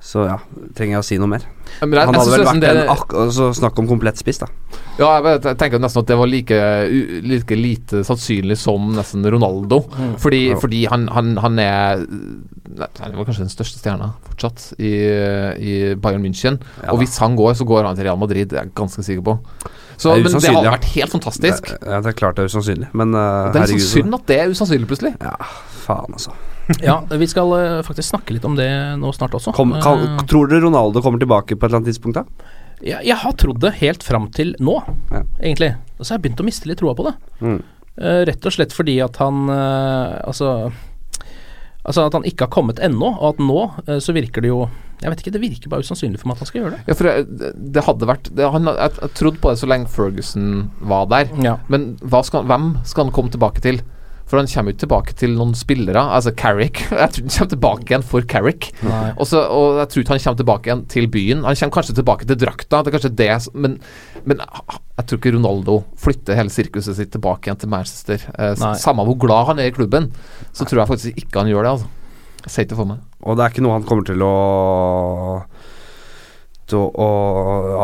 Så 0.00 0.22
ja, 0.28 0.36
trenger 0.78 0.94
jeg 0.94 1.02
å 1.02 1.06
si 1.06 1.16
noe 1.18 1.26
mer? 1.30 1.42
Men 1.82 1.98
jeg, 1.98 2.06
Han 2.06 2.14
hadde 2.16 2.30
vel 2.30 2.42
vært 2.44 2.48
vært 2.48 2.56
en 2.56 2.62
det, 2.78 2.84
ak 2.92 3.14
altså, 3.18 3.48
Snakk 3.58 3.80
om 3.82 3.88
komplett 3.90 4.20
spiss, 4.20 4.38
da. 4.40 4.46
Ja, 5.00 5.08
jeg, 5.18 5.40
jeg 5.44 5.58
tenker 5.58 5.82
nesten 5.82 6.04
at 6.04 6.10
det 6.10 6.16
var 6.20 6.30
like, 6.30 6.58
like 7.26 7.58
lite 7.58 8.04
sannsynlig 8.06 8.56
som 8.62 8.92
nesten 8.96 9.26
Ronaldo. 9.26 9.82
Fordi, 10.22 10.40
Ja. 10.52 10.58
fordi 10.62 10.84
han, 10.90 11.08
han, 11.12 11.34
han 11.42 11.58
er 11.62 12.04
Han 12.06 13.18
var 13.18 13.26
kanskje 13.26 13.44
den 13.44 13.52
største 13.52 13.82
stjerna 13.82 14.12
fortsatt 14.28 14.68
i, 14.78 14.92
i 15.58 15.74
Bayern 15.98 16.22
München. 16.22 16.60
Ja 16.84 16.94
og 16.94 17.02
hvis 17.02 17.18
han 17.18 17.34
går, 17.38 17.56
så 17.58 17.66
går 17.66 17.90
han 17.90 17.98
til 17.98 18.06
Real 18.06 18.18
Madrid. 18.20 18.48
Det 18.52 18.58
er 18.58 18.68
jeg 18.68 18.74
ganske 18.78 19.02
sikker 19.02 19.24
på. 19.26 19.38
Så, 19.98 20.14
Det 20.14 20.28
men 20.30 20.38
det 20.38 20.52
hadde 20.54 20.76
vært 20.76 20.92
helt 20.94 21.10
fantastisk. 21.10 21.72
Det, 21.74 21.78
ja, 21.82 21.98
det 22.04 22.12
er 22.12 22.18
klart 22.20 22.38
det 22.38 22.44
er 22.46 22.52
usannsynlig, 22.52 22.86
men 22.94 23.16
uh, 23.18 23.50
Det 23.50 23.64
er 23.64 23.72
litt 23.72 23.82
sånn 23.82 24.04
synd 24.04 24.14
at 24.14 24.28
det 24.30 24.36
er 24.44 24.52
usannsynlig, 24.54 24.86
plutselig. 24.92 25.16
Ja, 25.18 25.34
faen, 25.82 26.14
altså. 26.14 26.36
Ja, 26.84 26.98
vi 27.10 27.26
skal 27.30 27.52
uh, 27.54 27.82
faktisk 27.86 28.10
snakke 28.12 28.34
litt 28.36 28.44
om 28.44 28.56
det 28.58 28.68
nå 29.00 29.12
snart 29.16 29.34
også. 29.38 29.54
Kom, 29.56 29.72
kan, 29.82 30.02
Eh, 30.04 30.24
tror 30.28 30.50
dere 30.50 30.66
Ronaldo 30.66 31.00
kommer 31.04 31.20
tilbake 31.22 31.56
på 31.56 31.64
et 31.64 31.70
eller 31.70 31.80
annet 31.80 31.92
tidspunkt, 31.94 32.20
da? 32.20 32.24
jeg, 32.84 33.00
jeg 33.08 33.16
har 33.18 33.32
trodd 33.40 33.58
det 33.64 33.72
helt 33.80 34.04
fram 34.06 34.28
til 34.34 34.52
nå, 34.62 34.76
Ja. 35.10 35.22
egentlig. 35.40 35.72
Og 35.98 36.04
så 36.04 36.12
har 36.12 36.18
jeg 36.20 36.28
begynt 36.28 36.42
å 36.44 36.46
miste 36.46 36.68
litt 36.70 36.78
troa 36.78 36.94
på 36.94 37.08
det. 37.08 37.14
Mm. 37.40 37.58
Uh, 37.98 38.20
rett 38.28 38.46
og 38.46 38.54
slett 38.54 38.70
fordi 38.76 39.00
at 39.02 39.16
han 39.18 39.48
uh, 39.50 40.20
Altså 40.22 40.70
Altså 41.88 42.04
at 42.04 42.14
han 42.14 42.26
ikke 42.28 42.44
har 42.46 42.52
kommet 42.52 42.78
ennå, 42.84 43.08
og 43.16 43.32
at 43.32 43.40
nå 43.42 43.58
uh, 43.88 43.96
så 44.04 44.12
virker 44.14 44.44
det 44.44 44.52
jo 44.52 44.60
Jeg 45.00 45.10
vet 45.10 45.22
ikke, 45.24 45.32
det 45.34 45.40
virker 45.42 45.72
bare 45.72 45.82
usannsynlig 45.86 46.20
for 46.20 46.28
meg 46.28 46.36
at 46.36 46.44
han 46.44 46.50
skal 46.50 46.60
gjøre 46.60 46.76
det. 46.76 46.80
Ja, 46.90 46.94
for 46.98 47.08
det, 47.08 47.50
det 47.74 47.84
hadde 47.86 48.08
vært 48.10 48.30
det, 48.34 48.46
han, 48.54 48.70
jeg, 48.70 48.94
jeg 49.00 49.14
trodde 49.18 49.40
på 49.42 49.50
det 49.50 49.60
så 49.62 49.68
lenge 49.70 49.90
Ferguson 49.94 50.48
var 50.90 51.06
der. 51.10 51.30
Ja. 51.42 51.56
Men 51.72 51.92
hva 52.02 52.20
skal, 52.26 52.44
hvem 52.50 52.72
skal 52.86 53.06
han 53.08 53.14
komme 53.14 53.30
tilbake 53.34 53.62
til? 53.64 53.78
For 54.28 54.36
han 54.36 54.48
kommer 54.50 54.72
jo 54.72 54.76
ikke 54.76 54.84
tilbake 54.84 55.14
til 55.16 55.34
noen 55.38 55.54
spillere. 55.56 56.02
Altså 56.16 56.34
Carrick. 56.36 56.82
Jeg 56.92 57.14
tror 57.14 57.24
han 57.24 57.32
kommer 57.32 57.52
tilbake 57.54 57.88
igjen 57.88 58.04
for 58.04 58.26
Carrick. 58.28 58.70
Også, 59.16 59.40
Og, 59.40 59.78
jeg 59.80 59.88
tror 59.88 60.02
ikke 60.04 60.14
han 60.14 60.22
kommer 60.24 60.42
tilbake 60.42 60.68
igjen 60.68 60.84
til 60.92 61.08
byen. 61.12 61.44
Han 61.46 61.56
kommer 61.56 61.76
kanskje 61.78 61.96
tilbake 61.96 62.28
til 62.28 62.40
drakta, 62.42 62.82
det 62.82 62.90
er 62.90 62.96
kanskje 62.98 63.14
det 63.18 63.30
Men, 63.54 63.78
men 64.28 64.42
jeg 64.42 65.06
tror 65.06 65.20
ikke 65.20 65.32
Ronaldo 65.36 65.78
flytter 65.96 66.36
hele 66.36 66.52
sirkuset 66.52 66.98
sitt 66.98 67.12
tilbake 67.14 67.48
igjen 67.48 67.60
til 67.62 67.72
Manchester. 67.72 68.24
Eh, 68.36 68.54
samme 68.82 69.06
hvor 69.08 69.18
glad 69.20 69.52
han 69.52 69.62
er 69.62 69.70
i 69.70 69.74
klubben, 69.74 70.10
så 70.52 70.66
tror 70.66 70.82
jeg 70.82 70.90
faktisk 70.92 71.22
ikke 71.22 71.40
han 71.40 71.52
gjør 71.52 71.64
det. 71.64 71.72
Altså. 71.76 71.88
Jeg 72.44 72.54
sier 72.54 72.68
ikke 72.68 72.80
for 72.82 72.92
meg. 72.92 73.02
Og 73.24 73.38
det 73.38 73.44
er 73.44 73.54
ikke 73.54 73.64
noe 73.64 73.78
han 73.78 73.88
kommer 73.88 74.06
til 74.08 74.24
å 74.26 74.34
å, 76.76 76.82
å 76.92 77.08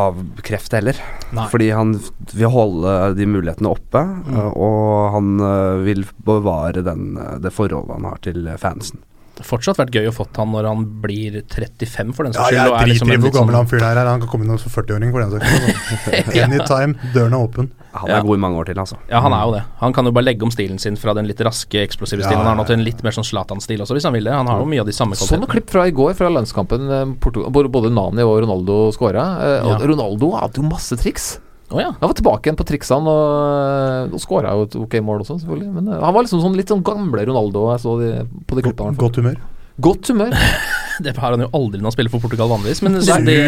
avkrefte 0.08 0.80
heller. 0.80 0.98
Nei. 1.34 1.46
Fordi 1.52 1.70
han 1.74 1.94
vil 2.34 2.50
holde 2.52 3.14
de 3.18 3.26
mulighetene 3.30 3.70
oppe, 3.72 4.04
Mm. 4.24 4.52
og 4.56 5.12
han 5.14 5.28
uh, 5.40 5.80
vil 5.84 6.04
bevare 6.26 6.82
den, 6.84 7.16
uh, 7.18 7.36
det 7.42 7.52
forholdet 7.54 7.94
han 7.96 8.08
har 8.08 8.18
til 8.24 8.46
uh, 8.48 8.56
fansen. 8.60 9.00
Fortsatt 9.42 9.76
vært 9.76 9.90
gøy 9.90 10.06
å 10.06 10.12
fått 10.14 10.36
han 10.36 10.48
når 10.52 10.64
han 10.68 10.84
blir 11.02 11.42
35, 11.42 12.12
for 12.14 12.22
den 12.24 12.32
Ja, 12.32 12.38
saks 12.44 12.50
skyld. 12.50 12.54
jeg 12.54 12.66
er 12.66 12.70
driter 12.70 12.86
liksom 12.92 13.08
i 13.10 13.16
hvor 13.16 13.32
gammel 13.34 13.54
sånn- 13.54 13.56
han 13.56 13.66
fyren 13.66 13.82
her 13.82 13.96
er. 13.98 14.06
Han 14.06 14.20
kan 14.20 14.28
komme 14.28 14.44
inn 14.46 14.58
som 14.58 14.70
40-åring 14.70 15.10
for 15.10 15.20
den 15.20 15.30
saks 15.34 15.46
skyld. 15.50 16.36
Anytime, 16.44 16.94
døren 17.12 17.32
er 17.34 17.40
åpen. 17.48 17.70
Han 17.94 18.10
er 18.10 18.14
Ja. 18.14 18.20
god 18.22 18.34
i 18.38 18.40
mange 18.42 18.56
år 18.58 18.64
til, 18.66 18.74
altså. 18.78 18.96
Ja, 19.10 19.20
han 19.20 19.32
er 19.32 19.42
jo 19.44 19.52
det. 19.52 19.62
Han 19.80 19.92
kan 19.92 20.04
jo 20.04 20.10
bare 20.12 20.24
legge 20.24 20.42
om 20.42 20.50
stilen 20.50 20.78
sin 20.80 20.96
fra 20.96 21.14
den 21.14 21.26
litt 21.26 21.38
raske, 21.38 21.78
eksplosive 21.82 22.20
Ja, 22.22 22.26
stilen. 22.30 22.42
Han 22.44 22.56
har 22.56 22.56
nå 22.56 22.66
til 22.66 22.78
en 22.78 22.84
litt 22.84 23.02
mer 23.02 23.10
sånn 23.12 23.24
Zlatan-stil 23.26 23.78
også, 23.80 23.94
hvis 23.94 24.04
han 24.04 24.12
vil 24.12 24.24
det. 24.24 24.32
Han 24.32 24.46
har 24.46 24.58
jo 24.60 24.66
mye 24.66 24.80
av 24.80 24.86
de 24.86 24.92
samme 24.92 25.14
Sånn 25.14 25.40
noen 25.40 25.50
klipp 25.50 25.70
fra 25.70 25.86
i 25.86 25.92
går, 25.92 26.14
fra 26.14 26.28
landskampen. 26.28 26.90
eh, 26.90 27.14
Portugal, 27.20 27.50
både 27.70 27.90
Nani 27.92 28.22
og 28.22 28.42
Ronaldo 28.42 28.90
skåra. 28.92 29.26
Eh, 29.42 29.68
Ja. 29.68 29.78
Ronaldo 29.78 30.32
hadde 30.38 30.56
jo 30.58 30.62
masse 30.68 30.96
triks. 30.98 31.38
Å 31.72 31.80
ja. 31.80 31.90
Han 31.96 32.10
var 32.10 32.16
tilbake 32.18 32.48
igjen 32.48 32.58
på 32.60 32.66
triksene 32.68 33.12
og, 33.14 34.14
og 34.14 34.20
skåra 34.22 34.52
jo 34.52 34.66
et 34.66 34.76
ok 34.76 34.98
mål 35.04 35.24
også, 35.24 35.38
selvfølgelig. 35.40 35.70
Men 35.78 35.90
eh, 35.94 36.04
han 36.04 36.14
var 36.14 36.26
liksom 36.26 36.42
sånn 36.44 36.58
litt 36.58 36.70
sånn 36.72 36.84
gamle 36.84 37.24
Ronaldo 37.24 37.68
jeg 37.72 37.82
så 37.86 37.96
de, 38.02 38.10
på 38.44 38.58
de 38.58 38.64
klippene. 38.66 38.98
Godt 39.00 39.20
humør. 39.22 39.40
Godt 39.84 40.10
humør. 40.12 40.36
Det 41.04 41.16
har 41.18 41.34
han 41.34 41.42
jo 41.42 41.48
aldri 41.56 41.80
når 41.80 41.88
han 41.88 41.94
spiller 41.96 42.12
for 42.12 42.22
Portugal 42.22 42.52
vanligvis, 42.52 42.84
men 42.86 43.00
siden 43.02 43.26
de, 43.26 43.38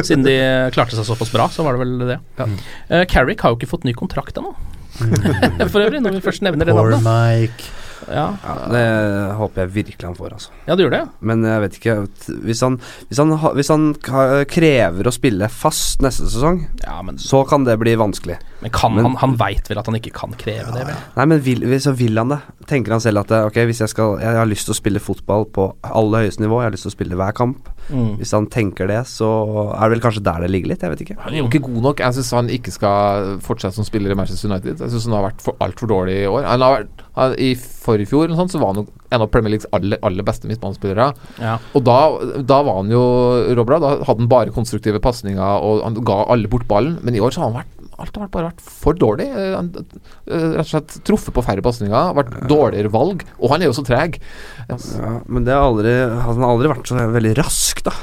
siden 0.00 0.22
de 0.24 0.36
klarte 0.72 0.96
seg 0.96 1.04
såpass 1.04 1.34
bra, 1.34 1.44
så 1.52 1.66
var 1.66 1.76
det 1.76 1.82
vel 1.82 2.06
det. 2.14 2.16
Ja. 2.38 2.46
Uh, 2.88 3.02
Carrick 3.10 3.44
har 3.44 3.52
jo 3.52 3.58
ikke 3.58 3.68
fått 3.74 3.84
ny 3.84 3.92
kontrakt 3.98 4.40
ennå. 4.40 4.54
For 5.68 5.82
øvrig, 5.84 6.00
når 6.02 6.16
vi 6.16 6.22
først 6.24 6.42
nevner 6.42 6.66
det 6.66 6.74
Poor 6.74 6.88
navnet. 6.94 7.04
Mike. 7.04 7.68
Ja. 8.06 8.26
Ja, 8.44 8.54
det 8.72 8.84
håper 9.38 9.64
jeg 9.64 9.72
virkelig 9.74 10.06
han 10.06 10.16
får, 10.18 10.36
altså. 10.38 10.54
ja, 10.68 10.76
det 10.76 10.86
gjør 10.86 10.94
det. 10.94 11.02
Men 11.20 11.44
jeg 11.44 11.62
vet 11.64 11.78
ikke 11.78 11.96
Hvis 12.46 12.60
han, 12.64 12.78
hvis 13.10 13.18
han, 13.22 13.34
hvis 13.58 13.72
han 13.72 13.88
krever 14.48 15.10
å 15.10 15.14
spille 15.14 15.48
fast 15.52 16.04
neste 16.04 16.28
sesong, 16.30 16.62
Ja, 16.84 17.00
men, 17.02 17.18
så 17.18 17.42
kan 17.48 17.66
det 17.66 17.78
bli 17.80 17.96
vanskelig. 17.98 18.38
Men 18.60 18.70
kan 18.74 18.94
Men- 18.94 19.04
han 19.04 19.14
Han 19.16 19.36
veit 19.36 19.68
vel 19.70 19.78
at 19.78 19.86
han 19.86 19.94
ikke 19.94 20.12
kan 20.12 20.32
kreve 20.34 20.72
det, 20.74 20.86
vel? 20.86 20.96
Nei, 21.16 21.24
men 21.26 21.40
vil, 21.40 21.60
så 21.80 21.92
vil 21.94 22.16
han 22.18 22.28
det. 22.28 22.40
Tenker 22.66 22.90
han 22.90 23.00
selv 23.00 23.18
at 23.22 23.30
ok, 23.30 23.54
hvis 23.70 23.78
jeg 23.84 23.88
skal 23.88 24.18
Jeg 24.18 24.34
har 24.34 24.46
lyst 24.46 24.66
til 24.66 24.74
å 24.74 24.78
spille 24.80 24.98
fotball 25.00 25.44
på 25.46 25.68
aller 25.84 26.24
høyeste 26.26 26.40
nivå, 26.42 26.58
jeg 26.60 26.66
har 26.70 26.74
lyst 26.74 26.82
til 26.88 26.90
å 26.92 26.96
spille 26.96 27.14
hver 27.16 27.32
kamp. 27.38 27.68
Mm. 27.88 28.18
Hvis 28.18 28.32
han 28.32 28.46
tenker 28.46 28.86
det, 28.90 29.06
så 29.08 29.28
er 29.72 29.88
det 29.88 29.94
vel 29.96 30.02
kanskje 30.04 30.22
der 30.26 30.40
det 30.44 30.50
ligger 30.50 30.68
litt. 30.68 30.82
Jeg 30.82 30.90
vet 30.90 31.00
ikke. 31.06 31.16
Han 31.22 31.32
er 31.32 31.38
jo 31.38 31.46
ikke 31.48 31.62
god 31.64 31.82
nok. 31.86 31.98
Jeg 32.04 32.12
syns 32.18 32.30
han 32.36 32.48
ikke 32.52 32.72
skal 32.74 33.38
fortsette 33.40 33.74
som 33.78 33.84
spiller 33.84 34.10
i 34.10 34.14
Manchester 34.18 34.50
United. 34.50 34.82
Jeg 34.82 34.90
syns 34.90 35.06
han 35.08 35.14
har 35.22 35.30
vært 35.30 35.40
for, 35.40 35.56
altfor 35.64 35.88
dårlig 35.88 36.18
i 36.24 36.26
år. 36.28 36.44
Han 36.44 36.60
har 36.60 36.76
vært, 36.82 37.04
han, 37.16 37.32
I 37.38 37.54
forfjor 37.54 38.26
eller 38.26 38.36
sånt, 38.36 38.52
så 38.52 38.60
var 38.60 38.74
han 38.74 38.82
jo 38.84 38.86
en 39.10 39.22
av 39.24 39.30
Premier 39.32 39.54
Leagues 39.54 39.66
aller, 39.72 39.96
aller 40.04 40.22
beste 40.26 40.44
midtbanespillere. 40.50 41.14
Ja. 41.40 41.56
Og 41.74 41.84
da, 41.86 41.96
da 42.44 42.60
var 42.66 42.82
han 42.82 42.90
jo 42.92 43.00
råbra. 43.56 43.80
Da 43.80 43.94
hadde 44.04 44.18
han 44.20 44.28
bare 44.28 44.52
konstruktive 44.52 45.00
pasninger, 45.00 45.40
og 45.40 45.80
han 45.86 45.94
ga 46.04 46.24
alle 46.28 46.50
bort 46.50 46.68
ballen. 46.68 46.98
Men 47.02 47.16
i 47.16 47.20
år 47.24 47.32
så 47.32 47.40
har 47.40 47.52
han 47.52 47.62
vært 47.62 47.77
Alt 47.98 48.16
har 48.16 48.28
bare 48.30 48.50
vært 48.52 48.62
for 48.62 48.94
dårlig. 48.94 49.26
Eh, 49.26 49.54
Han, 49.56 49.72
eh, 49.74 50.46
rett 50.54 50.62
og 50.62 50.70
slett 50.70 50.96
truffet 51.08 51.34
på 51.34 51.42
færre 51.42 51.64
pasninger, 51.64 52.14
vært 52.14 52.32
dårligere 52.50 52.92
valg. 52.94 53.24
Og 53.40 53.50
han 53.50 53.62
er 53.62 53.70
jo 53.70 53.76
så 53.76 53.84
treg. 53.86 54.20
Ja, 54.68 54.78
men 55.26 55.44
det 55.48 55.54
har 55.56 55.66
aldri, 55.66 55.94
han 56.06 56.42
har 56.42 56.52
aldri 56.54 56.70
vært 56.70 56.90
så 56.90 56.94
veldig 57.18 57.34
rask, 57.40 57.82
da. 57.86 57.94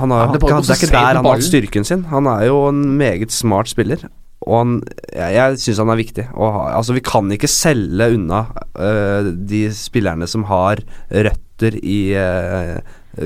Han 0.00 0.10
har, 0.14 0.26
Ja, 0.26 0.32
det 0.32 0.40
er 0.40 0.46
bare 0.46 0.60
det, 0.62 0.70
er 0.70 0.80
ikke 0.80 0.92
der 0.96 1.20
han 1.20 1.28
har 1.28 1.44
styrken 1.44 1.84
sin. 1.88 2.04
Han 2.12 2.26
er 2.30 2.46
jo 2.48 2.60
en 2.70 2.84
meget 2.96 3.34
smart 3.34 3.68
spiller. 3.68 4.06
Og 4.44 4.58
han, 4.60 4.72
jeg, 5.12 5.36
jeg 5.36 5.60
syns 5.62 5.78
han 5.80 5.92
er 5.94 6.00
viktig. 6.00 6.26
Og, 6.36 6.58
altså, 6.72 6.96
vi 6.96 7.04
kan 7.04 7.30
ikke 7.32 7.48
selge 7.48 8.10
unna 8.16 8.42
øh, 8.76 9.30
de 9.48 9.62
spillerne 9.76 10.28
som 10.28 10.44
har 10.50 10.82
røtter 11.10 11.78
i 11.80 12.12
øh, 12.18 12.76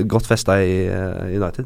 Godt 0.07 0.27
festa 0.29 0.59
i 0.61 0.85
øh, 0.85 1.41
United. 1.41 1.65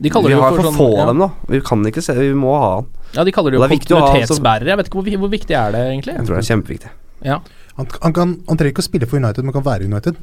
De 0.00 0.08
vi 0.08 0.32
har 0.32 0.50
for 0.50 0.56
for 0.56 0.70
sånn- 0.70 0.78
få 0.78 0.88
ja. 0.96 1.02
av 1.02 1.06
dem, 1.12 1.18
da. 1.20 1.28
Vi 1.52 1.60
kan 1.60 1.84
ikke 1.84 2.02
se, 2.02 2.14
vi 2.16 2.32
må 2.32 2.54
ha 2.56 2.74
han. 2.78 2.86
Ja, 3.12 3.24
de 3.24 3.32
kaller 3.36 3.52
det 3.52 3.58
jo 3.60 3.64
er 3.66 3.72
kontinuitetsbærere. 3.74 4.68
Jeg 4.72 4.78
vet 4.80 4.88
ikke 4.88 5.00
hvor, 5.00 5.18
hvor 5.26 5.32
viktig 5.32 5.56
er 5.56 5.72
det 5.72 5.80
egentlig? 5.92 6.14
Jeg 6.16 6.26
tror 6.26 6.36
det 6.36 6.42
er 6.44 6.54
kjempeviktig. 6.54 6.90
Ja. 7.26 7.40
Han, 7.76 7.86
han, 8.02 8.12
kan, 8.16 8.36
han 8.48 8.56
trenger 8.56 8.72
ikke 8.72 8.84
å 8.84 8.88
spille 8.88 9.06
for 9.10 9.20
United, 9.20 9.44
men 9.44 9.52
kan 9.52 9.64
være 9.66 9.84
United. 9.84 10.16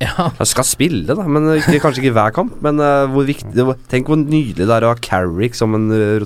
ja. 0.00 0.30
Han 0.38 0.46
skal 0.48 0.64
spille, 0.64 1.14
da, 1.14 1.22
men 1.28 1.50
ikke, 1.58 1.80
kanskje 1.84 2.00
ikke 2.04 2.16
hver 2.16 2.32
kamp. 2.32 2.56
Men 2.64 2.80
uh, 2.80 3.04
hvor 3.12 3.24
viktig 3.28 3.52
Tenk 3.92 4.08
hvor 4.08 4.16
nydelig 4.16 4.64
det 4.64 4.70
er 4.72 4.86
å 4.88 4.94
ha 4.94 5.00
Carrick 5.00 5.54
som 5.54 5.74
en 5.76 5.90
øh, 5.92 6.24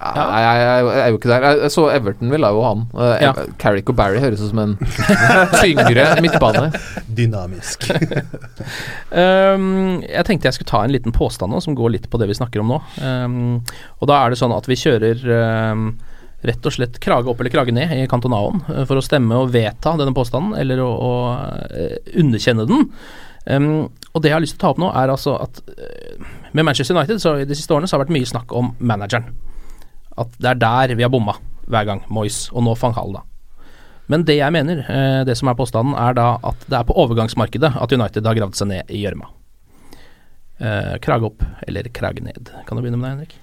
rotasjonsspiller. 0.00 0.40
Jeg, 0.40 0.44
jeg, 0.44 0.60
jeg, 0.64 0.88
jeg 0.96 1.04
er 1.04 1.08
jo 1.12 1.18
ikke 1.18 1.30
der. 1.30 1.46
Jeg, 1.46 1.60
jeg 1.64 1.74
så 1.74 1.84
Everton 1.94 2.32
ville 2.32 2.50
jo 2.56 2.62
han. 2.64 2.84
Uh, 2.94 3.14
Ja. 3.20 3.32
Carrick 3.60 3.92
og 3.92 3.96
Barry 3.98 4.20
høres 4.22 4.42
ut 4.42 4.50
som 4.50 4.62
en 4.62 4.76
tyngre 5.62 6.06
midtbane. 6.24 6.70
Dynamisk. 7.06 7.88
um, 9.22 10.00
jeg 10.06 10.26
tenkte 10.28 10.50
jeg 10.50 10.58
skulle 10.58 10.72
ta 10.72 10.84
en 10.84 10.94
liten 10.94 11.14
påstand 11.16 11.52
nå, 11.52 11.60
som 11.64 11.76
går 11.78 11.96
litt 11.96 12.10
på 12.10 12.20
det 12.20 12.30
vi 12.30 12.38
snakker 12.38 12.64
om 12.64 12.74
nå. 12.74 12.80
Um, 13.04 13.40
og 14.00 14.10
da 14.10 14.22
er 14.22 14.32
det 14.32 14.40
sånn 14.40 14.56
at 14.56 14.68
vi 14.70 14.78
kjører 14.80 15.24
um, 15.74 15.88
rett 16.48 16.64
og 16.64 16.72
slett 16.72 17.00
krage 17.04 17.28
opp 17.28 17.42
eller 17.42 17.52
krage 17.52 17.74
ned 17.76 17.92
i 17.98 18.06
kantonaoen 18.08 18.62
uh, 18.70 18.84
for 18.88 19.00
å 19.00 19.04
stemme 19.04 19.42
og 19.42 19.52
vedta 19.52 19.98
denne 20.00 20.16
påstanden, 20.16 20.56
eller 20.60 20.80
å, 20.80 20.92
å 20.92 21.16
uh, 21.68 21.98
underkjenne 22.22 22.68
den. 22.70 22.88
Ehm, 23.50 23.88
og 24.12 24.22
det 24.22 24.30
jeg 24.30 24.36
har 24.36 24.44
lyst 24.44 24.56
til 24.58 24.62
å 24.62 24.66
ta 24.66 24.72
opp 24.74 24.82
nå, 24.82 24.90
er 24.96 25.12
altså 25.12 25.36
at 25.40 25.62
eh, 25.76 26.26
med 26.52 26.66
Manchester 26.66 26.96
United 26.96 27.22
så 27.22 27.36
i 27.40 27.46
de 27.48 27.56
siste 27.56 27.74
årene 27.74 27.88
så 27.88 27.96
har 27.96 28.02
det 28.02 28.08
vært 28.08 28.18
mye 28.18 28.32
snakk 28.32 28.52
om 28.56 28.74
manageren. 28.78 29.30
At 30.20 30.36
det 30.38 30.52
er 30.52 30.60
der 30.60 30.94
vi 30.98 31.06
har 31.06 31.12
bomma 31.12 31.36
hver 31.70 31.86
gang. 31.88 32.04
Moyes, 32.12 32.48
og 32.52 32.64
nå 32.66 32.74
van 32.78 32.96
Hall, 32.96 33.18
da. 33.18 33.24
Men 34.10 34.24
det 34.26 34.40
jeg 34.40 34.52
mener, 34.52 34.82
eh, 34.90 35.20
det 35.24 35.36
som 35.38 35.48
er 35.48 35.58
påstanden, 35.58 35.94
er 35.94 36.16
da 36.18 36.32
at 36.42 36.64
det 36.66 36.76
er 36.76 36.86
på 36.88 36.96
overgangsmarkedet 36.98 37.76
at 37.78 37.92
United 37.94 38.26
har 38.26 38.38
gravd 38.40 38.58
seg 38.58 38.72
ned 38.72 38.90
i 38.90 39.04
gjørma. 39.04 39.30
Eh, 40.60 40.96
krage 41.00 41.30
opp 41.30 41.44
eller 41.66 41.88
krage 41.94 42.24
ned. 42.24 42.50
Kan 42.66 42.76
du 42.76 42.82
begynne 42.82 42.98
med 42.98 43.06
deg, 43.06 43.14
Henrik? 43.14 43.36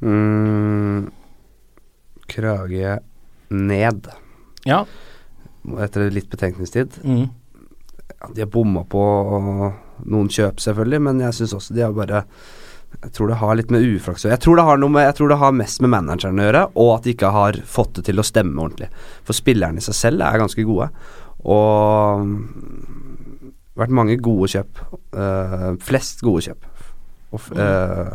Mm, 0.00 1.10
krage 2.26 2.98
ned. 3.50 4.08
Ja. 4.66 4.84
Etter 5.84 6.10
litt 6.10 6.30
betenkningstid. 6.32 6.98
Mm. 7.04 7.28
Ja, 8.16 8.30
de 8.32 8.42
har 8.42 8.50
bomma 8.50 8.82
på 8.88 9.04
noen 10.08 10.32
kjøp, 10.32 10.58
selvfølgelig, 10.62 11.02
men 11.04 11.20
jeg 11.20 11.36
syns 11.36 11.54
også 11.56 11.76
de 11.76 11.84
har 11.84 11.94
bare 11.96 12.24
Jeg 12.96 13.12
tror 13.12 13.30
det 13.30 13.38
har 13.38 13.56
litt 13.58 13.72
med 13.74 13.84
uflaks 13.84 14.24
å 14.24 14.28
gjøre. 14.28 14.36
Jeg 14.36 15.16
tror 15.18 15.30
det 15.30 15.38
har 15.40 15.54
mest 15.54 15.82
med 15.84 15.92
manageren 15.92 16.40
å 16.40 16.46
gjøre, 16.46 16.62
og 16.80 16.90
at 16.94 17.06
de 17.06 17.12
ikke 17.14 17.32
har 17.34 17.58
fått 17.68 17.98
det 17.98 18.06
til 18.08 18.22
å 18.22 18.24
stemme 18.26 18.62
ordentlig. 18.62 18.88
For 19.26 19.36
spillerne 19.36 19.82
i 19.82 19.84
seg 19.84 19.98
selv 19.98 20.24
er 20.26 20.40
ganske 20.40 20.64
gode, 20.66 20.88
og 21.46 22.24
mm, 22.24 22.40
det 23.76 23.76
har 23.76 23.84
vært 23.84 23.96
mange 23.98 24.16
gode 24.24 24.48
kjøp. 24.54 24.82
Uh, 25.12 25.70
flest 25.84 26.24
gode 26.24 26.46
kjøp. 26.46 26.68
Og, 27.36 27.48
eh, 27.60 28.12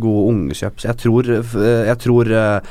gode 0.00 0.22
unge 0.30 0.56
kjøp. 0.56 0.78
Så 0.80 0.88
jeg 0.88 1.00
tror, 1.02 1.28
uh, 1.28 1.82
jeg 1.90 1.98
tror 2.00 2.30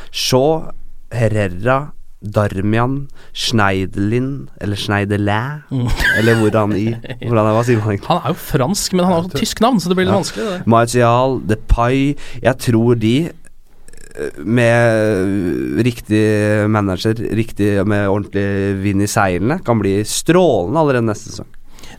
Shaw, 0.09 0.71
Herrera 1.13 1.77
Darmian, 2.21 3.07
Schneiderlin 3.33 4.47
Eller 4.61 4.75
Schneiderlæ, 4.77 5.39
Mm. 5.71 5.87
eller 6.19 6.35
hvordan 6.41 6.75
i 6.77 6.85
Hvordan 7.25 7.47
er, 7.47 7.53
hva 7.55 7.63
sier 7.65 7.79
man 7.81 7.95
egentlig? 7.95 8.07
Han 8.07 8.21
er 8.23 8.27
jo 8.35 8.39
fransk, 8.45 8.93
men 8.93 9.05
han 9.05 9.13
har 9.13 9.21
også 9.23 9.39
tysk 9.41 9.61
navn, 9.61 9.79
så 9.81 9.89
det 9.89 9.95
blir 9.97 10.05
litt 10.05 10.13
Ja. 10.13 10.19
vanskelig. 10.19 10.49
Det. 10.59 10.67
Martial, 10.67 11.39
Depay 11.47 12.15
Jeg 12.43 12.57
tror 12.59 12.99
de 12.99 13.15
eh, 13.25 14.43
med 14.43 15.85
riktig 15.85 16.69
manager, 16.69 17.13
riktig 17.35 17.85
med 17.87 18.07
ordentlig 18.07 18.81
vind 18.83 19.01
i 19.01 19.07
seilene, 19.07 19.59
kan 19.65 19.79
bli 19.79 20.01
strålende 20.03 20.77
allerede 20.81 21.05
neste 21.07 21.31
sesong. 21.31 21.47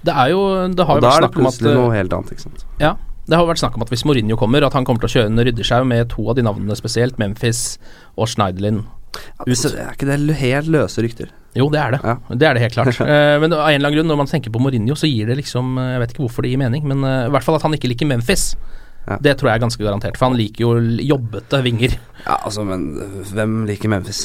det 0.04 0.14
er 0.14 0.30
jo 0.30 0.68
Det 0.68 0.86
har 0.86 0.96
Og 0.96 1.02
jo 1.02 1.08
vært 1.08 1.16
er 1.16 1.22
snakk 1.26 1.36
om 1.38 1.46
at 1.46 1.52
plutselig 1.54 1.74
noe 1.74 1.94
helt 1.94 2.12
annet, 2.12 2.30
ikke 2.32 2.40
sant. 2.46 2.64
Ja, 2.80 2.94
det 3.28 3.36
har 3.38 3.46
vært 3.46 3.58
snakk 3.62 3.74
om 3.76 3.82
at 3.82 3.88
hvis 3.90 4.04
Mourinho 4.04 4.36
kommer, 4.36 4.64
at 4.66 4.72
han 4.72 4.84
kommer 4.84 5.00
til 5.00 5.08
å 5.10 5.14
kjøre 5.14 5.26
en 5.26 5.38
ryddesjau 5.46 5.84
med 5.86 6.08
to 6.10 6.28
av 6.28 6.36
de 6.36 6.42
navnene 6.42 6.76
spesielt, 6.76 7.18
Memphis 7.18 7.78
og 8.18 8.26
Schneiderlin. 8.28 8.84
Ut, 9.12 9.48
er 9.52 9.92
ikke 9.92 10.08
det 10.08 10.36
helt 10.40 10.68
løse 10.72 11.02
rykter? 11.04 11.32
Jo, 11.58 11.66
det 11.72 11.80
er 11.82 11.94
det. 11.94 12.00
Ja. 12.06 12.14
Det 12.32 12.46
er 12.48 12.56
det 12.56 12.62
helt 12.64 12.76
klart. 12.76 13.00
Eh, 13.12 13.38
men 13.42 13.52
av 13.52 13.66
en 13.66 13.74
eller 13.74 13.88
annen 13.90 13.96
grunn, 13.98 14.08
når 14.08 14.20
man 14.22 14.30
tenker 14.30 14.52
på 14.54 14.60
Mourinho, 14.62 14.94
så 14.96 15.08
gir 15.10 15.28
det 15.28 15.36
liksom 15.42 15.74
eh, 15.80 15.90
Jeg 15.96 16.00
vet 16.02 16.14
ikke 16.14 16.22
hvorfor 16.24 16.46
det 16.46 16.52
gir 16.52 16.60
mening, 16.62 16.86
men 16.88 17.02
eh, 17.04 17.26
i 17.26 17.32
hvert 17.34 17.44
fall 17.44 17.58
at 17.58 17.66
han 17.66 17.74
ikke 17.76 17.90
liker 17.92 18.08
Memphis. 18.08 18.52
Ja. 19.02 19.16
Det 19.18 19.34
tror 19.38 19.50
jeg 19.50 19.58
er 19.58 19.64
ganske 19.64 19.82
garantert, 19.82 20.16
for 20.16 20.30
han 20.30 20.38
liker 20.38 20.62
jo 20.62 20.70
jobbete 21.02 21.58
vinger. 21.66 21.96
Ja, 22.22 22.36
altså, 22.38 22.62
men 22.64 22.86
hvem 23.32 23.56
liker 23.68 23.90
Memphis? 23.90 24.22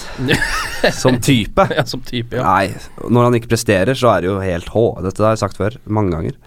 Som 1.01 1.17
type? 1.25 1.65
ja, 1.73 1.83
som 1.89 2.03
type, 2.05 2.37
ja. 2.37 2.45
Nei, 2.45 3.09
når 3.09 3.27
han 3.27 3.37
ikke 3.39 3.49
presterer, 3.55 3.97
så 3.97 4.11
er 4.13 4.23
det 4.23 4.29
jo 4.29 4.37
helt 4.43 4.69
hå... 4.71 4.85
Dette 5.03 5.25
har 5.25 5.33
jeg 5.33 5.41
sagt 5.41 5.57
før, 5.57 5.79
mange 5.89 6.13
ganger. 6.13 6.37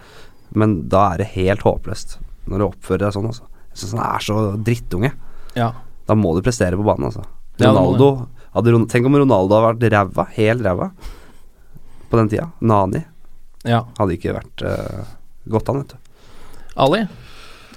Men 0.55 0.76
da 0.92 1.09
er 1.11 1.24
det 1.24 1.33
helt 1.35 1.66
håpløst 1.66 2.20
når 2.50 2.62
du 2.62 2.66
oppfører 2.70 3.05
deg 3.09 3.16
sånn, 3.18 3.29
altså. 3.31 3.50
Jeg 3.74 3.83
syns 3.83 3.92
han 3.98 4.07
er 4.07 4.24
så 4.31 4.38
drittunge. 4.70 5.12
ja. 5.59 5.72
Da 6.11 6.16
må 6.18 6.33
du 6.35 6.40
prestere 6.42 6.74
på 6.74 6.83
banen, 6.83 7.07
altså. 7.07 7.22
Ronaldo 7.61 8.11
hadde, 8.57 8.77
Tenk 8.90 9.07
om 9.07 9.18
Ronaldo 9.20 9.57
hadde 9.57 9.66
vært 9.68 9.92
ræva, 9.94 10.27
helt 10.37 10.64
ræva, 10.66 10.90
på 12.11 12.18
den 12.18 12.31
tida. 12.33 12.49
Nani 12.61 13.05
ja. 13.68 13.85
hadde 13.99 14.16
ikke 14.16 14.35
vært 14.35 14.64
uh, 14.64 15.05
godt 15.53 15.70
an, 15.70 15.85
vet 15.85 15.94
du. 15.94 16.27
Ali, 16.81 17.05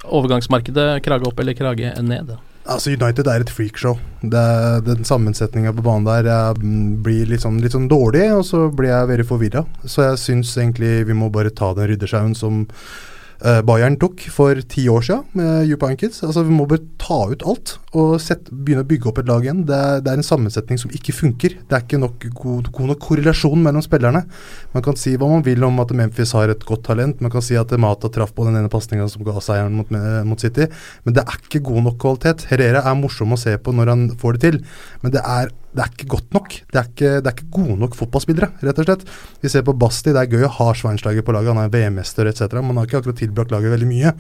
overgangsmarkedet, 0.04 0.88
krage 1.06 1.30
opp 1.30 1.40
eller 1.44 1.58
krage 1.58 1.94
ned? 2.02 2.34
Altså 2.64 2.94
United 2.94 3.28
er 3.28 3.44
et 3.44 3.52
freakshow. 3.52 3.98
Det 4.22 4.44
Den 4.88 5.04
sammensetninga 5.04 5.74
på 5.76 5.84
banen 5.84 6.08
der 6.08 6.30
jeg, 6.30 6.62
mm, 6.64 7.04
blir 7.04 7.28
litt 7.28 7.44
sånn, 7.44 7.60
litt 7.62 7.76
sånn 7.76 7.90
dårlig, 7.92 8.30
og 8.32 8.46
så 8.48 8.70
blir 8.72 8.94
jeg 8.94 9.10
veldig 9.12 9.28
forvirra. 9.28 9.66
Så 9.84 10.08
jeg 10.08 10.22
syns 10.22 10.56
egentlig 10.58 11.04
vi 11.10 11.18
må 11.18 11.30
bare 11.34 11.52
ta 11.52 11.74
den 11.76 11.92
ryddesjauen 11.92 12.36
som 12.36 12.64
eh, 12.64 13.13
Bayern 13.44 13.98
tok 14.00 14.22
for 14.32 14.56
ti 14.72 14.86
år 14.88 15.04
siden 15.04 15.24
med 15.36 15.68
Heynckes. 15.68 16.22
Altså, 16.24 16.46
vi 16.48 16.54
må 16.56 16.64
bare 16.70 16.86
ta 17.02 17.18
ut 17.28 17.44
alt 17.44 17.74
og 17.92 18.14
sette, 18.24 18.54
begynne 18.56 18.86
å 18.86 18.88
bygge 18.88 19.10
opp 19.10 19.20
et 19.20 19.28
lag 19.28 19.44
igjen. 19.44 19.66
Det 19.68 19.76
er, 19.76 20.04
det 20.04 20.14
er 20.14 20.22
en 20.22 20.26
sammensetning 20.26 20.80
som 20.80 20.94
ikke 20.96 21.16
funker. 21.16 21.58
Det 21.68 21.76
er 21.76 21.84
ikke 21.84 22.00
nok 22.00 22.24
god, 22.40 22.70
god 22.74 22.94
nok 22.94 23.02
korrelasjon 23.04 23.66
mellom 23.66 23.84
spillerne. 23.84 24.24
Man 24.72 24.86
kan 24.86 24.96
si 25.00 25.18
hva 25.18 25.28
man 25.30 25.44
vil 25.44 25.66
om 25.68 25.82
at 25.84 25.92
Memphis 25.98 26.32
har 26.38 26.54
et 26.54 26.64
godt 26.68 26.86
talent. 26.88 27.20
Man 27.24 27.34
kan 27.34 27.44
si 27.44 27.58
at 27.60 27.74
Mata 27.84 28.12
traff 28.14 28.32
på 28.38 28.48
den 28.48 28.62
ene 28.62 28.72
pasninga 28.72 29.10
som 29.12 29.26
ga 29.28 29.36
seieren 29.44 29.76
mot, 29.76 29.92
mot 30.30 30.40
City. 30.40 30.70
Men 31.04 31.18
det 31.18 31.26
er 31.26 31.42
ikke 31.42 31.66
god 31.68 31.90
nok 31.90 32.00
kvalitet. 32.06 32.48
Herrera 32.52 32.86
er 32.88 33.00
morsom 33.00 33.36
å 33.36 33.42
se 33.44 33.58
på 33.60 33.76
når 33.76 33.92
han 33.92 34.08
får 34.22 34.38
det 34.40 34.46
til, 34.48 34.64
men 35.04 35.16
det 35.18 35.26
er 35.28 35.52
det 35.74 35.82
er 35.82 35.90
ikke 35.90 36.10
godt 36.14 36.36
nok. 36.36 36.56
Det 36.70 36.80
er 36.80 36.90
ikke, 36.90 37.12
det 37.18 37.30
er 37.30 37.34
ikke 37.34 37.54
gode 37.56 37.78
nok 37.82 37.96
fotballspillere, 37.98 38.52
rett 38.62 38.82
og 38.82 38.88
slett. 38.88 39.06
Vi 39.42 39.50
ser 39.50 39.66
på 39.66 39.74
Basti, 39.82 40.14
det 40.14 40.22
er 40.22 40.38
gøy 40.38 40.46
å 40.46 40.52
ha 40.60 40.68
Schweinsteiger 40.78 41.26
på 41.26 41.34
laget, 41.34 41.54
han 41.56 41.64
er 41.64 41.74
VM-mester 41.74 42.30
etc. 42.30 42.46
Men 42.60 42.74
han 42.74 42.84
har 42.84 42.90
ikke 42.90 43.02
akkurat 43.02 43.22
tilbrakt 43.24 43.54
laget 43.56 43.74
veldig 43.74 43.90
mye. 43.90 44.14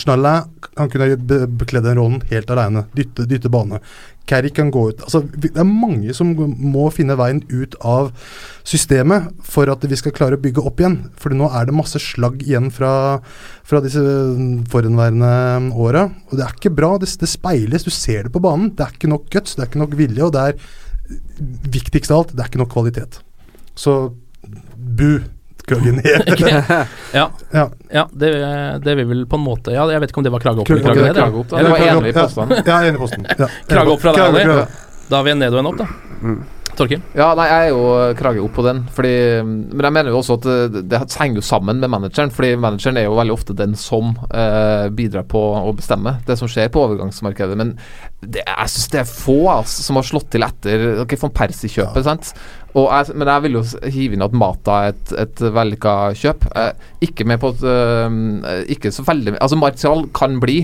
Schnalle 0.00 0.34
han 0.78 0.90
kunne 0.90 1.14
be 1.20 1.44
bekledd 1.60 1.84
den 1.84 2.00
rollen 2.00 2.24
helt 2.32 2.50
alene. 2.54 2.86
Dytte, 2.96 3.28
dytte 3.28 3.52
bane. 3.52 3.82
Carrick 4.24 4.54
kan 4.56 4.70
gå 4.72 4.86
ut 4.88 5.02
altså, 5.04 5.20
Det 5.36 5.50
er 5.52 5.66
mange 5.68 6.14
som 6.16 6.30
må 6.32 6.86
finne 6.94 7.16
veien 7.20 7.42
ut 7.50 7.74
av 7.84 8.06
systemet 8.64 9.26
for 9.44 9.68
at 9.68 9.84
vi 9.84 9.98
skal 10.00 10.14
klare 10.16 10.38
å 10.38 10.40
bygge 10.40 10.64
opp 10.64 10.80
igjen. 10.80 10.96
For 11.20 11.34
nå 11.36 11.50
er 11.52 11.68
det 11.68 11.76
masse 11.76 12.00
slagg 12.00 12.40
igjen 12.46 12.70
fra, 12.72 13.20
fra 13.68 13.82
disse 13.84 14.00
forhenværende 14.72 15.74
åra. 15.76 16.06
Og 16.30 16.38
det 16.38 16.46
er 16.46 16.56
ikke 16.56 16.72
bra. 16.72 16.94
Det, 17.02 17.10
det 17.20 17.28
speiles. 17.28 17.84
Du 17.84 17.92
ser 17.92 18.24
det 18.24 18.32
på 18.32 18.42
banen. 18.44 18.72
Det 18.72 18.86
er 18.86 18.96
ikke 18.96 19.12
nok 19.12 19.28
guts, 19.28 19.58
det 19.58 19.66
er 19.66 19.70
ikke 19.70 19.84
nok 19.84 19.98
vilje, 20.00 20.24
og 20.24 20.32
det 20.32 20.48
er 20.48 20.72
viktigst 21.74 22.12
av 22.12 22.22
alt, 22.22 22.34
det 22.34 22.44
er 22.44 22.50
ikke 22.52 22.62
nok 22.62 22.74
kvalitet. 22.74 23.20
Så 23.74 24.14
bu. 24.76 25.22
Ja. 27.14 27.30
Ja. 27.52 27.70
ja 27.90 28.08
det, 28.12 28.30
det 28.84 28.94
vil 28.98 29.06
vel 29.08 29.22
på 29.24 29.38
en 29.38 29.44
måte 29.46 29.72
Ja, 29.72 29.86
jeg 29.88 30.02
vet 30.02 30.10
ikke 30.12 30.20
om 30.20 30.26
det 30.26 30.32
var 30.34 30.42
krage 30.44 30.60
opp 30.60 30.68
eller 30.68 30.82
krage 30.84 31.06
ned. 31.06 31.16
krage 31.16 31.38
opp, 31.40 31.48
da. 31.48 31.62
Det 31.62 31.70
var 31.70 31.96
opp, 31.96 32.08
ja. 32.10 32.12
påstanden. 32.18 32.58
Ja, 32.66 32.80
enig 32.84 32.98
i 32.98 33.00
posten. 33.00 33.24
Ja. 33.30 33.48
Krage 33.70 33.94
opp 33.94 34.02
fra 34.02 34.12
deg, 34.12 34.36
Daniel. 34.36 34.66
Da 35.08 35.16
har 35.16 35.24
vi 35.24 35.32
en 35.32 35.40
ned 35.40 35.56
og 35.56 35.62
en 35.62 35.70
opp, 35.70 35.80
da. 35.80 35.88
Torkil? 36.74 37.02
Ja, 37.14 37.28
nei, 37.38 37.46
jeg 37.48 37.68
er 37.68 37.72
jo 37.72 37.82
krage 38.18 38.42
opp 38.42 38.54
på 38.56 38.64
den. 38.66 38.82
Fordi, 38.94 39.14
men 39.46 39.86
jeg 39.86 39.94
mener 39.94 40.10
jo 40.10 40.20
også 40.20 40.38
at 40.40 40.48
det, 40.74 40.82
det 40.90 41.00
henger 41.14 41.38
jo 41.38 41.46
sammen 41.46 41.82
med 41.82 41.92
manageren. 41.92 42.32
Fordi 42.34 42.54
manageren 42.60 42.98
er 43.00 43.06
jo 43.06 43.16
veldig 43.18 43.34
ofte 43.34 43.56
den 43.58 43.76
som 43.78 44.14
eh, 44.28 44.88
bidrar 44.94 45.26
på 45.30 45.42
å 45.60 45.74
bestemme 45.76 46.16
det 46.26 46.38
som 46.40 46.50
skjer 46.50 46.72
på 46.74 46.82
overgangsmarkedet. 46.88 47.58
Men 47.60 47.76
det, 48.26 48.42
jeg 48.46 48.72
syns 48.74 48.90
det 48.94 49.00
er 49.04 49.08
få 49.10 49.38
altså, 49.58 49.82
som 49.86 49.96
har 50.00 50.08
slått 50.10 50.30
til 50.34 50.42
etter 50.46 51.00
okay, 51.04 51.18
von 51.20 51.32
Persie-kjøpet, 51.34 52.04
sant. 52.04 52.34
Jeg, 52.74 53.14
men 53.14 53.28
jeg 53.30 53.42
vil 53.44 53.52
jo 53.54 53.60
hive 53.94 54.16
inn 54.16 54.22
at 54.26 54.32
Mata 54.34 54.76
er 54.82 54.94
et, 54.96 55.10
et 55.22 55.42
vellykka 55.54 55.92
kjøp. 56.18 56.46
Eh, 56.58 56.88
ikke 57.06 57.22
med 57.30 57.38
på 57.38 57.52
at 57.52 57.60
eh, 57.70 58.64
Ikke 58.74 58.90
så 58.90 59.04
veldig 59.06 59.36
Altså, 59.36 59.54
Martial 59.60 60.02
kan 60.16 60.40
bli, 60.42 60.56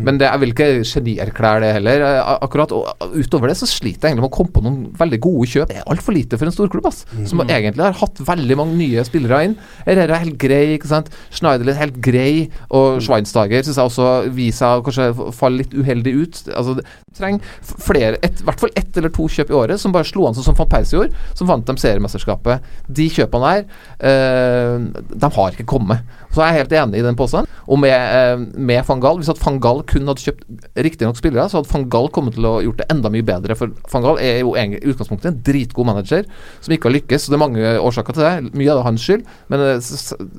men 0.00 0.16
det, 0.16 0.30
jeg 0.30 0.40
vil 0.40 0.54
ikke 0.54 0.68
genierklære 0.88 1.60
det 1.66 1.72
heller. 1.76 2.04
eh, 2.06 2.30
akkurat 2.46 2.72
Og 2.72 3.12
utover 3.20 3.52
det 3.52 3.58
så 3.60 3.68
sliter 3.68 4.08
jeg 4.08 4.14
egentlig 4.14 4.24
med 4.24 4.30
å 4.30 4.36
komme 4.38 4.54
på 4.56 4.62
noen 4.64 4.78
veldig 4.96 5.18
gode 5.26 5.50
kjøp. 5.52 5.68
Det 5.68 5.76
er 5.82 5.90
altfor 5.92 6.16
lite 6.16 6.38
for 6.40 6.48
en 6.48 6.56
storklubb, 6.56 6.88
ass. 6.88 7.02
Som 7.28 7.44
Mm. 7.44 7.52
egentlig 7.58 7.84
har 7.84 7.92
hatt 8.00 8.16
veldig 8.30 8.56
mange 8.56 8.78
nye 8.80 9.04
spillere 9.04 9.42
inn. 9.50 9.58
Herrera 9.84 10.16
er 10.16 10.24
helt 10.24 10.38
grei, 10.40 10.62
ikke 10.78 10.88
sant. 10.88 11.12
Schneiderlin 11.30 11.74
er 11.76 11.82
helt 11.84 12.00
grei. 12.00 12.48
Og 12.72 13.02
Schweinsteiger 13.04 13.60
syns 13.68 13.76
jeg 13.76 13.92
også 13.92 14.08
viser 14.32 14.80
kanskje 14.88 15.10
falle 15.36 15.60
litt 15.60 15.76
uheldig 15.76 16.16
ut. 16.22 16.42
Altså, 16.56 16.78
trenger 17.16 17.40
flere, 17.62 18.18
i 18.22 18.44
hvert 18.46 18.62
fall 18.62 18.72
ett 18.76 18.96
eller 18.96 19.12
to 19.14 19.28
kjøp 19.32 19.52
i 19.52 19.56
året 19.58 19.80
som 19.80 19.94
bare 19.94 20.08
slo 20.08 20.26
an 20.28 20.36
sånn 20.36 20.46
som 20.50 20.56
van 20.58 20.70
Persie 20.70 20.98
gjorde, 20.98 21.26
som 21.38 21.48
vant 21.50 21.66
dem 21.68 21.78
seriemesterskapet. 21.80 22.64
De 22.86 23.08
kjøpene 23.12 23.52
her, 23.52 23.64
eh, 23.98 25.04
de 25.08 25.30
har 25.38 25.56
ikke 25.56 25.68
kommet. 25.68 26.04
Så 26.32 26.42
jeg 26.42 26.48
er 26.48 26.58
helt 26.60 26.74
enig 26.76 27.00
i 27.00 27.06
den 27.06 27.16
påstanden. 27.16 27.48
Og 27.66 27.78
med, 27.78 27.92
eh, 27.92 28.36
med 28.56 28.84
van 28.86 29.00
Gaal, 29.00 29.18
hvis 29.18 29.30
at 29.30 29.40
van 29.44 29.60
Gaal 29.60 29.82
kun 29.82 30.06
hadde 30.06 30.24
kjøpt 30.24 30.44
riktignok 30.76 31.16
spillere, 31.16 31.48
så 31.48 31.58
hadde 31.58 31.72
van 31.72 31.88
Gaal 31.88 32.08
kommet 32.08 32.34
til 32.34 32.44
å 32.44 32.62
gjort 32.62 32.78
det 32.78 32.88
enda 32.90 33.08
mye 33.08 33.24
bedre. 33.24 33.56
For 33.56 33.72
van 33.92 34.02
Gaal 34.02 34.18
er 34.18 34.40
jo 34.40 34.54
i 34.54 34.80
utgangspunktet 34.80 35.26
en 35.26 35.42
dritgod 35.42 35.86
manager 35.86 36.24
som 36.60 36.74
ikke 36.74 36.90
har 36.90 37.00
lykkes. 37.00 37.24
Så 37.24 37.32
det 37.32 37.40
er 37.40 37.46
mange 37.48 37.78
årsaker 37.80 38.12
til 38.14 38.22
det. 38.22 38.54
Mye 38.54 38.70
av 38.70 38.78
det 38.78 38.84
er 38.84 38.90
hans 38.90 39.02
skyld, 39.02 39.24
men 39.48 39.60
eh, 39.60 39.80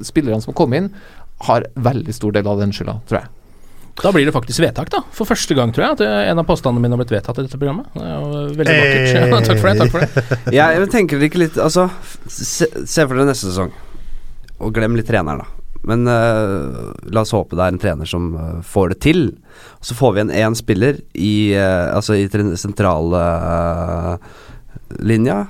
spillerne 0.04 0.42
som 0.42 0.54
kom 0.54 0.74
inn, 0.74 0.94
har 1.48 1.64
veldig 1.76 2.14
stor 2.14 2.32
del 2.36 2.48
av 2.48 2.60
den 2.60 2.74
skylda, 2.76 3.00
tror 3.08 3.22
jeg. 3.22 3.39
Da 4.00 4.12
blir 4.16 4.26
det 4.26 4.34
faktisk 4.36 4.64
vedtak, 4.64 4.90
da. 4.94 5.02
For 5.16 5.28
første 5.28 5.56
gang, 5.58 5.74
tror 5.76 5.86
jeg, 5.86 5.98
at 5.98 6.04
eh, 6.06 6.32
en 6.32 6.40
av 6.40 6.48
påstandene 6.48 6.84
mine 6.84 6.96
har 6.96 7.02
blitt 7.02 7.14
vedtatt 7.18 7.42
i 7.42 7.46
dette 7.46 7.60
programmet. 7.60 7.90
Det 7.94 8.10
veldig 8.60 8.80
vakkert. 8.80 9.08
Ja, 9.20 9.40
takk 9.44 9.60
for 9.60 9.70
det. 9.70 9.78
takk 9.82 9.94
for 9.94 10.04
det 10.04 10.56
ja, 10.58 10.72
jeg 10.76 10.90
tenker 10.94 11.24
ikke 11.26 11.42
litt 11.42 11.58
Altså, 11.60 11.90
se, 12.28 12.70
se 12.88 13.06
for 13.06 13.18
dere 13.18 13.30
neste 13.32 13.50
sesong, 13.50 13.74
og 14.60 14.76
glem 14.76 14.96
litt 15.00 15.10
treneren, 15.10 15.44
da. 15.44 15.60
Men 15.88 16.04
uh, 16.08 16.92
la 17.08 17.24
oss 17.24 17.32
håpe 17.34 17.56
det 17.56 17.64
er 17.64 17.74
en 17.74 17.82
trener 17.82 18.10
som 18.10 18.34
uh, 18.36 18.60
får 18.66 18.94
det 18.94 19.00
til. 19.06 19.22
Så 19.82 19.96
får 19.96 20.16
vi 20.16 20.24
en 20.26 20.34
én 20.36 20.58
spiller 20.58 21.00
i 21.16 21.56
uh, 21.56 21.96
Altså 21.96 22.18
i 22.20 22.28
sentrale 22.60 23.22
eh, 23.54 24.34
linja. 25.00 25.46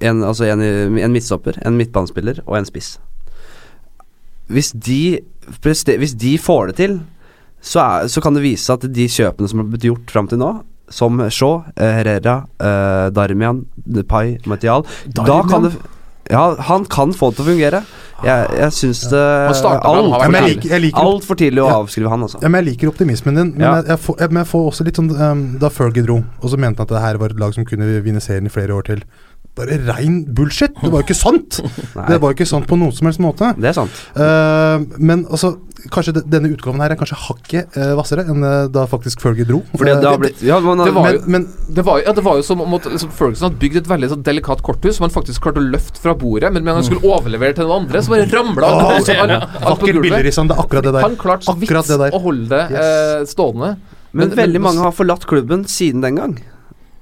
En, 0.00 0.22
altså 0.24 0.46
en, 0.46 0.62
en 0.62 1.12
midtstopper, 1.12 1.58
en 1.66 1.76
midtbanespiller 1.78 2.42
og 2.46 2.58
en 2.58 2.68
spiss. 2.68 2.96
Hvis 4.46 4.70
de, 4.70 5.18
hvis 5.62 6.14
de 6.14 6.36
får 6.38 6.70
det 6.70 6.76
til, 6.78 6.98
så, 7.60 7.80
er, 7.82 8.08
så 8.12 8.20
kan 8.22 8.34
det 8.36 8.44
vise 8.44 8.64
seg 8.68 8.78
at 8.80 8.92
de 8.94 9.08
kjøpene 9.10 9.48
som 9.50 9.62
har 9.62 9.68
blitt 9.72 9.86
gjort 9.88 10.10
fram 10.12 10.28
til 10.30 10.38
nå, 10.42 10.52
som 10.92 11.18
Shaw, 11.34 11.64
eh, 11.74 11.96
Herrera, 11.98 12.36
eh, 12.62 13.08
Darmian, 13.10 13.64
Depay, 13.74 14.36
Martial 14.46 14.84
Da 15.10 15.40
kan 15.50 15.66
det 15.66 15.72
Ja, 16.30 16.56
han 16.68 16.84
kan 16.90 17.12
få 17.14 17.28
det 17.30 17.36
til 17.38 17.44
å 17.44 17.48
fungere. 17.52 17.80
Jeg, 18.24 18.46
jeg 18.58 18.72
syns 18.74 19.04
det 19.12 19.18
har 19.20 19.52
vært 20.32 20.96
Altfor 20.98 21.38
tidlig, 21.38 21.62
å 21.62 21.68
avskrive 21.84 22.10
han, 22.10 22.24
altså. 22.26 22.40
Ja, 22.42 22.48
men 22.50 22.64
Jeg 22.64 22.72
liker 22.72 22.90
optimismen 22.90 23.36
din, 23.38 23.52
men, 23.54 23.62
Ja. 23.62 23.74
jeg, 23.76 23.86
jeg, 23.92 24.00
får, 24.06 24.16
jeg, 24.24 24.32
men 24.32 24.40
jeg 24.42 24.50
får 24.50 24.64
også 24.72 24.86
litt 24.88 24.98
sånn 24.98 25.10
um, 25.14 25.44
Da 25.62 25.70
Fergie 25.70 26.02
dro, 26.06 26.16
og 26.40 26.50
så 26.50 26.58
mente 26.58 26.82
han 26.82 26.88
at 26.88 26.94
det 26.96 27.02
her 27.04 27.20
var 27.22 27.34
et 27.34 27.38
lag 27.38 27.54
som 27.54 27.66
kunne 27.68 27.86
vinne 28.02 28.22
serien 28.24 28.46
i 28.46 28.50
flere 28.50 28.74
år 28.74 28.88
til. 28.90 29.04
Bare 29.56 29.78
rein 29.86 30.18
bullshit! 30.36 30.74
Det 30.82 30.90
var 30.92 31.00
jo 31.00 31.06
ikke 31.06 31.16
sant! 31.16 31.62
Det 32.10 32.18
var 32.20 32.28
jo 32.28 32.34
ikke 32.36 32.46
sant 32.48 32.66
på 32.68 32.76
noen 32.76 32.92
som 32.92 33.08
helst 33.08 33.22
måte. 33.24 33.54
Det 33.56 33.70
er 33.70 33.76
sant. 33.76 34.02
Uh, 34.12 34.84
men 35.00 35.22
altså, 35.32 35.54
kanskje 35.94 36.12
de, 36.18 36.22
denne 36.28 36.50
utgaven 36.52 36.82
her 36.84 36.92
er 36.92 36.98
kanskje 37.00 37.16
hakket 37.22 37.78
uh, 37.78 37.94
hvassere 37.96 38.26
enn 38.28 38.44
uh, 38.44 38.66
da 38.72 38.84
faktisk 38.90 39.22
Fergie 39.24 39.46
dro. 39.48 39.62
Fordi 39.72 39.94
det 39.96 40.10
har 40.10 40.20
blitt 40.20 40.42
ja, 40.44 40.58
man, 40.60 40.82
Det 40.84 40.92
var 40.96 41.08
jo- 41.16 41.22
men 41.32 41.46
Det 41.72 41.86
var, 41.86 42.02
ja, 42.04 42.12
det 42.16 42.24
var 42.26 42.36
jo 42.40 42.44
som 42.44 42.60
om 42.66 42.76
at 42.76 42.88
liksom, 42.92 43.14
Ferguson 43.16 43.48
hadde 43.48 43.60
bygd 43.62 43.80
et 43.80 43.88
veldig 43.94 44.10
så, 44.12 44.18
delikat 44.28 44.60
korthus 44.66 44.98
som 44.98 45.06
han 45.08 45.14
faktisk 45.14 45.46
klarte 45.46 45.62
å 45.62 45.68
løfte 45.72 46.02
fra 46.04 46.12
bordet, 46.18 46.52
men 46.52 46.66
når 46.66 46.82
han 46.82 46.88
skulle 46.90 47.14
overlevere 47.16 47.56
til 47.56 47.64
noen 47.68 47.86
andre, 47.86 48.02
så 48.04 48.12
bare 48.12 48.28
ramla 48.28 48.68
oh, 48.68 48.90
alt, 48.92 49.08
alt, 49.14 49.56
alt 49.62 49.80
på 49.80 49.88
gulvet. 49.88 50.20
Rissan. 50.28 50.52
Det 50.52 50.58
er 50.58 50.66
akkurat 50.66 50.84
det 50.84 50.92
der. 50.98 51.06
Han 51.06 51.16
klarte 51.20 51.48
så 51.48 51.56
vidt 51.56 52.12
å 52.12 52.20
holde 52.28 52.50
det 52.52 52.64
Yes. 52.76 53.32
stående. 53.32 53.76
Men, 54.16 54.36
veldig 54.36 54.60
mange 54.60 54.84
har 54.84 54.92
forlatt 54.96 55.24
klubben 55.28 55.64
siden 55.68 56.04
den 56.04 56.20
gang. 56.20 56.36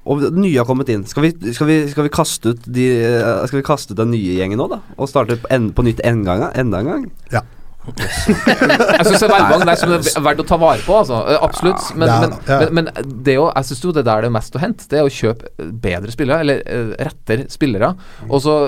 Og 0.05 0.25
nye 0.37 0.55
har 0.59 0.69
kommet 0.69 0.91
inn. 0.93 1.07
Skal 1.09 1.29
vi, 1.29 1.33
skal 1.57 1.69
vi, 1.71 1.81
skal 1.91 2.07
vi, 2.07 2.13
kaste, 2.13 2.55
ut 2.55 2.71
de, 2.77 2.87
eh, 3.01 3.43
skal 3.49 3.61
vi 3.61 3.67
kaste 3.67 3.95
ut 3.95 4.01
den 4.01 4.13
nye 4.13 4.39
gjengen 4.39 4.61
nå, 4.61 4.69
da? 4.73 4.81
Og 4.99 5.11
starte 5.11 5.39
på, 5.41 5.51
en, 5.55 5.71
på 5.75 5.85
nytt 5.87 6.03
en 6.05 6.25
gang, 6.27 6.49
enda 6.53 6.83
en 6.83 6.91
gang? 6.93 7.07
Ja. 7.33 7.45
Jeg 7.93 9.05
syns 9.05 9.21
det 9.21 9.29
er 9.29 9.61
der 9.61 9.77
som 9.77 9.91
det 9.93 9.99
er 10.09 10.23
verdt 10.25 10.39
å 10.41 10.47
ta 10.49 10.57
vare 10.61 10.81
på, 10.85 10.97
altså. 11.03 11.21
Eh, 11.29 11.41
Absolutt. 11.45 11.91
Men, 12.01 12.13
men, 12.25 12.37
men, 12.49 12.75
men 12.81 13.15
det 13.25 13.35
er 13.35 13.41
jo, 13.43 13.47
jeg 13.53 13.69
syns 13.69 13.83
jo 13.85 13.93
det 13.97 14.07
der 14.09 14.25
det 14.25 14.31
er 14.31 14.37
mest 14.39 14.57
å 14.57 14.63
hente, 14.63 14.89
det 14.89 15.01
er 15.01 15.09
å 15.09 15.13
kjøpe 15.13 15.69
bedre 15.85 16.13
spillere, 16.15 16.45
eller 16.45 17.01
rettere 17.11 17.49
spillere. 17.53 17.93
Og 18.31 18.45
så 18.45 18.59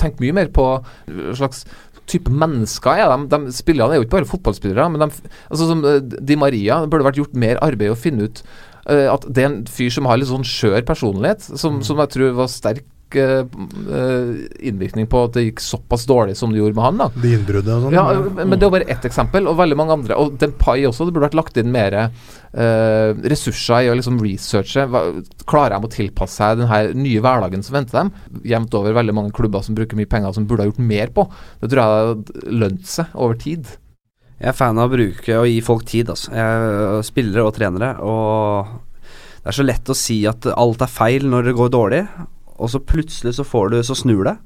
tenk 0.00 0.20
mye 0.24 0.36
mer 0.40 0.52
på 0.56 0.68
slags 1.36 1.66
type 2.10 2.32
mennesker 2.32 3.00
er 3.00 3.12
de. 3.12 3.30
de 3.30 3.54
spillerne 3.54 3.94
er 3.94 4.00
jo 4.00 4.06
ikke 4.06 4.18
bare 4.18 4.30
fotballspillere. 4.30 4.88
Men 4.92 5.06
de, 5.06 5.32
altså 5.48 5.68
som 5.70 5.82
eh, 5.86 6.02
Di 6.02 6.38
Maria 6.38 6.82
det 6.82 6.92
burde 6.92 7.08
vært 7.08 7.20
gjort 7.22 7.38
mer 7.38 7.60
arbeid 7.64 7.94
å 7.94 7.98
finne 7.98 8.28
ut 8.28 8.42
eh, 8.42 8.71
at 8.86 9.26
det 9.28 9.44
er 9.44 9.50
en 9.50 9.60
fyr 9.70 9.92
som 9.94 10.08
har 10.10 10.18
litt 10.18 10.30
sånn 10.30 10.46
skjør 10.46 10.82
personlighet, 10.88 11.44
som, 11.60 11.82
som 11.86 12.00
jeg 12.02 12.16
tror 12.16 12.34
var 12.40 12.50
sterk 12.50 12.84
eh, 13.14 13.44
eh, 13.44 14.30
innvirkning 14.70 15.06
på 15.10 15.20
at 15.26 15.36
det 15.36 15.44
gikk 15.44 15.62
såpass 15.62 16.06
dårlig 16.08 16.34
som 16.38 16.50
det 16.50 16.58
gjorde 16.58 16.78
med 16.78 16.86
han. 16.88 17.02
da 17.02 17.08
De 17.22 17.34
innbruddet 17.36 17.72
og 17.76 17.84
sånn. 17.86 17.94
ja, 17.94 18.06
men 18.42 18.56
det 18.56 18.66
er 18.66 18.72
bare 18.74 18.88
ett 18.90 19.06
eksempel, 19.06 19.46
og 19.50 19.58
veldig 19.60 19.78
mange 19.78 19.98
andre. 19.98 20.18
Og 20.18 20.34
Dempai 20.40 20.80
også. 20.88 21.06
Det 21.06 21.14
burde 21.14 21.28
vært 21.28 21.38
lagt 21.38 21.60
inn 21.60 21.70
mer 21.74 21.98
uh, 21.98 23.12
ressurser 23.34 23.86
i 23.86 23.92
å 23.92 23.98
liksom 23.98 24.18
researche. 24.22 24.88
Hva, 24.90 25.04
klarer 25.48 25.76
de 25.76 25.90
å 25.90 25.92
tilpasse 25.92 26.40
seg 26.40 26.62
den 26.62 26.72
her 26.72 26.90
nye 26.96 27.22
hverdagen 27.22 27.62
som 27.66 27.78
venter 27.78 28.00
dem? 28.00 28.12
Jevnt 28.48 28.74
over 28.78 28.98
veldig 28.98 29.14
mange 29.20 29.36
klubber 29.36 29.62
som 29.62 29.78
bruker 29.78 29.98
mye 29.98 30.10
penger, 30.10 30.34
som 30.34 30.48
burde 30.48 30.66
ha 30.66 30.72
gjort 30.72 30.82
mer 30.82 31.14
på. 31.14 31.28
Det 31.62 31.70
tror 31.70 31.82
jeg 31.84 32.10
hadde 32.10 32.58
lønt 32.64 32.90
seg 32.96 33.14
over 33.14 33.38
tid. 33.46 33.76
Jeg 34.42 34.50
er 34.50 34.58
fan 34.58 34.78
av 34.82 34.90
å 34.90 34.96
bruke 34.96 35.34
og 35.38 35.46
gi 35.46 35.58
folk 35.62 35.84
tid, 35.86 36.08
altså. 36.10 36.32
Jeg, 36.34 37.02
spillere 37.06 37.44
og 37.46 37.54
trenere. 37.54 37.92
Og 38.02 38.72
det 39.38 39.52
er 39.52 39.54
så 39.54 39.66
lett 39.66 39.92
å 39.92 39.94
si 39.94 40.16
at 40.26 40.48
alt 40.50 40.82
er 40.82 40.90
feil 40.90 41.28
når 41.30 41.46
det 41.46 41.58
går 41.60 41.70
dårlig, 41.70 42.00
og 42.58 42.72
så 42.72 42.82
plutselig 42.82 43.36
så 43.36 43.46
får 43.46 43.70
du 43.70 43.76
Så 43.86 43.94
snur 44.02 44.24
det. 44.26 44.36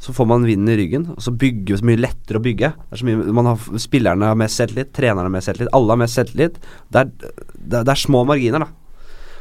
Så 0.00 0.14
får 0.16 0.26
man 0.30 0.46
vinden 0.46 0.70
i 0.72 0.76
ryggen, 0.78 1.10
og 1.12 1.20
så 1.20 1.34
bygger 1.34 1.76
så 1.76 1.84
mye 1.84 2.00
lettere 2.00 2.38
å 2.38 2.44
bygge. 2.44 2.70
Det 2.88 3.02
mye, 3.04 3.34
man 3.36 3.50
har, 3.50 3.66
spillerne 3.76 4.30
har 4.30 4.38
mest 4.38 4.56
selvtillit, 4.56 4.94
trenerne 4.96 5.26
har 5.26 5.34
mest 5.34 5.50
selvtillit, 5.50 5.74
alle 5.76 5.92
har 5.92 6.00
mest 6.00 6.16
selvtillit. 6.16 6.56
Det 6.88 7.02
det, 7.18 7.82
det 7.82 7.90
er 7.90 8.00
små 8.00 8.22
marginer, 8.24 8.64
da. 8.64 8.70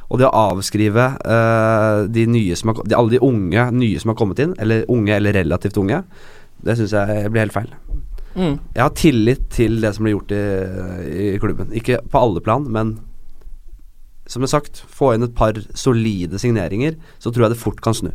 Og 0.10 0.20
det 0.20 0.28
å 0.28 0.36
avskrive 0.49 1.05
uh, 1.22 2.03
de 2.10 2.26
nye 2.28 2.57
som 2.60 2.74
har, 2.74 2.82
de, 2.82 2.97
alle 2.97 3.14
de 3.14 3.24
unge 3.24 3.70
nye 3.78 4.01
som 4.01 4.12
har 4.12 4.18
kommet 4.20 4.41
inn, 4.43 4.57
eller 4.60 4.89
unge 4.91 5.16
eller 5.16 5.38
relativt 5.38 5.78
unge, 5.80 6.01
det 6.66 6.76
syns 6.76 6.97
jeg 6.97 7.32
blir 7.32 7.45
helt 7.45 7.55
feil. 7.55 7.72
Mm. 8.36 8.59
Jeg 8.75 8.84
har 8.84 8.95
tillit 8.97 9.45
til 9.53 9.80
det 9.84 9.93
som 9.95 10.05
blir 10.05 10.17
gjort 10.17 10.34
i, 10.36 10.43
i 11.34 11.39
klubben. 11.41 11.73
Ikke 11.75 12.01
på 12.05 12.21
alle 12.21 12.43
plan, 12.45 12.67
men 12.69 12.97
som 14.30 14.43
jeg 14.43 14.51
har 14.51 14.59
sagt, 14.59 14.84
få 14.86 15.15
inn 15.15 15.25
et 15.25 15.36
par 15.38 15.57
solide 15.73 16.38
signeringer, 16.41 16.99
så 17.17 17.34
tror 17.34 17.47
jeg 17.47 17.55
det 17.55 17.63
fort 17.63 17.82
kan 17.82 17.97
snu. 17.97 18.11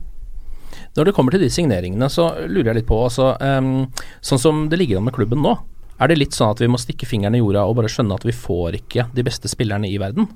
Når 0.95 1.09
det 1.09 1.15
kommer 1.17 1.35
til 1.35 1.43
de 1.43 1.51
signeringene, 1.51 2.07
så 2.11 2.29
lurer 2.47 2.71
jeg 2.71 2.81
litt 2.81 2.91
på 2.91 3.01
altså, 3.07 3.33
um, 3.43 3.89
Sånn 4.23 4.43
som 4.43 4.65
det 4.71 4.79
ligger 4.79 5.01
an 5.01 5.09
med 5.09 5.17
klubben 5.17 5.43
nå, 5.43 5.57
er 5.99 6.11
det 6.11 6.19
litt 6.19 6.35
sånn 6.35 6.55
at 6.55 6.63
vi 6.63 6.71
må 6.71 6.79
stikke 6.79 7.07
fingeren 7.07 7.37
i 7.39 7.43
jorda 7.43 7.67
og 7.67 7.77
bare 7.79 7.91
skjønne 7.91 8.17
at 8.19 8.27
vi 8.27 8.35
får 8.35 8.81
ikke 8.81 9.09
de 9.15 9.25
beste 9.27 9.51
spillerne 9.51 9.91
i 9.91 9.99
verden? 10.03 10.27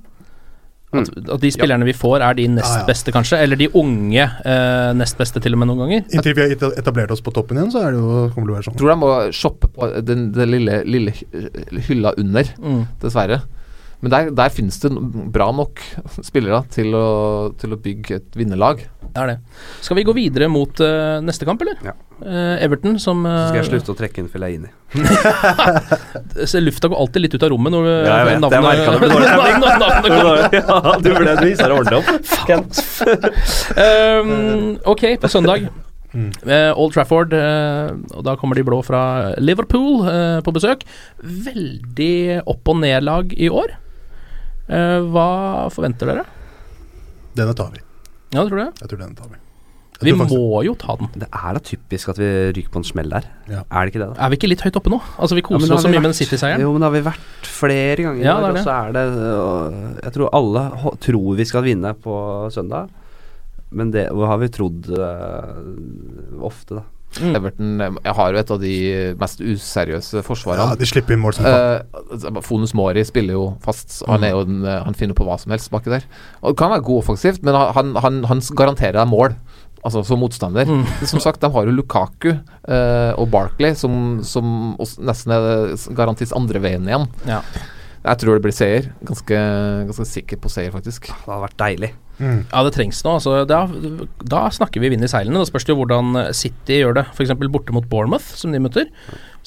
At, 0.88 1.10
at 1.34 1.42
de 1.42 1.50
spillerne 1.52 1.84
vi 1.84 1.92
får, 1.92 2.22
er 2.24 2.36
de 2.38 2.46
nest 2.48 2.70
Ja, 2.70 2.78
ja. 2.80 2.86
beste, 2.88 3.12
kanskje? 3.12 3.36
Eller 3.44 3.58
de 3.60 3.66
unge 3.76 4.22
eh, 4.24 4.92
nest 4.96 5.18
beste, 5.20 5.42
til 5.44 5.52
og 5.52 5.60
med, 5.60 5.68
noen 5.68 5.82
ganger? 5.84 6.06
Inntil 6.16 6.32
vi 6.38 6.46
har 6.46 6.72
etablert 6.80 7.12
oss 7.12 7.20
på 7.20 7.34
toppen 7.36 7.60
igjen, 7.60 7.72
så 7.74 7.82
er 7.84 7.92
det 7.92 8.00
jo, 8.00 8.22
kommer 8.32 8.48
det 8.48 8.48
til 8.48 8.54
å 8.54 8.56
være 8.56 8.66
sånn. 8.70 8.78
Tror 8.80 8.92
de 8.94 8.96
må 9.02 9.10
shoppe 9.36 9.68
på 9.74 9.90
den, 10.08 10.30
den 10.32 10.48
lille, 10.54 10.78
lille 10.88 11.12
hylla 11.90 12.14
under, 12.16 12.54
Mm. 12.58 12.82
dessverre. 13.04 13.42
Men 14.00 14.12
der, 14.14 14.28
der 14.30 14.52
finnes 14.54 14.76
det 14.80 14.92
bra 15.34 15.50
nok 15.52 15.80
spillere 16.22 16.62
til 16.70 16.92
å, 16.94 17.06
til 17.58 17.74
å 17.74 17.78
bygge 17.82 18.20
et 18.20 18.36
vinnerlag. 18.38 18.84
Det 19.08 19.18
er 19.24 19.32
det. 19.32 19.38
Skal 19.82 19.98
vi 19.98 20.04
gå 20.06 20.14
videre 20.14 20.46
mot 20.48 20.70
uh, 20.80 21.18
neste 21.20 21.44
kamp, 21.48 21.60
eller? 21.66 21.80
Ja. 21.84 21.96
Eh, 22.18 22.64
Everton 22.64 22.96
som 22.98 23.22
Så 23.22 23.32
skal 23.48 23.58
jeg 23.60 23.66
uh, 23.66 23.70
slutte 23.70 23.92
å 23.94 23.98
trekke 23.98 24.22
inn 24.22 24.28
Fellaini. 24.32 24.70
Så 26.50 26.62
lufta 26.62 26.88
går 26.90 26.98
alltid 26.98 27.22
litt 27.24 27.36
ut 27.36 27.44
av 27.46 27.52
rommet 27.52 27.74
når 27.74 27.88
Ja, 27.90 28.16
jeg 28.24 28.30
vet, 28.30 28.46
jeg 28.50 28.64
merka 28.64 28.94
det 28.94 29.00
ble 29.02 29.10
dårlig 29.12 29.28
stemning. 29.28 29.58
navnet. 29.62 30.56
Ja, 30.58 30.94
du 31.04 31.10
ble 31.14 31.36
vise 31.44 31.68
deg 31.68 31.76
ordentlig 31.76 31.98
opp. 32.00 32.08
Um, 33.78 34.78
ok, 34.88 35.04
på 35.22 35.28
søndag. 35.30 35.68
Eh, 36.16 36.72
Old 36.72 36.94
Trafford, 36.96 37.34
uh, 37.36 37.92
og 38.16 38.24
da 38.26 38.34
kommer 38.40 38.56
de 38.58 38.64
blå 38.66 38.80
fra 38.86 39.34
Liverpool 39.38 40.06
eh, 40.08 40.38
på 40.42 40.54
besøk. 40.56 40.82
Veldig 41.20 42.40
opp- 42.48 42.72
og 42.72 42.80
nedlag 42.80 43.34
i 43.36 43.50
år. 43.52 43.74
Eh, 44.68 44.98
hva 45.12 45.28
forventer 45.72 46.10
dere? 46.10 46.24
Denne 47.36 47.54
tar 47.56 47.70
vi. 47.76 47.84
Ja, 48.34 48.42
tror 48.44 48.56
du? 48.56 48.64
Jeg 48.82 48.88
tror 48.90 49.00
denne 49.04 49.16
tar 49.16 49.30
vi. 49.32 49.38
Vi 50.00 50.12
faktisk- 50.12 50.38
må 50.38 50.64
jo 50.64 50.74
ta 50.78 50.94
den. 50.96 51.08
Det 51.14 51.28
er 51.32 51.52
da 51.54 51.58
typisk 51.58 52.08
at 52.08 52.18
vi 52.18 52.52
ryker 52.54 52.70
på 52.70 52.76
en 52.78 52.84
smell 52.84 53.08
der. 53.10 53.24
Ja. 53.48 53.64
Er 53.70 53.84
det 53.84 53.94
ikke 53.94 54.04
det, 54.04 54.14
da? 54.14 54.24
Er 54.24 54.30
vi 54.30 54.36
ikke 54.36 54.48
litt 54.48 54.60
høyt 54.62 54.76
oppe 54.76 54.90
nå? 54.90 55.00
Altså, 55.18 55.34
vi 55.34 55.42
koser 55.42 55.66
ja, 55.66 55.74
oss 55.74 55.82
så 55.82 55.90
mye 55.90 56.00
med 56.00 56.12
den 56.12 56.18
City-seieren. 56.18 56.60
Jo, 56.60 56.72
men 56.72 56.80
det 56.80 56.86
har 56.86 56.94
vi 56.94 57.10
vært 57.10 57.42
flere 57.42 57.96
ganger. 57.96 58.22
Ja, 58.22 58.38
i 58.38 58.40
det 58.40 58.48
er 58.48 58.52
det. 58.52 58.60
Og 58.60 58.64
så 58.64 58.74
er 58.76 58.92
det 58.92 60.04
Jeg 60.04 60.12
tror 60.14 60.30
alle 60.32 60.62
tror 61.00 61.36
vi 61.36 61.44
skal 61.44 61.62
vinne 61.62 61.94
på 61.94 62.14
søndag. 62.52 62.88
Men 63.70 63.90
det 63.90 64.08
har 64.08 64.38
vi 64.38 64.48
trodd 64.48 64.86
uh, 64.96 66.46
ofte, 66.46 66.78
da. 66.78 66.84
Mm. 67.16 67.36
Everton 67.38 67.70
jeg 67.80 68.14
har 68.18 68.32
jo 68.32 68.38
et 68.38 68.50
av 68.52 68.58
de 68.60 68.74
mest 69.18 69.40
useriøse 69.40 70.22
forsvarene. 70.26 70.66
Ja, 70.74 70.78
de 70.78 70.88
slipper 70.88 71.16
inn 71.16 71.22
mål 71.22 71.38
som 71.38 71.46
faen. 71.48 72.34
Eh, 72.36 72.40
Fonus 72.44 72.74
Mori 72.76 73.04
spiller 73.08 73.38
jo 73.38 73.46
fast. 73.64 74.02
Han, 74.06 74.26
er 74.26 74.34
jo 74.36 74.42
en, 74.44 74.60
eh, 74.68 74.82
han 74.84 74.96
finner 74.98 75.16
på 75.16 75.24
hva 75.26 75.38
som 75.40 75.54
helst 75.54 75.72
baki 75.72 75.90
der. 75.90 76.04
Og 76.42 76.52
det 76.52 76.58
Kan 76.60 76.74
være 76.74 76.84
god 76.84 77.02
offensivt, 77.02 77.42
men 77.42 77.56
han, 77.56 77.94
han, 77.96 78.20
han 78.28 78.44
garanterer 78.60 79.00
deg 79.00 79.08
mål. 79.08 79.38
Altså 79.86 80.02
som 80.06 80.20
motstander. 80.22 80.68
Mm. 80.68 80.84
Som 81.06 81.22
sagt, 81.22 81.40
de 81.42 81.50
har 81.54 81.68
jo 81.68 81.74
Lukaku 81.74 82.30
eh, 82.32 83.12
og 83.14 83.28
Barkley, 83.32 83.76
som, 83.78 84.18
som 84.26 84.74
nesten 84.78 85.34
er 85.34 85.74
garantis 85.96 86.34
andre 86.36 86.62
veien 86.64 86.88
igjen. 86.88 87.06
Ja. 87.28 87.42
Jeg 88.08 88.20
tror 88.22 88.38
det 88.38 88.44
blir 88.46 88.54
seier. 88.54 88.90
Ganske, 89.06 89.38
ganske 89.88 90.06
sikker 90.08 90.40
på 90.42 90.50
seier, 90.52 90.72
faktisk. 90.74 91.10
Det 91.10 91.26
hadde 91.26 91.44
vært 91.46 91.58
deilig. 91.60 91.92
Mm. 92.18 92.40
Ja, 92.50 92.62
det 92.66 92.72
trengs 92.74 93.00
nå. 93.06 93.16
Altså, 93.18 93.42
da, 93.46 93.60
da 94.26 94.46
snakker 94.54 94.82
vi 94.82 94.90
vind 94.94 95.06
i 95.06 95.10
seilene. 95.10 95.42
Da 95.42 95.48
spørs 95.48 95.66
det 95.66 95.74
jo 95.74 95.80
hvordan 95.82 96.22
City 96.36 96.80
gjør 96.80 97.00
det. 97.00 97.08
F.eks. 97.14 97.34
borte 97.46 97.74
mot 97.74 97.86
Bournemouth, 97.90 98.34
som 98.38 98.54
de 98.54 98.62
møter. 98.62 98.90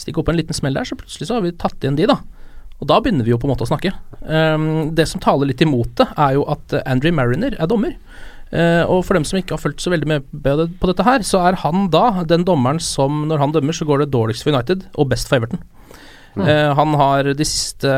Går 0.01 0.25
på 0.25 0.34
en 0.34 0.39
liten 0.39 0.57
smell 0.57 0.77
der, 0.77 0.88
så 0.88 0.97
plutselig 0.97 1.29
så 1.29 1.38
har 1.38 1.45
vi 1.45 1.55
tatt 1.59 1.84
igjen 1.84 1.99
de, 1.99 2.07
da. 2.09 2.21
Og 2.82 2.89
da 2.89 2.97
begynner 2.97 3.27
vi 3.27 3.34
jo 3.34 3.38
på 3.38 3.45
en 3.45 3.53
måte 3.53 3.67
å 3.67 3.69
snakke. 3.69 3.93
Um, 4.25 4.89
det 4.97 5.05
som 5.09 5.21
taler 5.21 5.51
litt 5.51 5.61
imot 5.61 5.93
det, 5.99 6.07
er 6.17 6.38
jo 6.39 6.45
at 6.49 6.73
Andrew 6.82 7.13
Mariner 7.13 7.53
er 7.53 7.69
dommer. 7.69 7.93
Uh, 8.52 8.84
og 8.84 9.06
for 9.08 9.16
dem 9.16 9.24
som 9.28 9.39
ikke 9.39 9.56
har 9.56 9.64
fulgt 9.64 9.84
så 9.84 9.93
veldig 9.93 10.10
med 10.12 10.26
på 10.32 10.89
dette 10.89 11.06
her, 11.08 11.24
så 11.24 11.39
er 11.47 11.60
han 11.64 11.88
da 11.93 12.26
den 12.28 12.43
dommeren 12.47 12.82
som 12.84 13.24
når 13.30 13.45
han 13.45 13.56
dømmer, 13.56 13.76
så 13.76 13.88
går 13.88 14.04
det 14.04 14.12
dårligst 14.12 14.43
for 14.43 14.52
United 14.52 14.84
og 14.99 15.08
best 15.14 15.32
for 15.32 15.39
Everton. 15.39 15.64
Uh, 16.36 16.72
han 16.76 16.95
har 16.99 17.32
de 17.36 17.47
siste 17.47 17.95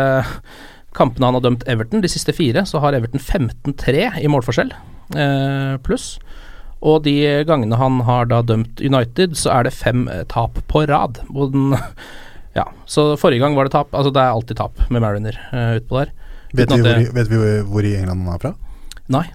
kampene 0.97 1.30
han 1.30 1.38
har 1.38 1.45
dømt 1.45 1.66
Everton, 1.70 2.04
de 2.04 2.12
siste 2.12 2.34
fire, 2.36 2.66
så 2.70 2.82
har 2.84 2.95
Everton 2.97 3.22
15-3 3.22 4.22
i 4.22 4.30
målforskjell 4.32 4.74
eh, 5.18 5.76
pluss. 5.86 6.18
Og 6.84 7.04
de 7.06 7.16
gangene 7.47 7.80
han 7.80 8.01
har 8.08 8.28
da 8.32 8.41
dømt 8.45 8.82
United, 8.84 9.38
så 9.39 9.54
er 9.56 9.68
det 9.68 9.76
fem 9.76 10.06
eh, 10.12 10.26
tap 10.32 10.60
på 10.70 10.84
rad. 10.89 11.22
Og 11.32 11.54
den, 11.56 11.78
ja, 12.60 12.68
så 12.86 13.14
forrige 13.20 13.45
gang 13.45 13.58
var 13.58 13.70
det 13.70 13.76
tap. 13.78 13.93
Altså 13.93 14.14
det 14.14 14.24
er 14.24 14.36
alltid 14.36 14.60
tap 14.60 14.84
med 14.89 15.04
Mariner 15.04 15.39
uh, 15.54 15.80
utpå 15.80 16.01
der. 16.01 16.14
Vet, 16.54 16.70
vi 16.70 16.84
hvor, 16.84 17.08
vet 17.16 17.32
vi 17.32 17.39
hvor 17.66 17.88
i 17.88 17.95
England 17.97 18.28
han 18.28 18.36
er 18.36 18.43
fra? 18.43 18.54
Nei, 19.14 19.26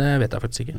det 0.00 0.20
vet 0.22 0.32
jeg 0.32 0.40
faktisk 0.40 0.60
ikke. 0.64 0.78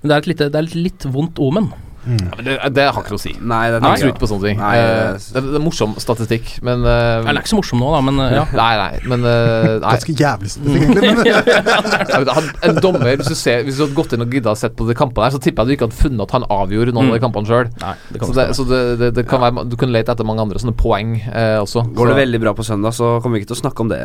Men 0.00 0.08
det 0.08 0.14
er 0.14 0.22
et, 0.22 0.26
lite, 0.30 0.48
det 0.52 0.60
er 0.60 0.68
et 0.70 0.78
litt 0.78 1.06
vondt 1.12 1.38
omen. 1.42 1.68
Ja, 2.06 2.42
det, 2.46 2.54
det 2.76 2.84
har 2.86 3.00
ikke 3.02 3.14
noe 3.14 3.20
å 3.20 3.22
si. 3.22 3.32
Nei, 3.40 3.62
det 3.74 3.80
er 3.82 4.04
ikke 4.06 4.20
på 4.22 4.28
sånne 4.30 4.50
ting. 4.50 4.60
Nei, 4.60 4.74
Eh, 4.76 5.16
det, 5.34 5.40
det 5.42 5.58
er 5.58 5.62
morsom 5.64 5.94
statistikk, 6.00 6.50
men 6.66 6.84
uh, 6.86 7.24
Den 7.26 7.32
er 7.32 7.40
ikke 7.40 7.50
så 7.50 7.58
morsom 7.58 7.80
nå, 7.82 7.88
da, 7.94 8.00
men 8.06 8.20
uh, 8.22 8.26
ja. 8.36 8.44
Nei, 8.54 8.72
nei, 8.78 9.00
men 9.10 9.24
uh, 9.26 9.76
nei. 9.82 9.94
Ganske 9.96 10.14
jævlig 10.20 10.50
statistikk, 10.52 11.02
egentlig. 11.02 11.34
Men, 12.14 12.52
En 12.68 12.78
dommer, 12.84 13.16
hvis 13.18 13.30
du, 13.32 13.36
ser, 13.38 13.64
hvis 13.66 13.78
du 13.80 13.84
hadde 13.86 13.96
gått 13.98 14.14
inn 14.16 14.22
og 14.24 14.36
gidda 14.36 14.52
å 14.54 14.58
sett 14.58 14.76
på 14.78 14.86
de 14.88 14.94
kampene 14.98 15.26
her, 15.28 15.34
så 15.34 15.40
tipper 15.42 15.64
jeg 15.64 15.66
du 15.66 15.76
ikke 15.76 15.88
hadde 15.88 15.98
funnet 15.98 16.24
at 16.26 16.34
han 16.36 16.46
avgjorde 16.56 16.94
noen 16.96 17.10
av 17.12 17.18
de 17.18 17.22
kampene 17.24 17.50
sjøl. 17.50 17.70
Nei, 17.82 17.94
det 18.12 18.22
kan 18.22 18.30
Så, 18.30 18.36
det, 18.38 18.46
så 18.58 18.66
det, 18.70 18.80
det, 19.02 19.10
det 19.18 19.26
kan 19.30 19.42
være, 19.42 19.66
du 19.72 19.76
kan 19.80 19.92
lete 19.94 20.14
etter 20.14 20.28
mange 20.28 20.44
andre 20.46 20.62
sånne 20.62 20.76
poeng 20.78 21.16
eh, 21.26 21.56
også. 21.62 21.86
Går 21.96 22.12
det 22.12 22.16
Så- 22.16 22.20
veldig 22.22 22.42
bra 22.46 22.54
på 22.58 22.66
søndag, 22.66 22.94
så 22.96 23.12
kommer 23.24 23.38
vi 23.38 23.44
ikke 23.44 23.52
til 23.54 23.58
å 23.58 23.62
snakke 23.64 23.86
om 23.86 23.90
det 23.92 24.00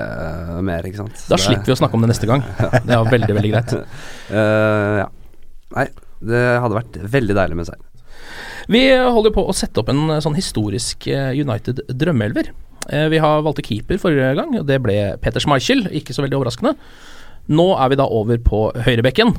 mer, 0.67 0.87
ikke 0.89 1.03
sant. 1.03 1.25
Da 1.29 1.37
slipper 1.41 1.69
vi 1.71 1.75
å 1.75 1.79
snakke 1.83 1.99
om 1.99 2.05
det 2.05 2.11
neste 2.15 2.29
gang. 2.29 2.43
Det 2.87 2.95
er 2.97 3.11
veldig, 3.11 3.35
veldig 3.37 3.53
greit. 3.55 3.77
Eh, 4.31 4.97
ja. 5.01 5.07
Nei, 5.75 5.85
det 6.23 6.39
hadde 6.63 6.75
vært 6.77 6.97
veldig 7.13 7.35
deilig 7.35 7.55
med 7.57 7.67
seier. 7.67 7.81
Vi 8.71 8.81
holder 8.95 9.33
på 9.35 9.43
å 9.49 9.55
sette 9.55 9.81
opp 9.81 9.89
en 9.91 10.05
eh, 10.15 10.21
sånn 10.23 10.37
historisk 10.37 11.07
eh, 11.11 11.31
United 11.35 11.83
drømmeelver. 11.91 12.51
Eh, 12.89 13.07
Vi 13.11 13.19
har 13.23 13.43
valgte 13.45 13.65
keeper 13.67 13.99
forrige 14.01 14.33
gang, 14.39 14.53
og 14.61 14.67
det 14.69 14.77
ble 14.83 14.97
Peter 15.23 15.43
Schmeichel, 15.43 15.85
ikke 16.01 16.15
så 16.15 16.23
veldig 16.25 16.39
overraskende. 16.39 16.75
Nå 17.51 17.65
er 17.81 17.91
vi 17.91 17.97
da 17.99 18.05
over 18.07 18.39
på 18.45 18.69
høyrebekken. 18.85 19.33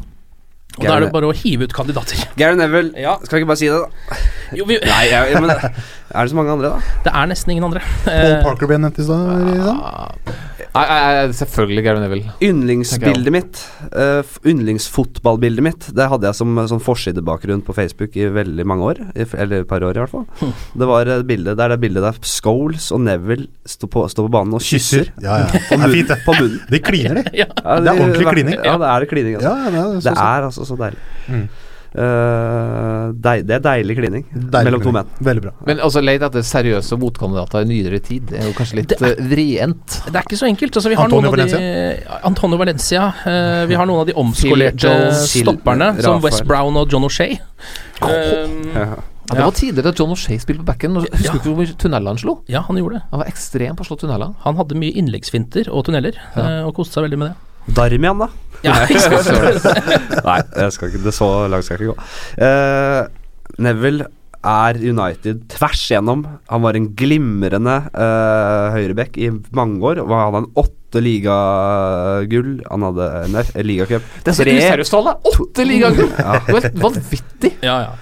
Og 0.72 0.84
da 0.88 0.94
er 0.96 1.04
det 1.04 1.10
bare 1.12 1.28
å 1.28 1.34
hive 1.36 1.66
ut 1.68 1.74
kandidater. 1.76 2.20
Gary 2.40 2.56
Neville, 2.56 2.92
Ja. 3.00 3.18
skal 3.24 3.38
vi 3.38 3.42
ikke 3.42 3.50
bare 3.52 3.60
si 3.60 3.68
det, 3.68 3.80
da? 3.80 4.20
Jo, 4.56 4.64
vi, 4.68 4.78
Nei, 4.84 5.02
ja, 5.10 5.24
men 5.40 5.52
er 5.52 5.68
det 5.68 6.30
så 6.32 6.36
mange 6.38 6.52
andre, 6.54 6.70
da? 6.72 6.92
det 7.04 7.12
er 7.12 7.28
nesten 7.32 7.52
ingen 7.52 7.66
andre. 7.68 7.82
Paul 8.06 8.38
Parker 8.46 8.70
ble 8.70 8.78
nevnt 8.80 9.00
i 9.00 9.04
stad. 9.04 10.32
Nei, 10.72 11.32
selvfølgelig 11.36 11.82
Gary 11.84 12.00
Neville. 12.00 12.32
Yndlingsbildet 12.40 13.34
mitt, 13.34 13.58
uh, 13.92 14.22
yndlingsfotballbildet 14.48 15.64
mitt, 15.66 15.88
det 15.92 16.06
hadde 16.08 16.30
jeg 16.30 16.38
som 16.38 16.60
sånn 16.70 16.80
forsidebakgrunn 16.80 17.60
på 17.66 17.74
Facebook 17.76 18.16
i 18.16 18.30
veldig 18.32 18.64
mange 18.68 18.86
år. 18.88 19.02
I, 19.12 19.26
eller 19.36 19.66
et 19.66 19.68
par 19.68 19.84
år, 19.84 19.98
i 19.98 20.02
hvert 20.02 20.14
fall. 20.14 20.54
Det 20.80 20.88
var 20.88 21.10
et 21.12 21.26
bilde 21.28 21.54
der 21.58 21.74
det 21.74 21.80
bildet 21.82 22.06
der 22.06 22.20
Scholes 22.24 22.88
og 22.94 23.02
Neville 23.04 23.50
står 23.68 23.92
på, 23.92 24.06
står 24.14 24.28
på 24.30 24.32
banen 24.38 24.56
og 24.56 24.64
kysser. 24.64 25.12
Ja, 25.20 25.42
ja. 25.44 25.50
Det 25.52 25.76
er 25.76 25.92
fint, 25.92 26.08
det. 26.08 26.18
På 26.24 26.36
munnen. 26.38 26.62
De 26.72 26.80
kliner, 26.80 27.20
de. 27.20 27.34
ja. 27.42 27.50
Ja, 27.52 27.76
Det 27.82 27.92
er 27.92 28.00
ordentlig 28.06 28.32
klining. 28.32 28.56
Ja, 28.62 28.78
det 28.80 28.88
er 28.94 29.04
det 29.04 29.12
klining. 29.12 29.36
Altså. 29.36 29.52
Ja, 29.52 29.70
det 29.76 29.82
er, 29.82 29.92
så, 29.92 30.08
Det 30.08 30.16
er 30.24 30.48
altså 30.48 30.66
så 30.72 30.80
deilig. 30.80 31.04
Mm. 31.28 31.44
Eh, 31.92 33.12
deig, 33.20 33.42
det 33.46 33.56
er 33.58 33.62
deilig 33.64 33.96
klining 33.98 34.22
Deilig 34.32 34.64
mellom 34.68 34.82
to 34.84 34.92
menn. 34.96 35.10
Veldig 35.20 35.42
bra. 35.44 35.52
Men 35.68 35.82
altså, 35.84 36.00
leit 36.04 36.22
etter 36.24 36.40
seriøse 36.46 36.96
motkandidater 37.00 37.66
i 37.66 37.68
nyere 37.68 38.00
tid 38.00 38.30
Det 38.32 38.40
er 38.40 38.48
jo 38.48 38.54
kanskje 38.56 38.78
litt 38.80 38.88
Det 38.94 39.00
er- 39.02 39.18
eh, 39.18 39.28
vrient. 39.32 39.98
Det 40.06 40.16
er 40.16 40.22
ikke 40.24 40.40
så 40.40 40.48
enkelt. 40.48 40.76
Altså, 40.80 40.88
vi 40.88 40.96
har 40.96 41.04
Antonio 41.04 41.30
noen 41.30 41.40
av 41.40 41.48
de, 41.52 42.24
Antonio 42.24 42.56
Valencia. 42.58 43.06
Uh, 43.26 43.66
vi 43.68 43.74
har 43.74 43.86
noen 43.86 44.00
av 44.00 44.06
de 44.06 44.14
omskolerte 44.14 45.12
stopperne, 45.28 45.92
Sil- 46.00 46.02
som. 46.02 46.20
West 46.22 46.44
Brown 46.48 46.76
og 46.76 46.88
John 46.90 47.04
O'Shay. 47.04 47.38
Um, 48.02 48.72
Ja. 48.74 48.96
Ja, 49.32 49.36
det 49.38 49.44
var 49.46 49.52
tidligere 49.52 49.88
at 49.94 49.98
John 49.98 50.10
O'Shay 50.10 50.36
spilte 50.42 50.60
på 50.60 50.66
backen. 50.66 50.96
Husker 50.98 51.32
du 51.32 51.38
ikke 51.38 51.52
hvor 51.54 51.56
mye 51.62 51.76
tunneler 51.78 52.10
han 52.10 52.18
slo? 52.18 52.42
ja, 52.48 52.60
han 52.66 52.76
gjorde 52.76 52.98
det. 52.98 53.02
Han 53.12 53.20
var 53.20 53.28
ekstrem 53.30 53.76
på 53.78 53.84
å 53.84 53.86
slå 53.86 53.96
tunneler. 54.00 54.34
Han 54.44 54.56
hadde 54.58 54.74
mye 54.76 54.92
innleggsfinter 54.98 55.70
og 55.72 55.86
tunneler, 55.86 56.18
eh, 56.36 56.66
og 56.66 56.74
koste 56.74 56.94
seg 56.98 57.04
veldig 57.08 57.18
med 57.18 57.28
det. 57.30 57.36
Darmian, 57.68 58.18
da? 58.24 58.28
Ja? 58.62 58.74
Nei, 58.86 60.40
jeg 60.54 60.72
skal 60.74 60.90
ikke, 60.92 61.02
det 61.08 61.14
så 61.16 61.28
langt 61.50 61.66
skal 61.66 61.78
jeg 61.78 61.86
ikke 61.86 61.94
gå. 61.94 61.96
Uh, 62.38 63.06
Neville 63.62 64.06
er 64.42 64.78
United 64.82 65.44
tvers 65.54 65.82
igjennom. 65.90 66.24
Han 66.50 66.62
var 66.64 66.74
en 66.78 66.88
glimrende 66.98 67.76
uh, 67.94 68.72
høyreback 68.74 69.18
i 69.22 69.30
mange 69.54 69.82
år. 69.86 70.00
Han 70.02 70.24
hadde 70.26 70.40
en 70.44 70.48
åtte 70.62 71.02
ligagull. 71.02 72.54
Han 72.70 72.86
hadde 72.88 73.06
en 73.26 73.36
F- 73.44 73.52
ligacup. 73.64 74.02
Det 74.26 74.32
er 74.34 74.38
så 74.40 74.46
useriøst 74.48 74.92
tall, 74.94 75.06
da! 75.10 75.14
Åtte 75.32 75.66
ligagull! 75.68 76.10
Ja. 76.22 76.40
Det 76.46 76.56
var 76.58 76.66
vanvittig. 76.88 77.52
Ja, 77.62 77.76
ja. 77.86 77.92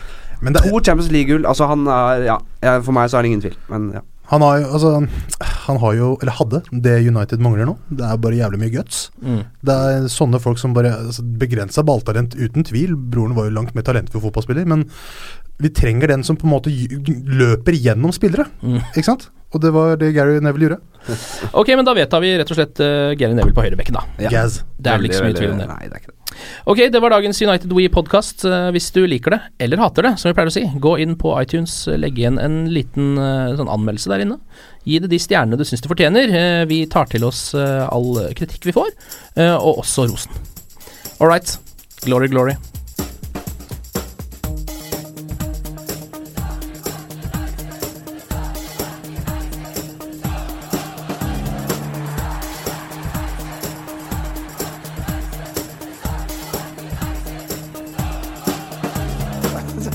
Men 0.41 0.57
det, 0.57 0.63
To 0.65 0.81
Champions 0.81 1.11
League-gull. 1.13 1.45
Altså, 1.49 1.67
han 1.69 1.85
er 1.93 2.25
Ja, 2.31 2.39
for 2.81 2.97
meg 2.97 3.11
så 3.13 3.19
er 3.21 3.27
det 3.27 3.35
ingen 3.35 3.43
tvil, 3.45 3.59
men 3.69 3.91
ja. 3.99 4.01
han 4.33 4.45
har 4.47 4.63
jo 4.63 4.71
altså, 4.79 4.95
Han 5.71 5.81
har 5.83 5.97
jo, 5.97 6.11
eller 6.21 6.37
hadde, 6.37 6.63
det 6.85 6.97
United 7.07 7.43
mangler 7.43 7.69
nå. 7.69 7.77
Det 7.89 8.07
er 8.07 8.21
bare 8.23 8.39
jævlig 8.39 8.63
mye 8.63 8.75
guts. 8.75 9.03
Mm. 9.23 9.43
Det 9.67 9.77
er 9.91 10.09
sånne 10.13 10.41
folk 10.43 10.61
som 10.61 10.77
bare 10.77 10.93
altså, 10.99 11.25
Begrensa 11.41 11.85
balltalent, 11.87 12.37
uten 12.39 12.67
tvil. 12.67 12.97
Broren 12.97 13.37
var 13.39 13.49
jo 13.49 13.57
langt 13.57 13.77
mer 13.77 13.87
talentfull 13.87 14.25
fotballspiller, 14.27 14.69
men 14.71 14.89
vi 15.61 15.73
trenger 15.77 16.11
den 16.11 16.25
som 16.25 16.39
på 16.41 16.49
en 16.49 16.55
måte 16.55 16.73
løper 16.73 17.77
gjennom 17.77 18.15
spillere. 18.17 18.49
Mm. 18.65 18.81
Ikke 18.95 19.09
sant? 19.13 19.31
og 19.51 19.63
det 19.63 19.71
var 19.75 19.97
det 19.99 20.13
Gary 20.15 20.39
Neville 20.43 20.69
gjorde. 20.69 20.81
Ok, 21.59 21.73
men 21.75 21.87
da 21.87 21.95
vedtar 21.97 22.23
vi 22.23 22.31
rett 22.39 22.51
og 22.53 22.59
slett 22.59 22.81
uh, 22.85 23.11
Gary 23.19 23.35
Neville 23.35 23.57
på 23.57 23.65
høyrebekken, 23.65 23.97
da. 23.97 24.05
Ja. 24.23 24.31
Yes. 24.31 24.61
Det 24.79 24.93
er 24.93 25.01
vel 25.01 25.09
ikke 25.09 25.19
så 25.19 25.27
mye 25.27 25.39
tvil 25.39 25.55
om 25.55 25.63
det. 25.63 25.67
Nei, 25.71 25.89
det 25.89 25.97
er 25.97 26.03
ikke 26.03 26.13
det. 26.13 26.17
Ok, 26.71 26.83
det 26.95 27.01
var 27.03 27.13
dagens 27.13 27.41
United 27.43 27.73
We-podkast. 27.75 28.45
Hvis 28.75 28.93
du 28.95 29.03
liker 29.11 29.35
det, 29.35 29.41
eller 29.67 29.83
hater 29.83 30.07
det, 30.07 30.13
som 30.21 30.31
vi 30.31 30.37
pleier 30.39 30.53
å 30.53 30.55
si, 30.55 30.63
gå 30.87 30.93
inn 31.03 31.17
på 31.21 31.35
iTunes, 31.41 31.75
legg 31.99 32.21
igjen 32.21 32.39
en 32.41 32.63
liten 32.71 33.19
eh, 33.19 33.57
sånn 33.59 33.73
anmeldelse 33.73 34.13
der 34.13 34.25
inne. 34.25 34.39
Gi 34.85 34.99
det 34.99 35.11
de 35.13 35.19
stjernene 35.21 35.59
du 35.61 35.65
syns 35.69 35.83
det 35.85 35.91
fortjener. 35.93 36.33
Eh, 36.41 36.65
Vi 36.71 36.87
tar 36.87 37.07
til 37.11 37.25
oss 37.29 37.53
eh, 37.55 37.85
all 37.93 38.17
kritikk 38.37 38.65
vi 38.71 38.77
får, 38.77 38.91
eh, 39.37 39.55
og 39.55 39.83
også 39.85 40.09
rosen. 40.09 40.33
All 41.21 41.29
right. 41.29 41.59
Glory, 42.05 42.29
glory. 42.29 42.57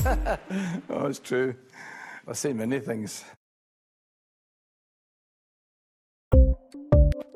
oh, 0.90 1.06
it's 1.06 1.18
true. 1.18 1.54
I've 2.28 2.36
seen 2.36 2.56
many 2.56 2.78
things. 2.80 3.24